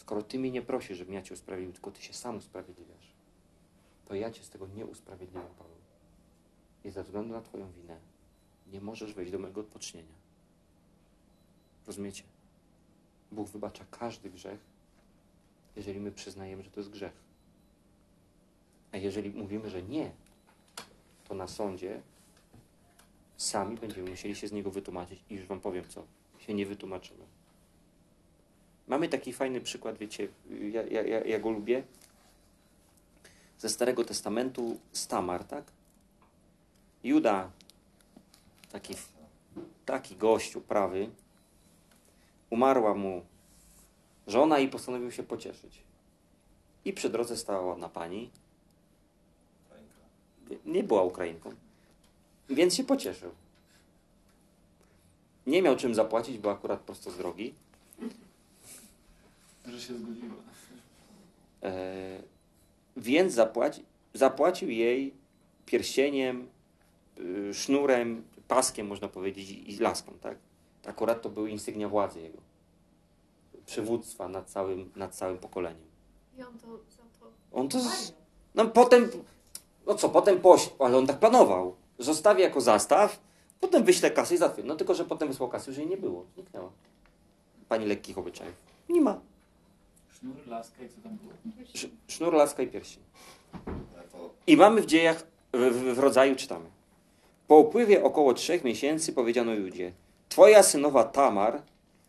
Skoro 0.00 0.22
ty 0.22 0.38
mnie 0.38 0.50
nie 0.50 0.62
prosisz, 0.62 0.98
żebym 0.98 1.14
ja 1.14 1.22
cię 1.22 1.34
usprawiedliwił, 1.34 1.72
tylko 1.72 1.90
ty 1.90 2.02
się 2.02 2.12
sam 2.12 2.36
usprawiedliwiasz, 2.36 3.12
to 4.08 4.14
ja 4.14 4.30
cię 4.30 4.44
z 4.44 4.50
tego 4.50 4.66
nie 4.66 4.86
usprawiedliwiam, 4.86 5.54
Paweł. 5.58 5.76
I 6.84 6.90
ze 6.90 7.02
względu 7.02 7.34
na 7.34 7.40
twoją 7.40 7.72
winę 7.72 7.98
nie 8.72 8.80
możesz 8.80 9.14
wejść 9.14 9.32
do 9.32 9.38
mojego 9.38 9.60
odpocznienia. 9.60 10.14
Rozumiecie? 11.86 12.22
Bóg 13.32 13.48
wybacza 13.48 13.84
każdy 13.90 14.30
grzech, 14.30 14.60
jeżeli 15.76 16.00
my 16.00 16.12
przyznajemy, 16.12 16.62
że 16.62 16.70
to 16.70 16.80
jest 16.80 16.90
grzech. 16.90 17.16
A 18.92 18.96
jeżeli 18.96 19.30
mówimy, 19.30 19.70
że 19.70 19.82
nie, 19.82 20.10
to 21.24 21.34
na 21.34 21.46
sądzie 21.46 22.02
sami 23.36 23.76
będziemy 23.76 24.10
musieli 24.10 24.36
się 24.36 24.48
z 24.48 24.52
niego 24.52 24.70
wytłumaczyć 24.70 25.24
i 25.30 25.34
już 25.34 25.46
wam 25.46 25.60
powiem 25.60 25.88
co, 25.88 26.04
się 26.38 26.54
nie 26.54 26.66
wytłumaczymy. 26.66 27.39
Mamy 28.90 29.08
taki 29.08 29.32
fajny 29.32 29.60
przykład, 29.60 29.98
wiecie, 29.98 30.28
ja, 30.72 30.82
ja, 30.82 31.02
ja, 31.02 31.24
ja 31.24 31.38
go 31.38 31.50
lubię, 31.50 31.82
ze 33.58 33.68
Starego 33.68 34.04
Testamentu 34.04 34.78
z 34.92 35.06
Tamar, 35.06 35.44
tak? 35.44 35.64
Juda, 37.04 37.50
taki, 38.72 38.94
taki 39.86 40.16
gościu 40.16 40.60
prawy, 40.60 41.10
umarła 42.50 42.94
mu 42.94 43.24
żona 44.26 44.58
i 44.58 44.68
postanowił 44.68 45.10
się 45.10 45.22
pocieszyć. 45.22 45.82
I 46.84 46.92
przy 46.92 47.10
drodze 47.10 47.36
stała 47.36 47.60
ładna 47.60 47.88
pani, 47.88 48.30
nie 50.64 50.84
była 50.84 51.02
Ukrainką, 51.02 51.54
więc 52.48 52.74
się 52.74 52.84
pocieszył. 52.84 53.30
Nie 55.46 55.62
miał 55.62 55.76
czym 55.76 55.94
zapłacić, 55.94 56.38
bo 56.38 56.50
akurat 56.50 56.80
prosto 56.80 57.10
z 57.10 57.16
drogi. 57.16 57.54
Że 59.70 59.80
się 59.80 59.94
zgodziła. 59.94 60.34
E, 61.62 62.22
więc 62.96 63.32
zapłaci, 63.32 63.84
zapłacił 64.14 64.70
jej 64.70 65.14
pierścieniem, 65.66 66.48
y, 67.18 67.54
sznurem, 67.54 68.24
paskiem, 68.48 68.86
można 68.86 69.08
powiedzieć, 69.08 69.50
i 69.50 69.76
laską. 69.78 70.12
Tak? 70.20 70.38
Akurat 70.86 71.22
to 71.22 71.28
były 71.28 71.50
insygnia 71.50 71.88
władzy 71.88 72.20
jego. 72.20 72.38
Przywództwa 73.66 74.28
nad 74.28 74.50
całym, 74.50 74.90
nad 74.96 75.14
całym 75.14 75.38
pokoleniem. 75.38 75.90
I 76.38 76.42
on 76.42 76.58
to 76.58 76.66
za 76.66 77.02
to... 77.20 77.30
On 77.52 77.68
to. 77.68 77.80
Z... 77.80 78.14
No 78.54 78.66
potem. 78.66 79.10
No 79.86 79.94
co, 79.94 80.08
potem 80.08 80.40
poś. 80.40 80.70
Ale 80.78 80.98
on 80.98 81.06
tak 81.06 81.18
planował. 81.18 81.76
Zostawi 81.98 82.42
jako 82.42 82.60
zastaw, 82.60 83.20
potem 83.60 83.84
wyśle 83.84 84.10
kasy 84.10 84.34
i 84.34 84.38
załatwi. 84.38 84.64
No 84.64 84.76
tylko, 84.76 84.94
że 84.94 85.04
potem 85.04 85.28
wysłał 85.28 85.48
kasy, 85.48 85.70
już 85.70 85.78
jej 85.78 85.86
nie 85.86 85.96
było. 85.96 86.26
Zniknęła. 86.34 86.70
Pani 87.68 87.86
lekkich 87.86 88.18
obyczajów. 88.18 88.54
Nie 88.88 89.00
ma. 89.00 89.20
Sznur, 90.20 90.36
laska 90.46 90.82
i 90.84 90.88
co 90.88 91.00
tam 91.00 91.16
było? 91.16 91.32
Sz- 91.74 91.90
Sznur, 92.08 92.34
laska 92.34 92.62
i 92.62 92.66
pierścień. 92.66 93.02
I 94.46 94.56
mamy 94.56 94.80
w 94.82 94.86
dziejach, 94.86 95.26
w, 95.52 95.58
w, 95.94 95.98
rodzaju 95.98 96.36
czytamy. 96.36 96.66
Po 97.48 97.56
upływie 97.56 98.04
około 98.04 98.34
trzech 98.34 98.64
miesięcy 98.64 99.12
powiedziano 99.12 99.52
Judzie, 99.54 99.92
Twoja 100.28 100.62
synowa 100.62 101.04
Tamar 101.04 101.62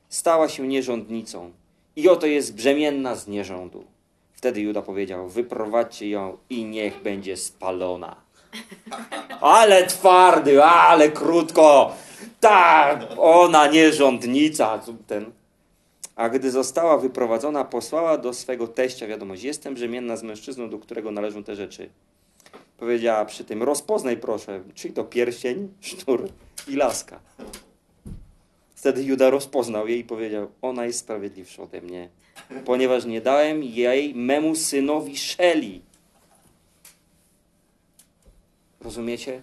stała 0.10 0.50
się 0.50 0.68
nierządnicą 0.68 1.52
i 1.96 2.10
oto 2.10 2.28
jest 2.28 2.56
brzemienna 2.56 3.16
z 3.16 3.28
nierządu. 3.28 3.84
Wtedy 4.34 4.62
Juda 4.62 4.82
powiedział, 4.82 5.30
wyprowadźcie 5.30 6.10
ją 6.10 6.38
i 6.50 6.66
niech 6.66 7.02
będzie 7.04 7.38
spalona. 7.38 8.16
Ale 9.42 9.88
twardy, 9.88 10.64
ale 10.64 11.10
krótko. 11.12 11.94
Tak, 12.40 13.06
ona 13.18 13.68
nierządnica. 13.68 14.80
Ten. 15.08 15.32
A 16.22 16.30
gdy 16.30 16.52
została 16.52 16.98
wyprowadzona, 16.98 17.64
posłała 17.64 18.18
do 18.18 18.34
swego 18.34 18.68
teścia 18.68 19.08
wiadomość, 19.08 19.44
jestem 19.44 19.74
brzemienna 19.74 20.18
z 20.18 20.24
mężczyzną, 20.24 20.70
do 20.70 20.80
którego 20.80 21.12
należą 21.12 21.44
te 21.44 21.56
rzeczy. 21.56 21.90
Powiedziała 22.78 23.26
przy 23.26 23.44
tym, 23.44 23.64
rozpoznaj 23.64 24.18
proszę, 24.18 24.64
czy 24.76 24.90
to 24.90 25.04
pierścień, 25.04 25.74
sznur 25.80 26.30
i 26.68 26.76
laska. 26.76 27.20
Wtedy 28.76 29.04
Juda 29.04 29.30
rozpoznał 29.30 29.88
jej 29.88 30.00
i 30.00 30.04
powiedział, 30.04 30.52
ona 30.62 30.86
jest 30.86 31.00
sprawiedliwsza 31.00 31.64
ode 31.64 31.82
mnie, 31.82 32.10
ponieważ 32.66 33.06
nie 33.06 33.22
dałem 33.22 33.64
jej 33.64 34.16
memu 34.16 34.56
synowi 34.56 35.18
Szeli. 35.18 35.82
Rozumiecie? 38.82 39.42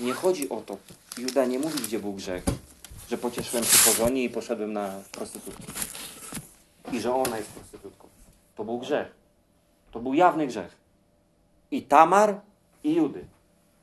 Nie 0.00 0.12
chodzi 0.12 0.48
o 0.48 0.60
to. 0.60 0.78
Juda 1.18 1.46
nie 1.46 1.58
mówi, 1.58 1.78
gdzie 1.78 1.98
był 1.98 2.12
grzech. 2.12 2.44
Że 3.12 3.18
pocieszyłem 3.18 3.64
się 3.64 3.90
po 3.90 3.96
żonie 3.96 4.24
i 4.24 4.30
poszedłem 4.30 4.72
na 4.72 5.00
prostytutkę. 5.12 5.62
I 6.92 7.00
że 7.00 7.14
ona 7.14 7.36
jest 7.38 7.52
prostytutką. 7.52 8.08
To 8.54 8.64
był 8.64 8.78
grzech. 8.78 9.14
To 9.90 10.00
był 10.00 10.14
jawny 10.14 10.46
grzech. 10.46 10.76
I 11.70 11.82
Tamar, 11.82 12.40
i 12.84 12.94
Judy. 12.94 13.24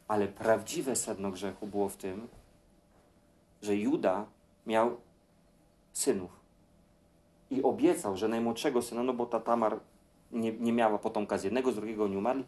Ale 0.08 0.28
prawdziwe 0.28 0.96
sedno 0.96 1.32
grzechu 1.32 1.68
było 1.68 1.90
w 1.90 1.98
tym, 1.98 2.28
że 3.62 3.76
Juda 3.76 4.26
miał 4.66 4.98
synów. 5.94 6.32
I 7.52 7.64
obiecał, 7.64 8.18
że 8.18 8.28
najmłodszego 8.28 8.82
syna, 8.82 9.04
no 9.04 9.14
bo 9.14 9.26
ta 9.26 9.40
Tamar 9.40 9.80
nie, 10.32 10.52
nie 10.52 10.74
miała 10.74 10.98
potomka 10.98 11.38
z 11.38 11.44
jednego, 11.44 11.72
z 11.72 11.76
drugiego 11.76 12.08
nie 12.08 12.18
umarli. 12.18 12.44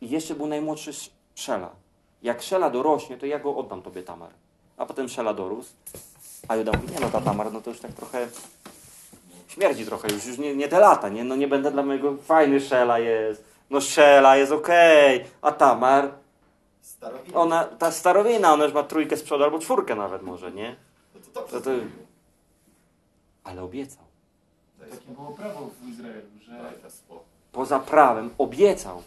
I 0.00 0.10
jeszcze 0.10 0.34
był 0.34 0.46
najmłodszy 0.46 0.90
Sz- 0.90 1.14
Szela. 1.34 1.70
Jak 2.22 2.42
Szela 2.42 2.70
dorośnie, 2.70 3.16
to 3.16 3.26
ja 3.26 3.38
go 3.38 3.56
oddam 3.56 3.82
tobie, 3.82 4.02
Tamar. 4.02 4.30
A 4.76 4.86
potem 4.86 5.08
Szela 5.08 5.34
dorósł. 5.34 5.72
A 6.48 6.56
Juda 6.56 6.72
mówi, 6.72 6.92
nie 6.94 7.00
no 7.00 7.10
ta 7.10 7.20
Tamar, 7.20 7.52
no 7.52 7.60
to 7.60 7.70
już 7.70 7.80
tak 7.80 7.92
trochę 7.92 8.28
śmierdzi 9.48 9.86
trochę, 9.86 10.12
już, 10.12 10.26
już 10.26 10.38
nie, 10.38 10.56
nie 10.56 10.68
te 10.68 10.78
lata, 10.80 11.08
nie? 11.08 11.24
No 11.24 11.36
nie 11.36 11.48
będę 11.48 11.70
dla 11.70 11.82
mojego, 11.82 12.16
fajny 12.16 12.60
Szela 12.60 12.98
jest, 12.98 13.44
no 13.70 13.80
Szela 13.80 14.36
jest 14.36 14.52
okej, 14.52 15.24
a 15.42 15.52
Tamar, 15.52 16.10
Starowina. 16.82 17.38
ona, 17.40 17.64
ta 17.64 17.92
starowina, 17.92 18.52
ona 18.52 18.64
już 18.64 18.74
ma 18.74 18.82
trójkę 18.82 19.16
z 19.16 19.22
przodu, 19.22 19.44
albo 19.44 19.58
czwórkę 19.58 19.94
nawet 19.94 20.22
może, 20.22 20.52
nie? 20.52 20.76
No 21.14 21.20
to 21.20 21.40
dobrze 21.40 21.52
To- 21.60 21.60
to-. 21.60 21.86
Ale 23.44 23.62
obiecał. 23.62 24.04
Takie 24.90 24.96
było 25.08 25.30
prawo 25.30 25.70
w 25.82 25.88
Izraelu, 25.88 26.26
że 26.82 26.90
spokój. 26.90 27.24
Poza 27.52 27.78
prawem 27.78 28.30
obiecał. 28.38 29.02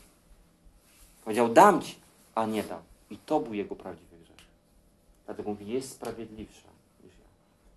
Powiedział, 1.24 1.49
dam 1.49 1.82
ci, 1.82 1.95
a 2.36 2.45
nie 2.45 2.63
dał. 2.63 2.80
I 3.09 3.17
to 3.17 3.39
był 3.39 3.53
jego 3.53 3.76
prawdziwy. 3.76 4.09
Dlatego 5.30 5.50
mówi, 5.50 5.68
jest 5.68 5.92
sprawiedliwsza 5.92 6.68
niż 7.04 7.14
ja. 7.14 7.26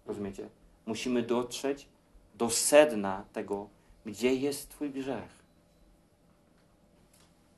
Rozumiecie? 0.07 0.49
Musimy 0.87 1.23
dotrzeć 1.23 1.89
do 2.35 2.51
sedna 2.51 3.25
tego, 3.33 3.69
gdzie 4.07 4.35
jest 4.35 4.69
twój 4.69 4.91
grzech. 4.91 5.43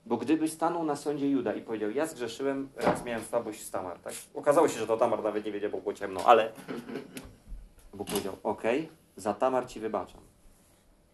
Bo 0.07 0.17
gdyby 0.17 0.49
stanął 0.49 0.85
na 0.85 0.97
sądzie 0.97 1.31
Juda 1.31 1.55
i 1.55 1.63
powiedział, 1.63 1.91
ja 1.91 2.07
zgrzeszyłem, 2.07 2.69
raz 2.77 3.05
miałem 3.05 3.25
słabość 3.25 3.63
z 3.63 3.71
Tamar, 3.71 3.99
tak? 3.99 4.15
Okazało 4.35 4.69
się, 4.69 4.79
że 4.79 4.87
to 4.87 4.97
Tamar 4.97 5.23
nawet 5.23 5.45
nie 5.45 5.53
wiedział, 5.53 5.71
bo 5.71 5.81
było 5.81 5.95
ciemno, 5.95 6.21
ale 6.25 6.53
Bóg 7.95 8.09
powiedział, 8.09 8.37
okej, 8.43 8.89
za 9.17 9.35
Tamar 9.35 9.67
ci 9.67 9.81
wybaczam. 9.81 10.21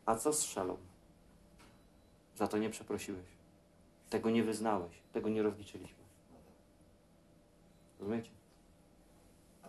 A 0.07 0.15
co 0.17 0.33
z 0.33 0.43
Szelą? 0.43 0.77
Za 2.37 2.49
to 2.49 2.59
nie 2.59 2.71
przeprosiłeś. 2.71 3.27
Tego 4.11 4.31
nie 4.31 4.43
wyznałeś. 4.43 4.93
Tego 5.13 5.29
nie 5.29 5.43
rozliczyliśmy. 5.43 6.05
Rozumiecie? 8.01 8.40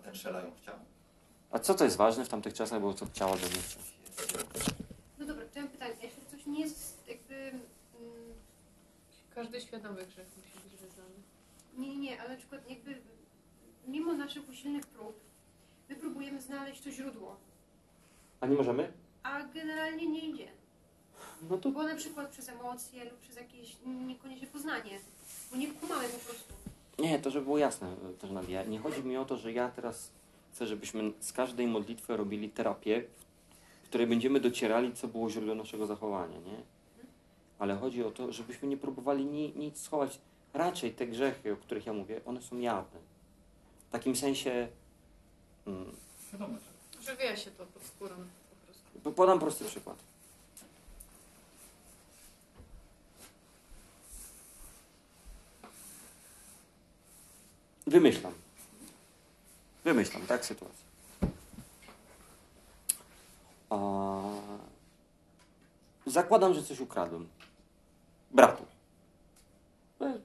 A 0.01 0.03
ten 0.03 0.15
Szela 0.15 0.41
ją 0.41 0.51
chciał? 0.61 0.75
A 1.51 1.59
co 1.59 1.73
to 1.73 1.83
jest 1.83 1.97
ważne 1.97 2.25
w 2.25 2.29
tamtych 2.29 2.53
czasach, 2.53 2.81
bo 2.81 2.93
co 2.93 3.05
chciała, 3.05 3.37
że 3.37 3.45
nie 3.47 3.61
chce? 3.61 3.79
No 5.19 5.25
dobra, 5.25 5.45
to 5.45 5.59
ja 5.59 5.61
mam 5.61 5.71
pytanie. 5.71 5.93
Jeśli 6.01 6.25
coś 6.31 6.45
nie 6.45 6.59
jest 6.61 7.07
jakby... 7.07 7.35
Mm, 7.35 7.61
Każdy 9.35 9.61
świadomy 9.61 10.05
grzech 10.05 10.27
musi 10.37 10.59
być 10.69 10.81
wyznany. 10.81 11.09
nie, 11.77 11.89
nie, 11.89 11.97
nie, 11.97 12.21
ale 12.21 12.29
na 12.29 12.35
przykład 12.37 12.69
jakby 12.69 13.01
mimo 13.87 14.13
naszych 14.13 14.49
usilnych 14.49 14.85
prób 14.87 15.19
my 15.89 15.95
próbujemy 15.95 16.41
znaleźć 16.41 16.81
to 16.81 16.91
źródło, 16.91 17.35
A 18.41 18.47
nie 18.47 18.55
możemy? 18.55 18.91
a 19.23 19.43
generalnie 19.43 20.07
nie 20.07 20.19
idzie. 20.19 20.47
No 21.49 21.57
to 21.57 21.71
Bo 21.71 21.83
na 21.83 21.95
przykład 21.95 22.29
przez 22.29 22.49
emocje 22.49 23.03
lub 23.05 23.19
przez 23.19 23.35
jakieś 23.35 23.75
niekoniecznie 23.85 24.47
poznanie. 24.47 24.99
Bo 25.51 25.57
nie 25.57 25.67
kumamy 25.71 26.09
po 26.09 26.19
prostu. 26.19 26.53
Nie, 27.01 27.19
to 27.19 27.31
żeby 27.31 27.45
było 27.45 27.57
jasne 27.57 27.95
też 28.19 28.31
Nadia. 28.31 28.63
Nie 28.63 28.79
chodzi 28.79 29.03
mi 29.03 29.17
o 29.17 29.25
to, 29.25 29.37
że 29.37 29.51
ja 29.51 29.69
teraz 29.69 30.11
chcę, 30.51 30.67
żebyśmy 30.67 31.11
z 31.19 31.33
każdej 31.33 31.67
modlitwy 31.67 32.17
robili 32.17 32.49
terapię, 32.49 33.03
w 33.83 33.87
której 33.87 34.07
będziemy 34.07 34.39
docierali, 34.39 34.93
co 34.93 35.07
było 35.07 35.29
źródłem 35.29 35.57
naszego 35.57 35.85
zachowania, 35.85 36.37
nie? 36.37 36.61
Ale 37.59 37.75
chodzi 37.75 38.03
o 38.03 38.11
to, 38.11 38.31
żebyśmy 38.31 38.67
nie 38.67 38.77
próbowali 38.77 39.25
ni, 39.25 39.53
nic 39.55 39.81
schować. 39.81 40.19
Raczej 40.53 40.93
te 40.93 41.07
grzechy, 41.07 41.53
o 41.53 41.57
których 41.57 41.85
ja 41.85 41.93
mówię, 41.93 42.21
one 42.25 42.41
są 42.41 42.57
jawne. 42.59 42.99
W 43.87 43.91
takim 43.91 44.15
sensie... 44.15 44.67
Mm, 45.67 45.85
wiadomo, 46.33 46.57
wie 47.19 47.37
się 47.37 47.51
to 47.51 47.65
pod 47.65 47.83
skórą 47.83 48.15
po 48.15 48.65
prostu. 48.65 48.99
Po- 49.03 49.11
Podam 49.11 49.39
prosty 49.39 49.65
przykład. 49.65 50.03
Wymyślam. 57.87 58.33
Wymyślam, 59.83 60.27
tak, 60.27 60.45
sytuację. 60.45 60.85
A... 63.69 63.77
Zakładam, 66.05 66.53
że 66.53 66.63
coś 66.63 66.79
ukradłem. 66.79 67.27
Bratu. 68.31 68.65
Le- 69.99 70.19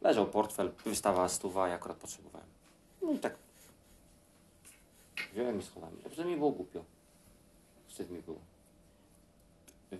Leżał 0.00 0.26
portfel, 0.26 0.70
wystawała 0.84 1.28
stuwa, 1.28 1.68
ja 1.68 1.74
akurat 1.74 1.96
potrzebowałem. 1.96 2.48
No 3.02 3.12
i 3.12 3.18
tak. 3.18 3.36
Wziąłem 5.32 5.60
i 5.60 5.62
schowałem. 5.62 5.96
Że 6.12 6.24
mi 6.24 6.36
było 6.36 6.50
głupio. 6.50 6.84
Wstyd 7.88 8.10
mi 8.10 8.22
było. 8.22 8.38
Yy, 9.90 9.98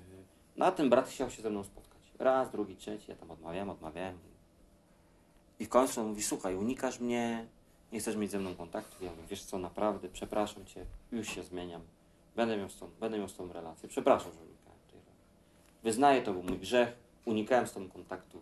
No 0.57 0.67
a 0.67 0.73
ten 0.73 0.91
brat 0.91 1.09
chciał 1.09 1.31
się 1.31 1.43
ze 1.43 1.51
mną 1.51 1.65
spotkać. 1.65 1.99
Raz, 2.19 2.51
drugi, 2.51 2.77
trzeci, 2.77 3.11
ja 3.11 3.17
tam 3.17 3.31
odmawiałem, 3.31 3.71
odmawiałem. 3.71 4.19
I 5.59 5.65
w 5.65 5.69
końcu 5.69 6.05
mówi, 6.05 6.23
słuchaj, 6.23 6.57
unikasz 6.57 7.01
mnie, 7.01 7.47
nie 7.93 8.01
chcesz 8.01 8.17
mieć 8.17 8.31
ze 8.31 8.39
mną 8.39 8.55
kontaktu. 8.55 9.05
Ja 9.05 9.11
mówię, 9.11 9.23
wiesz 9.29 9.45
co, 9.45 9.59
naprawdę, 9.59 10.09
przepraszam 10.09 10.65
cię, 10.67 10.87
już 11.13 11.29
się 11.29 11.43
zmieniam. 11.43 11.83
Będę 12.37 12.57
miał 12.57 12.69
z 12.69 12.79
tą, 12.79 12.91
będę 13.01 13.19
miał 13.19 13.29
z 13.29 13.35
tą 13.35 13.53
relację. 13.53 13.89
Przepraszam, 13.89 14.33
że 14.33 14.39
unikałem 14.41 14.79
tej 14.91 15.01
relacji. 15.01 15.25
Wyznaję, 15.83 16.23
to 16.23 16.33
był 16.33 16.43
mój 16.43 16.59
grzech, 16.59 16.97
unikałem 17.25 17.67
z 17.67 17.73
tą 17.73 17.89
kontaktu. 17.89 18.41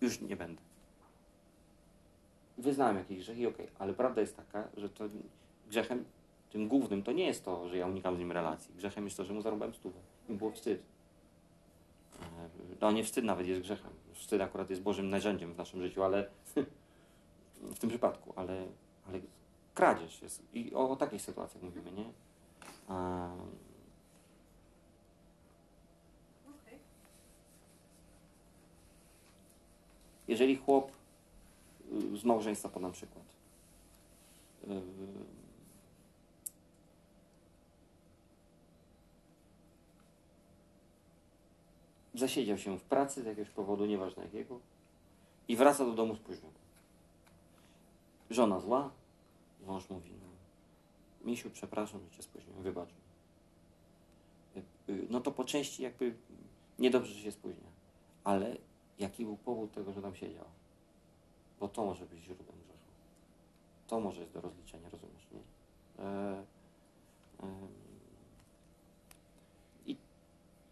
Już 0.00 0.20
nie 0.20 0.36
będę. 0.36 0.62
Wyznałem 2.58 2.96
jakiś 2.96 3.18
grzech 3.18 3.38
i 3.38 3.46
okej, 3.46 3.68
ale 3.78 3.94
prawda 3.94 4.20
jest 4.20 4.36
taka, 4.36 4.68
że 4.76 4.88
to 4.88 5.04
grzechem 5.68 6.04
tym 6.54 6.68
głównym 6.68 7.02
to 7.02 7.12
nie 7.12 7.26
jest 7.26 7.44
to, 7.44 7.68
że 7.68 7.76
ja 7.76 7.86
unikam 7.86 8.16
z 8.16 8.18
nim 8.18 8.32
relacji. 8.32 8.74
Grzechem 8.74 9.04
jest 9.04 9.16
to, 9.16 9.24
że 9.24 9.32
mu 9.34 9.42
zarąbałem 9.42 9.74
stówę. 9.74 9.98
Mi 10.28 10.36
było 10.36 10.50
wstyd. 10.50 10.82
E, 12.20 12.24
No 12.80 12.92
nie 12.92 13.04
wstyd 13.04 13.24
nawet 13.24 13.46
jest 13.46 13.60
grzechem. 13.60 13.90
Wstyd 14.14 14.40
akurat 14.40 14.70
jest 14.70 14.82
Bożym 14.82 15.10
narzędziem 15.10 15.54
w 15.54 15.56
naszym 15.56 15.80
życiu, 15.80 16.02
ale 16.02 16.30
w 17.74 17.78
tym 17.78 17.90
przypadku, 17.90 18.32
ale, 18.36 18.66
ale 19.08 19.20
kradzież 19.74 20.22
jest. 20.22 20.42
I 20.52 20.74
o, 20.74 20.90
o 20.90 20.96
takich 20.96 21.22
sytuacjach 21.22 21.62
mówimy, 21.62 21.92
nie? 21.92 22.04
Jeżeli 30.28 30.56
chłop 30.56 30.92
y, 31.92 32.16
z 32.16 32.24
małżeństwa 32.24 32.68
podam 32.68 32.92
przykład. 32.92 33.24
Zasiedział 42.14 42.58
się 42.58 42.78
w 42.78 42.82
pracy 42.82 43.22
z 43.22 43.26
jakiegoś 43.26 43.50
powodu, 43.50 43.86
nieważne 43.86 44.22
jakiego, 44.22 44.60
i 45.48 45.56
wraca 45.56 45.84
do 45.84 45.92
domu 45.92 46.16
spóźniony. 46.16 46.54
Żona 48.30 48.60
zła, 48.60 48.90
mąż 49.66 49.90
mówi, 49.90 50.10
no, 50.10 50.26
misiu, 51.26 51.50
przepraszam, 51.50 52.00
że 52.00 52.16
cię 52.16 52.22
spóźniłem, 52.22 52.62
wybacz. 52.62 52.90
Y, 54.56 54.62
y, 54.88 55.06
No 55.10 55.20
to 55.20 55.30
po 55.30 55.44
części 55.44 55.82
jakby 55.82 56.14
niedobrze, 56.78 57.14
że 57.14 57.20
się 57.20 57.32
spóźnia, 57.32 57.68
ale 58.24 58.56
jaki 58.98 59.24
był 59.24 59.36
powód 59.36 59.72
tego, 59.72 59.92
że 59.92 60.02
tam 60.02 60.14
siedział. 60.14 60.44
Bo 61.60 61.68
to 61.68 61.84
może 61.84 62.06
być 62.06 62.22
źródłem 62.22 62.58
grzechu. 62.64 62.78
To 63.86 64.00
może 64.00 64.20
jest 64.20 64.32
do 64.32 64.40
rozliczenia, 64.40 64.88
rozumiesz, 64.90 65.26
nie? 65.32 65.40
E, 66.04 66.44
I 67.42 67.83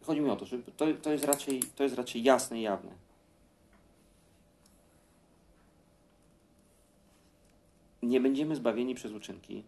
chodzi 0.03 0.21
mi 0.21 0.31
o 0.31 0.37
to, 0.37 0.47
że 0.47 0.59
to, 0.59 0.87
to, 1.03 1.13
jest 1.13 1.25
raczej, 1.25 1.63
to 1.77 1.83
jest 1.83 1.95
raczej 1.95 2.23
jasne 2.23 2.59
i 2.59 2.63
jawne. 2.63 2.91
Nie 8.03 8.21
będziemy 8.21 8.57
zbawieni 8.57 8.95
przez 8.95 9.13
uczynki, 9.13 9.63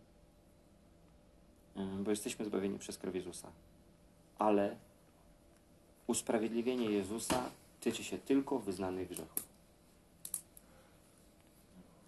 em, 1.76 2.04
bo 2.04 2.10
jesteśmy 2.10 2.44
zbawieni 2.44 2.78
przez 2.78 2.98
krew 2.98 3.14
Jezusa. 3.14 3.48
Ale 4.38 4.76
usprawiedliwienie 6.06 6.90
Jezusa 6.90 7.50
tyczy 7.80 8.04
się 8.04 8.18
tylko 8.18 8.58
wyznanych 8.58 9.08
grzechów. 9.08 9.54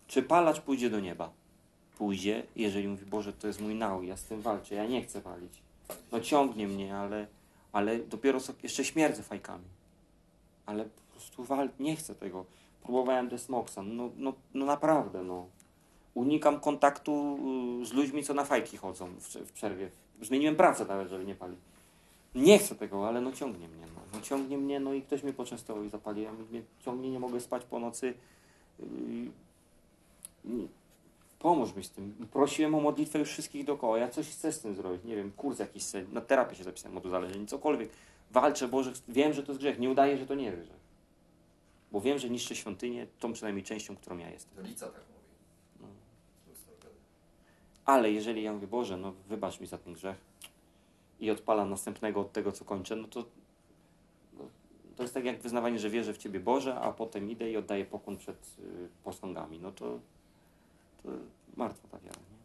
Czy 0.07 0.23
palacz 0.23 0.61
pójdzie 0.61 0.91
do 0.91 1.01
nieba? 1.01 1.33
Pójdzie, 1.99 2.43
jeżeli 2.57 2.89
mówi, 2.89 3.07
Boże, 3.07 3.33
to 3.33 3.47
jest 3.47 3.61
mój 3.61 3.75
nał, 3.75 4.03
ja 4.03 4.17
z 4.17 4.25
tym 4.25 4.41
walczę, 4.41 4.75
ja 4.75 4.87
nie 4.87 5.03
chcę 5.03 5.21
palić. 5.21 5.53
No 6.13 6.21
ciągnie 6.21 6.69
mnie, 6.69 6.97
ale, 6.97 7.27
ale 7.77 7.99
dopiero 7.99 8.41
so, 8.41 8.53
jeszcze 8.63 8.85
śmierdzę 8.85 9.23
fajkami. 9.23 9.65
Ale 10.67 10.85
po 10.85 11.13
prostu 11.13 11.45
wal, 11.45 11.69
nie 11.81 11.97
chcę 11.97 12.15
tego. 12.15 12.45
Próbowałem 12.83 13.29
desmoxan, 13.29 13.97
no, 13.97 14.11
no, 14.17 14.33
no 14.55 14.67
naprawdę, 14.67 15.23
no. 15.23 15.47
Unikam 16.15 16.61
kontaktu 16.61 17.39
y, 17.83 17.87
z 17.87 17.93
ludźmi, 17.93 18.25
co 18.25 18.35
na 18.35 18.45
fajki 18.45 18.77
chodzą 18.77 19.09
w, 19.09 19.29
w 19.29 19.53
przerwie. 19.53 19.91
Zmieniłem 20.23 20.57
pracę 20.57 20.85
nawet, 20.85 21.09
żeby 21.09 21.25
nie 21.25 21.35
palić. 21.35 21.59
Nie 22.35 22.59
chcę 22.59 22.75
tego, 22.75 23.09
ale 23.09 23.21
no 23.21 23.33
ciągnie 23.33 23.69
mnie. 23.69 23.87
No, 23.95 24.01
no 24.13 24.21
ciągnie 24.21 24.59
mnie, 24.59 24.81
no 24.81 24.93
i 24.93 25.03
ktoś 25.03 25.23
mnie 25.23 25.33
poczęstował 25.33 25.85
i 25.85 25.89
zapaliłem. 25.89 26.47
Mnie 26.51 26.63
ciągnie, 26.81 27.11
nie 27.11 27.21
mogę 27.21 27.41
spać 27.41 27.65
po 27.65 27.79
nocy. 27.79 28.15
Yy, 28.79 30.69
Pomóż 31.39 31.75
mi 31.75 31.85
z 31.85 31.91
tym. 31.91 32.29
Prosiłem 32.33 32.75
o 32.75 32.81
modlitwę 32.81 33.19
już 33.19 33.29
wszystkich 33.31 33.65
dookoła. 33.65 33.99
Ja 33.99 34.09
coś 34.09 34.29
chcę 34.29 34.53
z 34.53 34.61
tym 34.61 34.75
zrobić. 34.75 35.05
Nie 35.05 35.17
wiem, 35.17 35.33
kurs 35.33 35.59
jakiś, 35.59 35.83
se- 35.83 36.05
na 36.05 36.21
terapię 36.21 36.57
się 36.57 36.65
zapisałem 36.65 36.99
od 36.99 37.07
uzależnień, 37.07 37.47
cokolwiek. 37.47 37.91
Walczę, 38.31 38.69
Boże, 38.69 38.93
wiem, 39.09 39.33
że 39.33 39.43
to 39.43 39.53
jest 39.53 39.61
grzech. 39.61 39.79
Nie 39.79 39.91
udaję, 39.91 40.19
że 40.19 40.27
to 40.27 40.35
nie 40.35 40.45
jest 40.45 40.59
grzech. 40.59 40.77
Bo 41.93 42.01
wiem, 42.01 42.19
że 42.19 42.31
niszczę 42.31 42.57
świątynię, 42.57 43.07
tą 43.21 43.33
przynajmniej 43.33 43.65
częścią, 43.65 43.97
którą 43.97 44.19
ja 44.19 44.31
jestem. 44.31 44.65
Lica 44.67 44.87
tak 44.87 45.01
mówi. 45.01 45.25
No. 45.81 45.87
Ale 47.85 48.13
jeżeli 48.13 48.43
ja 48.43 48.53
mówię, 48.53 48.67
Boże, 48.67 48.97
no 48.97 49.13
wybacz 49.29 49.61
mi 49.61 49.67
za 49.67 49.79
ten 49.79 49.93
grzech 49.93 50.17
i 51.21 51.31
odpalam 51.31 51.71
następnego 51.71 52.21
od 52.21 52.33
tego, 52.33 52.53
co 52.53 52.65
kończę, 52.65 52.97
no 52.97 53.09
to 53.09 53.25
no, 54.39 54.45
to 54.97 55.03
jest 55.03 55.15
tak 55.15 55.25
jak 55.25 55.41
wyznawanie, 55.41 55.79
że 55.79 55.91
wierzę 55.91 56.15
w 56.15 56.19
Ciebie 56.19 56.41
Boże, 56.41 56.75
a 56.75 56.93
potem 56.93 57.31
idę 57.31 57.51
i 57.51 57.57
oddaję 57.57 57.85
pokłon 57.85 58.17
przed 58.17 58.57
y, 58.59 58.89
posągami. 59.05 59.59
No 59.59 59.73
to 59.73 59.99
martwa 61.57 61.89
ta 61.89 61.99
wiara. 61.99 62.19
Nie? 62.19 62.37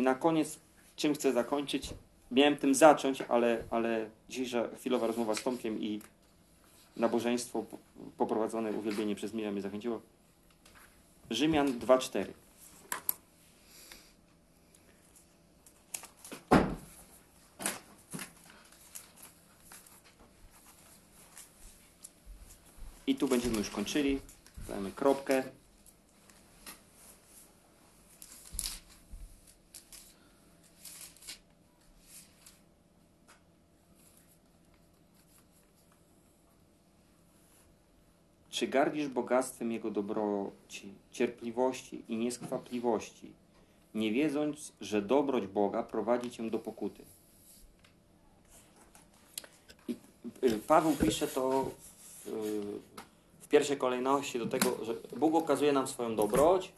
I 0.00 0.02
na 0.02 0.14
koniec, 0.14 0.58
czym 0.96 1.14
chcę 1.14 1.32
zakończyć? 1.32 1.94
Miałem 2.30 2.56
tym 2.56 2.74
zacząć, 2.74 3.22
ale, 3.22 3.64
ale 3.70 4.10
dzisiejsza 4.28 4.68
chwilowa 4.76 5.06
rozmowa 5.06 5.34
z 5.34 5.42
Tomkiem 5.42 5.82
i 5.82 6.00
nabożeństwo 6.96 7.62
po- 7.62 7.78
poprowadzone, 8.18 8.72
uwielbienie 8.72 9.14
przez 9.14 9.34
Mira 9.34 9.50
mnie 9.50 9.62
zachęciło. 9.62 10.00
Rzymian 11.30 11.78
2,4. 11.78 12.24
I 23.06 23.14
tu 23.14 23.28
będziemy 23.28 23.58
już 23.58 23.70
kończyli. 23.70 24.20
Dajemy 24.68 24.92
kropkę. 24.92 25.42
Czy 38.58 38.66
gardzisz 38.66 39.08
bogactwem 39.08 39.72
Jego 39.72 39.90
dobroci, 39.90 40.92
cierpliwości 41.12 42.02
i 42.08 42.16
nieskwapliwości, 42.16 43.32
nie 43.94 44.12
wiedząc, 44.12 44.72
że 44.80 45.02
dobroć 45.02 45.46
Boga 45.46 45.82
prowadzi 45.82 46.30
cię 46.30 46.50
do 46.50 46.58
pokuty? 46.58 47.02
I 49.88 49.96
y, 50.44 50.58
Paweł 50.66 50.96
pisze 50.96 51.28
to 51.28 51.70
y, 52.26 52.30
w 53.40 53.48
pierwszej 53.48 53.76
kolejności 53.76 54.38
do 54.38 54.46
tego, 54.46 54.84
że 54.84 54.94
Bóg 55.16 55.34
okazuje 55.34 55.72
nam 55.72 55.88
swoją 55.88 56.16
dobroć, 56.16 56.72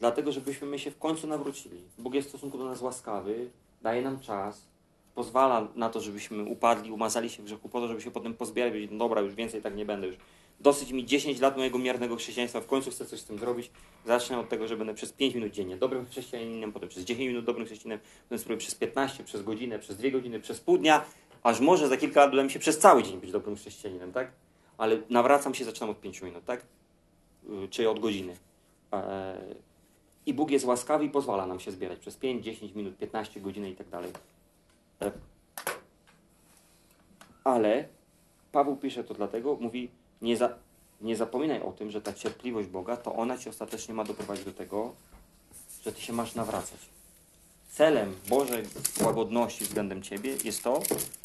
dlatego 0.00 0.32
żebyśmy 0.32 0.66
my 0.66 0.78
się 0.78 0.90
w 0.90 0.98
końcu 0.98 1.26
nawrócili. 1.26 1.80
Bóg 1.98 2.14
jest 2.14 2.28
w 2.28 2.30
stosunku 2.30 2.58
do 2.58 2.64
nas 2.64 2.80
łaskawy, 2.80 3.50
daje 3.82 4.02
nam 4.02 4.20
czas, 4.20 4.62
pozwala 5.14 5.68
na 5.74 5.88
to, 5.88 6.00
żebyśmy 6.00 6.44
upadli, 6.44 6.90
umazali 6.90 7.30
się 7.30 7.42
w 7.42 7.46
grzechu, 7.46 7.68
po 7.68 7.80
to, 7.80 7.88
żeby 7.88 8.00
się 8.00 8.10
potem 8.10 8.34
pozbierać, 8.34 8.70
powiedzieć, 8.70 8.90
no 8.92 8.98
dobra, 8.98 9.20
już 9.20 9.34
więcej 9.34 9.62
tak 9.62 9.76
nie 9.76 9.84
będę, 9.84 10.06
już 10.06 10.16
dosyć 10.62 10.92
mi 10.92 11.06
10 11.06 11.40
lat 11.40 11.56
mojego 11.56 11.78
miernego 11.78 12.16
chrześcijaństwa, 12.16 12.60
w 12.60 12.66
końcu 12.66 12.90
chcę 12.90 13.06
coś 13.06 13.20
z 13.20 13.24
tym 13.24 13.38
zrobić. 13.38 13.70
Zacznę 14.06 14.38
od 14.38 14.48
tego, 14.48 14.68
że 14.68 14.76
będę 14.76 14.94
przez 14.94 15.12
5 15.12 15.34
minut 15.34 15.52
dziennie 15.52 15.76
dobrym 15.76 16.06
chrześcijaninem, 16.06 16.72
potem 16.72 16.88
przez 16.88 17.04
10 17.04 17.28
minut 17.28 17.44
dobrym 17.44 17.66
chrześcijaninem, 17.66 18.06
potem 18.24 18.38
spróbuję 18.38 18.58
przez 18.58 18.74
15, 18.74 19.24
przez 19.24 19.42
godzinę, 19.42 19.78
przez 19.78 19.96
2 19.96 20.10
godziny, 20.10 20.40
przez 20.40 20.60
pół 20.60 20.78
dnia, 20.78 21.04
aż 21.42 21.60
może 21.60 21.88
za 21.88 21.96
kilka 21.96 22.20
lat 22.20 22.32
uda 22.32 22.44
mi 22.44 22.50
się 22.50 22.58
przez 22.58 22.78
cały 22.78 23.02
dzień 23.02 23.20
być 23.20 23.32
dobrym 23.32 23.56
chrześcijaninem, 23.56 24.12
tak? 24.12 24.32
Ale 24.78 24.98
nawracam 25.10 25.54
się, 25.54 25.64
zaczynam 25.64 25.90
od 25.90 26.00
5 26.00 26.22
minut, 26.22 26.44
tak? 26.44 26.64
Y, 27.64 27.68
Czy 27.68 27.90
od 27.90 28.00
godziny. 28.00 28.36
Eee, 28.92 29.02
I 30.26 30.34
Bóg 30.34 30.50
jest 30.50 30.64
łaskawy 30.64 31.04
i 31.04 31.10
pozwala 31.10 31.46
nam 31.46 31.60
się 31.60 31.70
zbierać 31.70 31.98
przez 31.98 32.16
5, 32.16 32.44
10 32.44 32.74
minut, 32.74 32.96
15 32.96 33.40
godzin 33.40 33.66
i 33.66 33.74
tak 33.74 33.88
dalej. 33.88 34.10
E, 35.02 35.12
Ale 37.44 37.88
Paweł 38.52 38.76
pisze 38.76 39.04
to 39.04 39.14
dlatego, 39.14 39.56
mówi, 39.60 39.90
nie, 40.22 40.36
za, 40.36 40.58
nie 41.00 41.16
zapominaj 41.16 41.62
o 41.62 41.72
tym, 41.72 41.90
że 41.90 42.02
ta 42.02 42.12
cierpliwość 42.12 42.68
Boga, 42.68 42.96
to 42.96 43.14
ona 43.14 43.38
ci 43.38 43.48
ostatecznie 43.48 43.94
ma 43.94 44.04
doprowadzić 44.04 44.44
do 44.44 44.52
tego, 44.52 44.94
że 45.84 45.92
ty 45.92 46.00
się 46.00 46.12
masz 46.12 46.34
nawracać. 46.34 46.78
Celem 47.70 48.16
Bożej 48.28 48.64
łagodności 49.04 49.64
względem 49.64 50.02
ciebie 50.02 50.36
jest 50.44 50.62
to, 50.62 50.82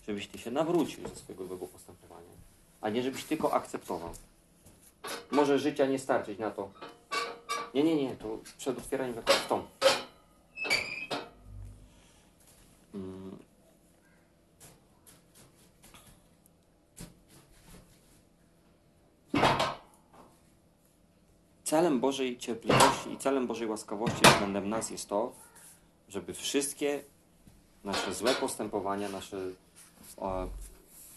żebyś 0.08 0.28
ty 0.28 0.38
się 0.38 0.52
nawrócił 0.52 1.08
ze 1.08 1.16
swojego 1.16 1.46
złego 1.48 1.68
postępowania, 1.68 2.32
a 2.82 2.90
nie 2.90 3.04
żebyś 3.04 3.24
tylko 3.24 3.54
akceptował. 3.54 4.10
Może 5.32 5.60
życia 5.60 5.86
nie 5.86 6.00
starczyć 6.00 6.40
na 6.40 6.52
to. 6.52 6.70
Nie, 7.74 7.84
nie, 7.84 7.96
nie, 7.96 8.16
to 8.16 8.38
przed 8.58 8.78
otwieraniem 8.78 9.16
zakładu 9.16 9.64
Celem 21.78 22.00
Bożej 22.00 22.38
cierpliwości 22.38 23.12
i 23.12 23.18
celem 23.18 23.48
Bożej 23.48 23.68
łaskawości 23.68 24.22
względem 24.24 24.70
nas 24.70 24.90
jest 24.92 25.10
to, 25.10 25.34
żeby 26.10 26.34
wszystkie 26.34 27.04
nasze 27.84 28.14
złe 28.14 28.36
postępowania, 28.36 29.10
nasze 29.10 29.38
e, 30.18 30.48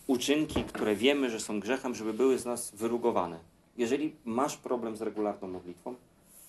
uczynki, 0.07 0.65
które 0.65 0.97
wiemy, 0.97 1.31
że 1.31 1.41
są 1.41 1.61
grzechem, 1.61 1.95
żeby 1.95 2.13
były 2.13 2.39
z 2.39 2.45
nas 2.45 2.75
wyrugowane. 2.75 3.39
Jeżeli 3.77 4.17
masz 4.25 4.57
problem 4.57 4.97
z 4.97 5.03
regularną 5.03 5.49
modlitwą, 5.49 5.95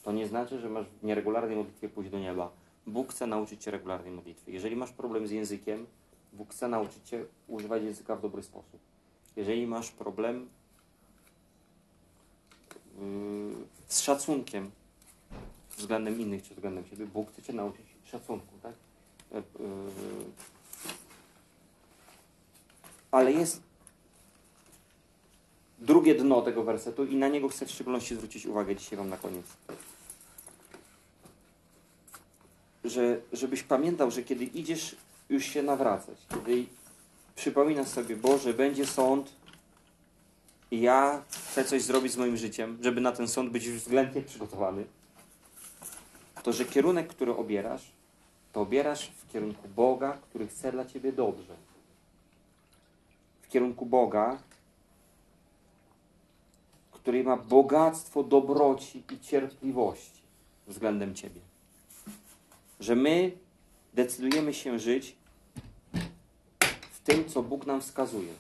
to 0.04 0.12
nie 0.12 0.28
znaczy, 0.28 0.60
że 0.60 0.70
masz 0.70 0.86
w 1.02 1.04
nieregularnej 1.04 1.58
modlitwie 1.58 1.90
pójść 1.90 2.12
do 2.12 2.20
nieba. 2.20 2.52
Bóg 2.88 3.12
chce 3.12 3.28
nauczyć 3.28 3.64
cię 3.64 3.72
regularnej 3.72 4.12
modlitwy. 4.12 4.52
Jeżeli 4.52 4.76
masz 4.76 4.92
problem 4.92 5.28
z 5.28 5.32
językiem, 5.32 5.86
Bóg 6.34 6.52
chce 6.54 6.68
nauczyć 6.68 7.10
cię 7.10 7.26
używać 7.48 7.84
języka 7.84 8.16
w 8.16 8.22
dobry 8.22 8.44
sposób. 8.44 8.80
Jeżeli 9.36 9.68
masz 9.68 9.92
problem 9.92 10.50
z 13.88 14.02
szacunkiem 14.02 14.72
względem 15.78 16.20
innych 16.20 16.44
czy 16.44 16.56
względem 16.56 16.86
siebie, 16.86 17.06
Bóg 17.06 17.32
chce 17.32 17.42
cię 17.42 17.54
nauczyć 17.54 17.86
szacunku, 18.06 18.56
tak? 18.64 18.74
Yy, 19.32 19.38
yy. 19.38 20.26
Ale 23.12 23.32
jest 23.32 23.62
drugie 25.80 26.16
dno 26.16 26.42
tego 26.42 26.64
wersetu 26.64 27.06
i 27.06 27.16
na 27.16 27.28
niego 27.28 27.50
chcę 27.50 27.66
w 27.66 27.72
szczególności 27.72 28.16
zwrócić 28.16 28.46
uwagę 28.46 28.76
dzisiaj 28.76 28.98
Wam 28.98 29.10
na 29.10 29.18
koniec. 29.18 29.46
Że, 32.84 33.22
żebyś 33.34 33.64
pamiętał, 33.64 34.12
że 34.12 34.24
kiedy 34.24 34.46
idziesz 34.46 34.96
już 35.30 35.46
się 35.46 35.64
nawracać, 35.64 36.18
kiedy 36.30 36.66
przypominasz 37.36 37.88
sobie, 37.88 38.16
Boże, 38.16 38.54
będzie 38.54 38.86
sąd 38.86 39.32
i 40.72 40.82
ja 40.82 41.24
chcę 41.52 41.66
coś 41.66 41.82
zrobić 41.82 42.12
z 42.12 42.18
moim 42.18 42.38
życiem, 42.38 42.78
żeby 42.82 43.02
na 43.02 43.12
ten 43.12 43.28
sąd 43.28 43.52
być 43.52 43.70
względnie 43.70 44.22
przygotowany, 44.22 44.86
to 46.44 46.54
że 46.54 46.66
kierunek, 46.66 47.08
który 47.08 47.36
obierasz, 47.36 47.92
to 48.54 48.62
obierasz 48.62 49.08
w 49.08 49.32
kierunku 49.32 49.68
Boga, 49.76 50.18
który 50.22 50.48
chce 50.48 50.72
dla 50.72 50.86
Ciebie 50.86 51.12
dobrze. 51.12 51.56
W 53.42 53.48
kierunku 53.50 53.86
Boga, 53.86 54.38
który 56.92 57.24
ma 57.24 57.38
bogactwo 57.38 58.24
dobroci 58.24 59.04
i 59.12 59.20
cierpliwości 59.20 60.22
względem 60.68 61.16
Ciebie. 61.16 61.42
Że 62.80 62.96
my 62.96 63.32
decydujemy 63.94 64.54
się 64.54 64.80
żyć 64.80 65.16
w 66.92 67.00
tym, 67.04 67.30
co 67.30 67.44
Bóg 67.44 67.66
nam 67.66 67.82
wskazuje. 67.82 68.34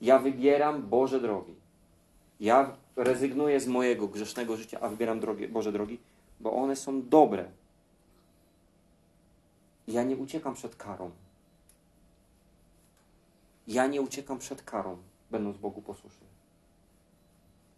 Ja 0.00 0.18
wybieram 0.18 0.82
Boże 0.82 1.20
drogi. 1.20 1.61
Ja 2.42 2.76
rezygnuję 2.96 3.60
z 3.60 3.66
mojego 3.66 4.08
grzesznego 4.08 4.56
życia, 4.56 4.78
a 4.80 4.88
wybieram 4.88 5.20
drogi, 5.20 5.48
Boże 5.48 5.72
drogi, 5.72 5.98
bo 6.40 6.52
one 6.52 6.76
są 6.76 7.08
dobre. 7.08 7.50
Ja 9.88 10.02
nie 10.02 10.16
uciekam 10.16 10.54
przed 10.54 10.76
karą. 10.76 11.10
Ja 13.68 13.86
nie 13.86 14.02
uciekam 14.02 14.38
przed 14.38 14.62
karą, 14.62 14.96
będąc 15.30 15.58
Bogu 15.58 15.82
posłuszny. 15.82 16.26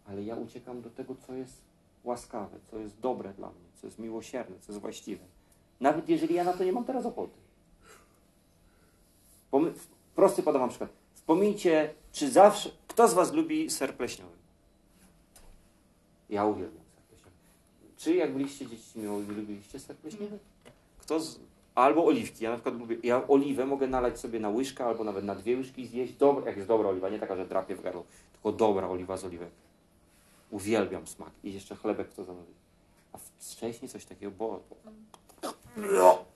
Ale 0.07 0.23
ja 0.23 0.35
uciekam 0.35 0.81
do 0.81 0.89
tego, 0.89 1.15
co 1.27 1.33
jest 1.33 1.61
łaskawe, 2.03 2.57
co 2.71 2.77
jest 2.77 2.99
dobre 2.99 3.33
dla 3.33 3.47
mnie, 3.47 3.65
co 3.81 3.87
jest 3.87 3.99
miłosierne, 3.99 4.55
co 4.59 4.71
jest 4.71 4.81
właściwe. 4.81 5.23
Nawet 5.79 6.09
jeżeli 6.09 6.35
ja 6.35 6.43
na 6.43 6.53
to 6.53 6.63
nie 6.63 6.71
mam 6.71 6.85
teraz 6.85 7.05
ochoty. 7.05 7.37
Pomy- 9.51 9.73
prosty 10.15 10.43
podam 10.43 10.69
przykład. 10.69 10.89
Wspomnijcie, 11.13 11.93
czy 12.11 12.31
zawsze. 12.31 12.69
Kto 12.87 13.07
z 13.07 13.13
Was 13.13 13.33
lubi 13.33 13.69
ser 13.69 13.93
pleśniowy? 13.93 14.34
Ja 16.29 16.45
uwielbiam 16.45 16.83
pleśniowy. 17.07 17.31
Czy 17.97 18.15
jak 18.15 18.33
byliście 18.33 18.67
dziećmi, 18.67 19.03
lubiliście 19.27 19.79
pleśniowy? 20.01 20.39
Kto 20.97 21.19
z, 21.19 21.39
Albo 21.75 22.05
oliwki. 22.05 22.43
Ja 22.43 22.49
na 22.49 22.55
przykład 22.55 22.79
lubię, 22.79 22.97
ja 23.03 23.27
oliwę 23.27 23.65
mogę 23.65 23.87
nalać 23.87 24.19
sobie 24.19 24.39
na 24.39 24.49
łyżkę 24.49 24.85
albo 24.85 25.03
nawet 25.03 25.25
na 25.25 25.35
dwie 25.35 25.57
łyżki 25.57 25.81
i 25.81 25.87
zjeść. 25.87 26.13
Dobra, 26.13 26.45
jak 26.45 26.55
jest 26.55 26.67
dobra 26.67 26.89
oliwa, 26.89 27.09
nie 27.09 27.19
taka, 27.19 27.35
że 27.35 27.45
drapie 27.45 27.75
w 27.75 27.81
gardło, 27.81 28.03
tylko 28.33 28.51
dobra 28.51 28.89
oliwa 28.89 29.17
z 29.17 29.25
oliwek. 29.25 29.49
Uwielbiam 30.51 31.07
smak. 31.07 31.31
I 31.43 31.53
jeszcze 31.53 31.75
chlebek 31.75 32.13
to 32.13 32.23
zamówi. 32.23 32.53
A 33.13 33.17
wcześniej 33.39 33.89
coś 33.89 34.05
takiego 34.05 34.31
było. 34.31 34.63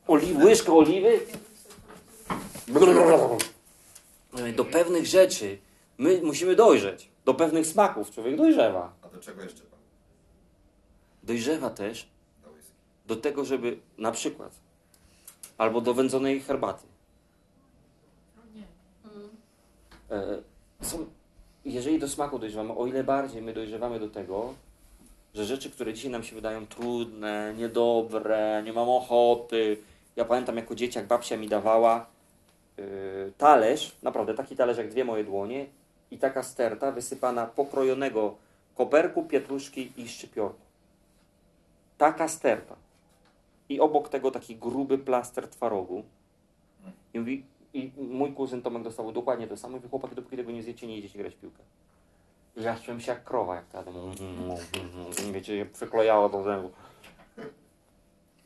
Oli, 0.08 0.34
łyżka 0.34 0.74
oliwy? 0.74 1.20
Do 4.56 4.66
pewnych 4.66 5.06
rzeczy 5.06 5.58
my 5.98 6.22
musimy 6.24 6.56
dojrzeć. 6.56 7.10
Do 7.26 7.34
pewnych 7.34 7.68
smaków 7.68 8.12
człowiek 8.12 8.36
dojrzewa. 8.36 8.94
A 9.02 9.08
do 9.08 9.20
czego 9.20 9.44
jeszcze? 9.44 9.69
Dojrzewa 11.24 11.70
też 11.70 12.08
Do 13.06 13.16
tego, 13.16 13.46
żeby 13.46 13.80
na 13.98 14.12
przykład 14.12 14.52
albo 15.58 15.82
do 15.82 15.94
wędzonej 15.94 16.40
herbaty. 16.40 16.86
E, 20.12 20.42
są, 20.82 21.06
jeżeli 21.66 22.00
do 22.00 22.08
smaku 22.08 22.40
dojrzewamy, 22.40 22.74
o 22.74 22.88
ile 22.88 23.04
bardziej 23.04 23.42
my 23.42 23.54
dojrzewamy 23.54 24.00
do 24.00 24.10
tego, 24.10 24.54
że 25.36 25.46
rzeczy, 25.46 25.70
które 25.70 25.94
dzisiaj 25.94 26.12
nam 26.12 26.24
się 26.24 26.36
wydają 26.36 26.68
trudne, 26.68 27.54
niedobre, 27.58 28.62
nie 28.66 28.74
mam 28.74 28.90
ochoty. 28.90 29.78
Ja 30.16 30.26
pamiętam 30.26 30.58
jako 30.58 30.76
dzieciak 30.76 31.08
babcia 31.08 31.38
mi 31.38 31.48
dawała 31.48 32.06
yy, 32.78 33.34
talerz, 33.38 33.96
naprawdę 34.04 34.34
taki 34.34 34.56
talerz 34.56 34.78
jak 34.78 34.90
dwie 34.90 35.06
moje 35.06 35.24
dłonie 35.24 35.66
i 36.12 36.18
taka 36.18 36.44
sterta 36.44 36.92
wysypana 36.92 37.46
pokrojonego 37.46 38.36
koperku, 38.76 39.24
pietruszki 39.24 39.92
i 39.98 40.08
szczypiorku. 40.08 40.69
Taka 42.00 42.28
sterta. 42.28 42.76
I 43.70 43.80
obok 43.80 44.10
tego 44.10 44.32
taki 44.32 44.56
gruby 44.56 44.98
plaster 44.98 45.48
twarogu. 45.48 46.04
I 47.14 47.20
mówi, 47.20 47.46
i 47.74 47.92
mój 47.98 48.34
kuzyn 48.34 48.62
Tomek 48.62 48.84
dostał 48.84 49.12
dokładnie 49.12 49.48
to 49.48 49.58
samo 49.58 49.72
i 49.72 49.76
mówi, 49.76 49.90
chłopaki, 49.90 50.16
dopóki 50.16 50.38
tego 50.38 50.52
nie 50.52 50.64
zjecie, 50.64 50.88
nie 50.88 50.98
idziecie 50.98 51.20
grać 51.20 51.36
w 51.36 51.40
piłkę. 51.40 51.64
I 52.58 52.64
ja 52.64 52.76
czułem 52.76 53.02
się 53.02 53.12
jak 53.12 53.24
krowa, 53.24 53.56
jak 53.56 53.68
ta, 53.68 53.84
wiecie, 55.34 55.56
je 55.56 55.66
przyklejało 55.66 56.30
do 56.30 56.44
zębu. 56.44 56.72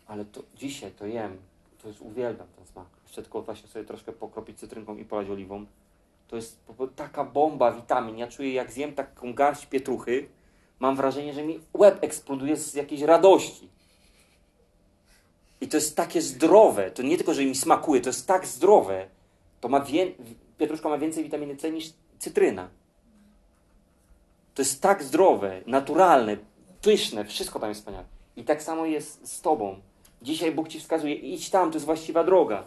Ale 0.08 0.26
to 0.26 0.44
dzisiaj 0.56 0.92
to 0.92 1.06
jem, 1.06 1.38
to 1.82 1.88
jest, 1.88 2.02
uwielbiam 2.02 2.48
ten 2.56 2.66
smak. 2.66 2.88
Jeszcze 3.04 3.22
tylko 3.22 3.42
właśnie 3.42 3.70
sobie 3.70 3.86
troszkę 3.86 4.12
pokropić 4.12 4.60
cytrynką 4.60 4.98
i 4.98 5.06
polać 5.06 5.30
oliwą. 5.30 5.66
To 6.28 6.36
jest 6.36 6.66
taka 6.96 7.24
bomba 7.24 7.72
witamin. 7.72 8.18
Ja 8.18 8.28
czuję, 8.28 8.54
jak 8.54 8.72
zjem 8.72 8.94
taką 8.94 9.34
garść 9.34 9.66
pietruchy, 9.66 10.28
mam 10.84 10.96
wrażenie, 10.96 11.34
że 11.34 11.44
mi 11.44 11.60
łeb 11.74 11.98
eksploduje 12.02 12.58
z 12.58 12.74
jakiejś 12.74 13.02
radości. 13.02 13.70
I 15.62 15.68
to 15.68 15.78
jest 15.78 15.96
takie 15.96 16.22
zdrowe. 16.22 16.92
To 16.92 17.02
nie 17.04 17.18
tylko, 17.18 17.34
że 17.34 17.46
mi 17.46 17.56
smakuje, 17.56 18.02
to 18.02 18.10
jest 18.10 18.28
tak 18.28 18.48
zdrowe. 18.48 19.08
To 19.62 19.70
ma 19.70 19.80
wię... 19.80 20.12
Pietruszka 20.58 20.90
ma 20.90 20.98
więcej 20.98 21.24
witaminy 21.24 21.56
C 21.56 21.72
niż 21.72 21.94
cytryna. 22.20 22.70
To 24.56 24.62
jest 24.62 24.82
tak 24.82 25.04
zdrowe, 25.04 25.62
naturalne, 25.66 26.38
pyszne, 26.82 27.26
wszystko 27.26 27.60
tam 27.60 27.70
jest 27.70 27.82
wspaniałe. 27.82 28.06
I 28.36 28.44
tak 28.44 28.64
samo 28.64 28.86
jest 28.86 29.28
z 29.28 29.42
Tobą. 29.42 29.80
Dzisiaj 30.22 30.52
Bóg 30.52 30.68
Ci 30.68 30.80
wskazuje, 30.80 31.16
idź 31.16 31.50
tam, 31.50 31.72
to 31.72 31.76
jest 31.76 31.86
właściwa 31.86 32.24
droga. 32.24 32.64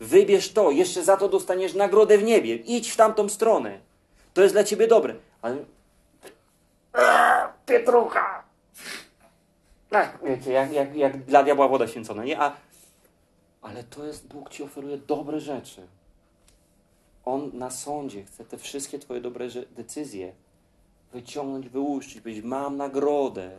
Wybierz 0.00 0.52
to, 0.52 0.70
jeszcze 0.70 1.04
za 1.04 1.16
to 1.16 1.28
dostaniesz 1.28 1.74
nagrodę 1.74 2.18
w 2.18 2.22
niebie. 2.22 2.54
Idź 2.56 2.90
w 2.90 2.96
tamtą 2.96 3.28
stronę. 3.28 3.80
To 4.34 4.42
jest 4.42 4.54
dla 4.54 4.64
Ciebie 4.64 4.86
dobre. 4.86 5.14
Ale... 5.42 5.77
Pietrucha! 7.66 8.42
Tak, 9.90 10.18
wiecie, 10.24 10.52
jak, 10.52 10.72
jak, 10.72 10.96
jak 10.96 11.24
dla 11.24 11.44
diabła 11.44 11.68
woda 11.68 11.88
święcona, 11.88 12.24
nie? 12.24 12.40
A, 12.40 12.52
ale 13.62 13.84
to 13.84 14.04
jest, 14.04 14.26
Bóg 14.26 14.50
Ci 14.50 14.62
oferuje 14.62 14.98
dobre 14.98 15.40
rzeczy. 15.40 15.86
On 17.24 17.50
na 17.54 17.70
sądzie 17.70 18.24
chce 18.24 18.44
te 18.44 18.58
wszystkie 18.58 18.98
Twoje 18.98 19.20
dobre 19.20 19.48
decyzje 19.76 20.32
wyciągnąć, 21.12 21.68
wyłuszczyć, 21.68 22.20
powiedzieć, 22.20 22.44
mam 22.44 22.76
nagrodę 22.76 23.50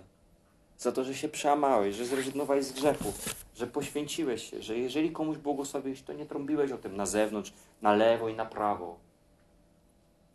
za 0.78 0.92
to, 0.92 1.04
że 1.04 1.16
się 1.16 1.30
przełamałeś, 1.30 1.96
że 1.96 2.06
zrezygnowałeś 2.06 2.66
z 2.66 2.72
grzechu, 2.72 3.14
że 3.56 3.68
poświęciłeś 3.68 4.50
się, 4.50 4.62
że 4.62 4.78
jeżeli 4.78 5.12
komuś 5.12 5.38
błogosławiłeś, 5.38 6.02
to 6.02 6.14
nie 6.14 6.26
trąbiłeś 6.26 6.72
o 6.72 6.78
tym 6.78 6.98
na 6.98 7.06
zewnątrz, 7.06 7.54
na 7.82 7.94
lewo 7.94 8.30
i 8.30 8.36
na 8.36 8.46
prawo, 8.46 8.98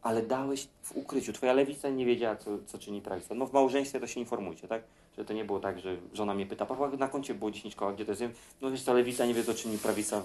ale 0.05 0.23
dałeś 0.23 0.69
w 0.83 0.97
ukryciu. 0.97 1.33
Twoja 1.33 1.53
lewica 1.53 1.89
nie 1.89 2.07
wiedziała, 2.07 2.37
co, 2.37 2.51
co 2.67 2.79
czyni 2.79 3.01
prawica. 3.01 3.35
No 3.35 3.47
w 3.47 3.53
małżeństwie 3.53 4.01
to 4.01 4.07
się 4.07 4.21
informujcie, 4.21 4.69
tak? 4.69 4.83
Że 5.19 5.25
to 5.25 5.33
nie 5.33 5.45
było 5.45 5.61
tak, 5.61 5.81
że 5.81 5.97
żona 6.13 6.35
mnie 6.35 6.47
pyta, 6.47 6.67
Paweł, 6.67 6.97
na 6.99 7.09
koncie 7.09 7.35
było 7.35 7.51
10 7.51 7.75
koła, 7.75 7.93
gdzie 7.93 8.05
to 8.05 8.11
jest? 8.11 8.25
No 8.61 8.71
wiesz, 8.71 8.83
ta 8.83 8.93
lewica 8.93 9.27
nie 9.27 9.35
wie, 9.35 9.45
co 9.45 9.55
czyni 9.55 9.79
prawica. 9.79 10.23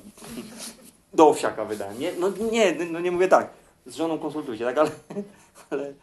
Do 1.14 1.30
owsiaka 1.30 1.66
wydałem, 1.66 2.00
nie? 2.00 2.12
No 2.20 2.32
nie, 2.52 2.76
no 2.92 3.00
nie 3.00 3.12
mówię 3.12 3.28
tak. 3.28 3.50
Z 3.86 3.96
żoną 3.96 4.20
konsultujcie, 4.20 4.66
tak? 4.66 4.78
Ale, 4.78 4.92
ale 5.70 5.94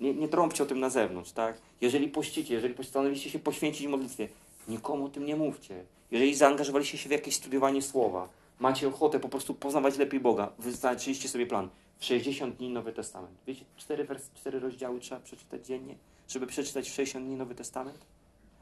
nie, 0.00 0.14
nie 0.14 0.28
trąbcie 0.28 0.62
o 0.62 0.66
tym 0.66 0.80
na 0.80 0.90
zewnątrz, 0.90 1.32
tak? 1.32 1.58
Jeżeli 1.80 2.08
pościcie, 2.08 2.54
jeżeli 2.54 2.74
postanowiliście 2.74 3.30
się 3.30 3.38
poświęcić 3.38 3.86
modlitwie, 3.86 4.28
nikomu 4.68 5.04
o 5.04 5.08
tym 5.08 5.26
nie 5.26 5.36
mówcie. 5.36 5.84
Jeżeli 6.10 6.34
zaangażowaliście 6.34 6.98
się 6.98 7.08
w 7.08 7.12
jakieś 7.12 7.34
studiowanie 7.34 7.82
słowa, 7.82 8.28
macie 8.60 8.88
ochotę 8.88 9.20
po 9.20 9.28
prostu 9.28 9.54
poznawać 9.54 9.98
lepiej 9.98 10.20
Boga, 10.20 10.52
wyznaczyliście 10.58 11.28
sobie 11.28 11.46
plan. 11.46 11.68
W 11.98 12.04
60 12.04 12.56
dni 12.56 12.70
Nowy 12.70 12.92
Testament. 12.92 13.38
Wiecie, 13.46 13.64
cztery, 13.76 14.04
wers- 14.04 14.32
cztery 14.34 14.60
rozdziały 14.60 15.00
trzeba 15.00 15.20
przeczytać 15.20 15.66
dziennie, 15.66 15.94
żeby 16.28 16.46
przeczytać 16.46 16.90
w 16.90 16.94
60 16.94 17.26
dni 17.26 17.36
Nowy 17.36 17.54
Testament? 17.54 17.98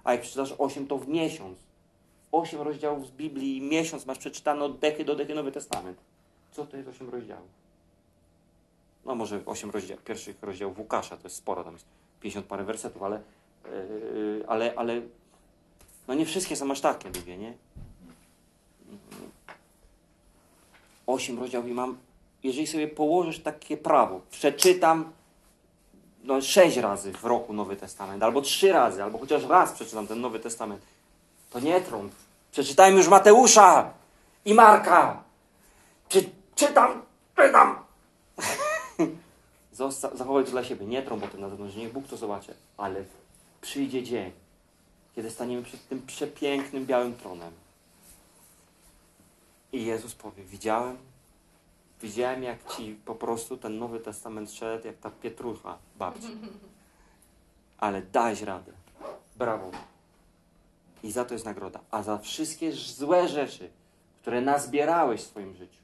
A 0.04 0.12
jak 0.12 0.20
przeczytasz 0.20 0.54
8, 0.58 0.86
to 0.86 0.98
w 0.98 1.08
miesiąc. 1.08 1.58
8 2.32 2.60
rozdziałów 2.60 3.06
z 3.06 3.10
Biblii, 3.10 3.60
miesiąc 3.60 4.06
masz 4.06 4.18
przeczytane 4.18 4.64
od 4.64 4.78
dechy 4.78 5.04
do 5.04 5.14
dechy 5.16 5.34
Nowy 5.34 5.52
Testament. 5.52 5.98
Co 6.52 6.66
to 6.66 6.76
jest 6.76 6.88
8 6.88 7.08
rozdziałów? 7.10 7.48
No 9.04 9.14
może 9.14 9.40
8 9.46 9.70
rozdział, 9.70 9.98
pierwszych 10.04 10.42
rozdziałów 10.42 10.78
Łukasza, 10.78 11.16
to 11.16 11.22
jest 11.24 11.36
sporo, 11.36 11.64
tam 11.64 11.72
jest 11.72 11.86
50 12.20 12.46
parę 12.46 12.64
wersetów, 12.64 13.02
ale, 13.02 13.22
yy, 13.64 14.44
ale, 14.48 14.74
ale 14.76 15.02
no 16.08 16.14
nie 16.14 16.26
wszystkie 16.26 16.56
są 16.56 16.70
aż 16.70 16.80
takie 16.80 17.10
długie, 17.10 17.38
nie? 17.38 17.54
8 21.06 21.38
rozdziałów 21.38 21.68
i 21.68 21.72
mam, 21.72 21.98
jeżeli 22.44 22.66
sobie 22.66 22.88
położysz 22.88 23.40
takie 23.40 23.76
prawo, 23.76 24.20
przeczytam 24.30 25.12
no, 26.24 26.40
6 26.40 26.76
razy 26.76 27.12
w 27.12 27.24
roku 27.24 27.52
Nowy 27.52 27.76
Testament, 27.76 28.22
albo 28.22 28.42
3 28.42 28.72
razy, 28.72 29.02
albo 29.02 29.18
chociaż 29.18 29.44
raz 29.44 29.72
przeczytam 29.72 30.06
ten 30.06 30.20
Nowy 30.20 30.40
Testament, 30.40 30.82
to 31.50 31.60
nie 31.60 31.80
trąb. 31.80 32.12
Przeczytajmy 32.52 32.98
już 32.98 33.08
Mateusza 33.08 33.92
i 34.44 34.54
Marka. 34.54 35.22
Czy, 36.08 36.30
czytam, 36.54 37.02
czytam. 37.36 37.78
Zachowaj 40.14 40.44
to 40.44 40.50
dla 40.50 40.64
siebie. 40.64 40.86
Nie 40.86 41.02
trąb 41.02 41.24
o 41.24 41.28
tym 41.28 41.40
na 41.40 41.48
zewnątrz, 41.48 41.76
niech 41.76 41.92
Bóg 41.92 42.06
to 42.06 42.16
zobaczy. 42.16 42.54
Ale 42.76 43.04
przyjdzie 43.60 44.02
dzień, 44.02 44.32
kiedy 45.14 45.30
staniemy 45.30 45.62
przed 45.62 45.88
tym 45.88 46.06
przepięknym 46.06 46.86
białym 46.86 47.14
tronem. 47.14 47.52
I 49.72 49.84
Jezus 49.84 50.14
powie, 50.14 50.44
widziałem, 50.44 50.96
widziałem 52.04 52.42
jak 52.42 52.72
ci 52.76 52.94
po 53.04 53.14
prostu 53.14 53.56
ten 53.56 53.78
Nowy 53.78 54.00
Testament 54.00 54.50
szedł, 54.50 54.86
jak 54.86 54.96
ta 54.96 55.10
pietrucha 55.10 55.78
babci. 55.98 56.36
Ale 57.78 58.02
dałeś 58.02 58.42
radę. 58.42 58.72
Brawo. 59.36 59.70
I 61.02 61.12
za 61.12 61.24
to 61.24 61.34
jest 61.34 61.44
nagroda. 61.44 61.80
A 61.90 62.02
za 62.02 62.18
wszystkie 62.18 62.72
złe 62.72 63.28
rzeczy, 63.28 63.70
które 64.22 64.40
nazbierałeś 64.40 65.20
w 65.20 65.26
swoim 65.26 65.54
życiu 65.54 65.82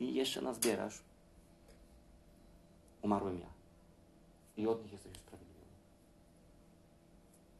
i 0.00 0.14
jeszcze 0.14 0.42
nazbierasz, 0.42 1.02
umarłem 3.02 3.40
ja. 3.40 3.46
I 4.56 4.66
od 4.66 4.82
nich 4.82 4.92
jesteś 4.92 5.12
usprawiedliwiony. 5.16 5.72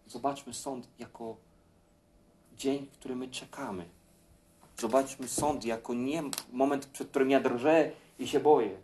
Zobaczmy 0.07 0.55
sąd 0.55 0.89
jako 0.99 1.37
dzień, 2.57 2.87
w 2.87 2.99
którym 2.99 3.19
my 3.19 3.29
czekamy. 3.29 3.89
Zobaczmy 4.79 5.29
sąd 5.29 5.65
jako 5.65 5.95
nie 5.95 6.23
moment, 6.53 6.87
przed 6.87 7.09
którym 7.09 7.31
ja 7.31 7.41
drżę 7.41 7.91
i 8.19 8.29
się 8.29 8.41
boję. 8.41 8.77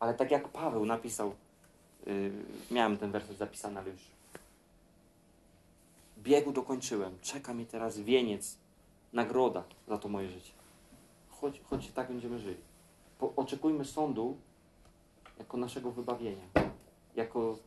Ale 0.00 0.14
tak 0.14 0.30
jak 0.30 0.48
Paweł 0.48 0.86
napisał, 0.86 1.34
yy, 2.06 2.32
miałem 2.70 2.96
ten 2.96 3.10
werset 3.10 3.36
zapisany, 3.36 3.80
ale 3.80 3.90
już 3.90 4.00
biegu 6.18 6.52
dokończyłem. 6.52 7.18
Czeka 7.22 7.54
mi 7.54 7.66
teraz 7.66 7.98
wieniec, 7.98 8.56
nagroda 9.12 9.64
za 9.88 9.98
to 9.98 10.08
moje 10.08 10.28
życie. 10.28 10.52
Choć, 11.30 11.60
choć 11.70 11.90
tak 11.90 12.08
będziemy 12.08 12.38
żyli. 12.38 12.60
Po, 13.18 13.32
oczekujmy 13.36 13.84
sądu 13.84 14.36
jako 15.38 15.56
naszego 15.56 15.90
wybawienia. 15.90 16.44
Jako 17.16 17.58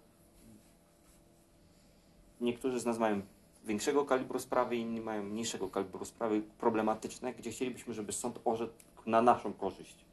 niektórzy 2.41 2.79
z 2.79 2.85
nas 2.85 2.97
mają 2.97 3.21
większego 3.63 4.05
kalibru 4.05 4.39
sprawy, 4.39 4.75
inni 4.75 5.01
mają 5.01 5.23
mniejszego 5.23 5.69
kalibru 5.69 6.05
sprawy 6.05 6.41
problematyczne, 6.41 7.33
gdzie 7.33 7.51
chcielibyśmy, 7.51 7.93
żeby 7.93 8.13
sąd 8.13 8.39
orzekł 8.45 8.73
na 9.05 9.21
naszą 9.21 9.53
korzyść. 9.53 10.05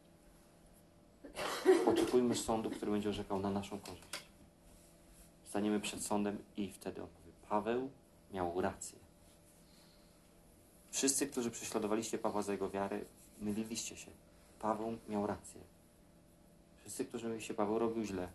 Oczekujmy 1.86 2.34
sądu, 2.34 2.70
który 2.70 2.90
będzie 2.90 3.08
orzekał 3.08 3.40
na 3.40 3.50
naszą 3.50 3.80
korzyść. 3.80 4.26
Staniemy 5.44 5.80
przed 5.80 6.02
sądem 6.02 6.38
i 6.56 6.72
wtedy 6.72 7.02
on 7.02 7.08
powie, 7.08 7.32
Paweł 7.48 7.90
miał 8.32 8.60
rację. 8.60 8.98
Wszyscy, 10.90 11.26
którzy 11.26 11.50
prześladowaliście 11.50 12.18
Pawła 12.18 12.42
za 12.42 12.52
jego 12.52 12.70
wiarę, 12.70 13.00
myliliście 13.40 13.96
się. 13.96 14.10
Paweł 14.58 14.98
miał 15.08 15.26
rację. 15.26 15.60
Wszyscy, 16.80 17.04
którzy 17.04 17.26
mówiliście, 17.26 17.54
Paweł 17.54 17.78
robił 17.78 18.04
źle. 18.04 18.28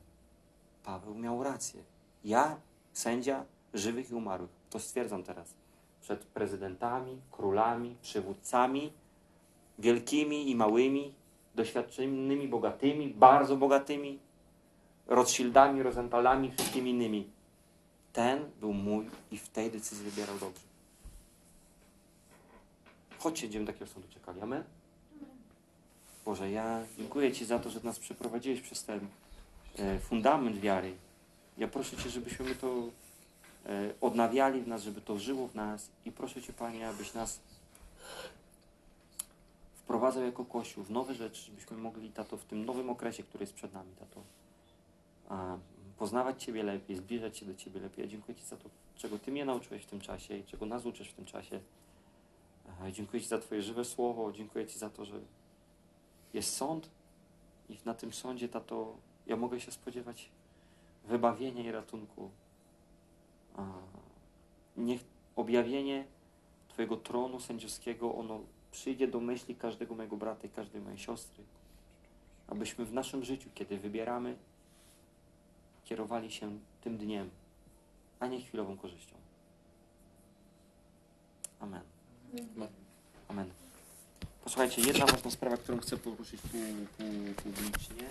Paweł 0.84 1.16
miał 1.16 1.44
rację. 1.44 1.84
Ja, 2.24 2.60
sędzia 2.94 3.46
żywych 3.74 4.12
i 4.12 4.14
umarłych, 4.14 4.50
to 4.70 4.80
stwierdzam 4.80 5.24
teraz. 5.24 5.54
Przed 6.02 6.26
prezydentami, 6.26 7.22
królami, 7.32 7.96
przywódcami, 8.02 8.94
wielkimi 9.80 10.50
i 10.50 10.56
małymi, 10.56 11.14
doświadczonymi, 11.56 12.48
bogatymi, 12.48 13.08
bardzo 13.08 13.58
bogatymi, 13.58 14.20
Rothschildami, 15.08 15.84
Rosenthalami, 15.84 16.52
wszystkimi 16.52 16.92
innymi. 16.92 17.30
Ten 18.14 18.52
był 18.60 18.74
mój 18.74 19.10
i 19.32 19.38
w 19.38 19.50
tej 19.50 19.72
decyzji 19.72 20.10
wybierał 20.10 20.38
dobrze. 20.40 20.62
Chodźcie, 23.20 23.44
będziemy 23.44 23.66
takiego 23.66 23.88
sądu 23.88 24.08
czekali. 24.10 24.42
Amen? 24.42 24.64
Boże, 26.26 26.52
ja 26.52 26.84
dziękuję 26.98 27.32
Ci 27.32 27.46
za 27.46 27.60
to, 27.60 27.70
że 27.70 27.80
nas 27.84 28.00
przeprowadziłeś 28.00 28.62
przez 28.62 28.84
ten 28.84 29.00
e, 29.78 30.00
fundament 30.00 30.60
wiary. 30.60 30.94
Ja 31.58 31.68
proszę 31.68 31.98
Cię, 31.98 32.10
żebyśmy 32.10 32.46
my 32.46 32.56
to 32.56 32.90
odnawiali 34.02 34.62
w 34.62 34.68
nas, 34.68 34.84
żeby 34.84 35.02
to 35.02 35.20
żyło 35.20 35.48
w 35.48 35.56
nas 35.56 35.90
i 36.06 36.12
proszę 36.12 36.42
Cię, 36.42 36.54
Panie, 36.54 36.90
abyś 36.90 37.14
nas 37.14 37.40
wprowadzał 39.76 40.24
jako 40.24 40.46
Kościół 40.46 40.84
w 40.84 40.92
nowe 40.92 41.16
rzeczy, 41.16 41.42
żebyśmy 41.42 41.78
mogli, 41.78 42.10
Tato, 42.10 42.38
w 42.38 42.46
tym 42.46 42.66
nowym 42.66 42.90
okresie, 42.90 43.24
który 43.24 43.44
jest 43.44 43.54
przed 43.54 43.74
nami, 43.74 43.92
Tato, 44.00 44.24
poznawać 45.98 46.44
Ciebie 46.44 46.64
lepiej, 46.64 46.96
zbliżać 46.96 47.38
się 47.38 47.46
do 47.46 47.56
Ciebie 47.56 47.80
lepiej. 47.80 48.06
Ja 48.06 48.12
dziękuję 48.12 48.36
Ci 48.36 48.46
za 48.46 48.58
to, 48.58 48.70
czego 48.96 49.20
Ty 49.20 49.32
mnie 49.32 49.46
nauczyłeś 49.46 49.84
w 49.84 49.86
tym 49.86 50.00
czasie 50.00 50.38
i 50.38 50.44
czego 50.44 50.66
nas 50.66 50.86
uczysz 50.86 51.10
w 51.10 51.14
tym 51.14 51.26
czasie. 51.26 51.60
Dziękuję 52.92 53.22
Ci 53.22 53.28
za 53.28 53.38
Twoje 53.38 53.62
żywe 53.62 53.86
słowo, 53.86 54.32
dziękuję 54.32 54.68
Ci 54.68 54.80
za 54.80 54.90
to, 54.90 55.06
że 55.06 55.20
jest 56.34 56.56
sąd 56.56 56.90
i 57.70 57.78
na 57.86 57.94
tym 57.94 58.14
sądzie, 58.14 58.50
Tato, 58.50 58.96
ja 59.28 59.36
mogę 59.36 59.60
się 59.60 59.72
spodziewać 59.72 60.30
wybawienia 61.08 61.64
i 61.64 61.72
ratunku. 61.72 62.30
Niech 64.78 65.02
objawienie 65.36 66.06
Twojego 66.68 66.98
tronu 66.98 67.40
sędziowskiego, 67.40 68.16
ono 68.16 68.40
przyjdzie 68.72 69.08
do 69.08 69.20
myśli 69.20 69.56
każdego 69.56 69.96
mojego 69.96 70.18
brata 70.18 70.48
i 70.48 70.50
każdej 70.50 70.82
mojej 70.82 71.00
siostry, 71.00 71.44
abyśmy 72.48 72.86
w 72.86 72.94
naszym 72.94 73.24
życiu, 73.24 73.50
kiedy 73.54 73.78
wybieramy, 73.78 74.38
kierowali 75.84 76.32
się 76.32 76.60
tym 76.82 76.98
dniem, 76.98 77.30
a 78.20 78.28
nie 78.28 78.42
chwilową 78.42 78.78
korzyścią. 78.78 79.16
Amen. 81.60 81.82
Amen. 83.28 83.50
Posłuchajcie, 84.44 84.82
jedna 84.82 85.06
ważna 85.06 85.32
sprawa, 85.32 85.58
którą 85.58 85.80
chcę 85.80 85.98
poruszyć 85.98 86.42
pu- 86.42 86.86
pu- 86.98 87.34
publicznie. 87.44 88.10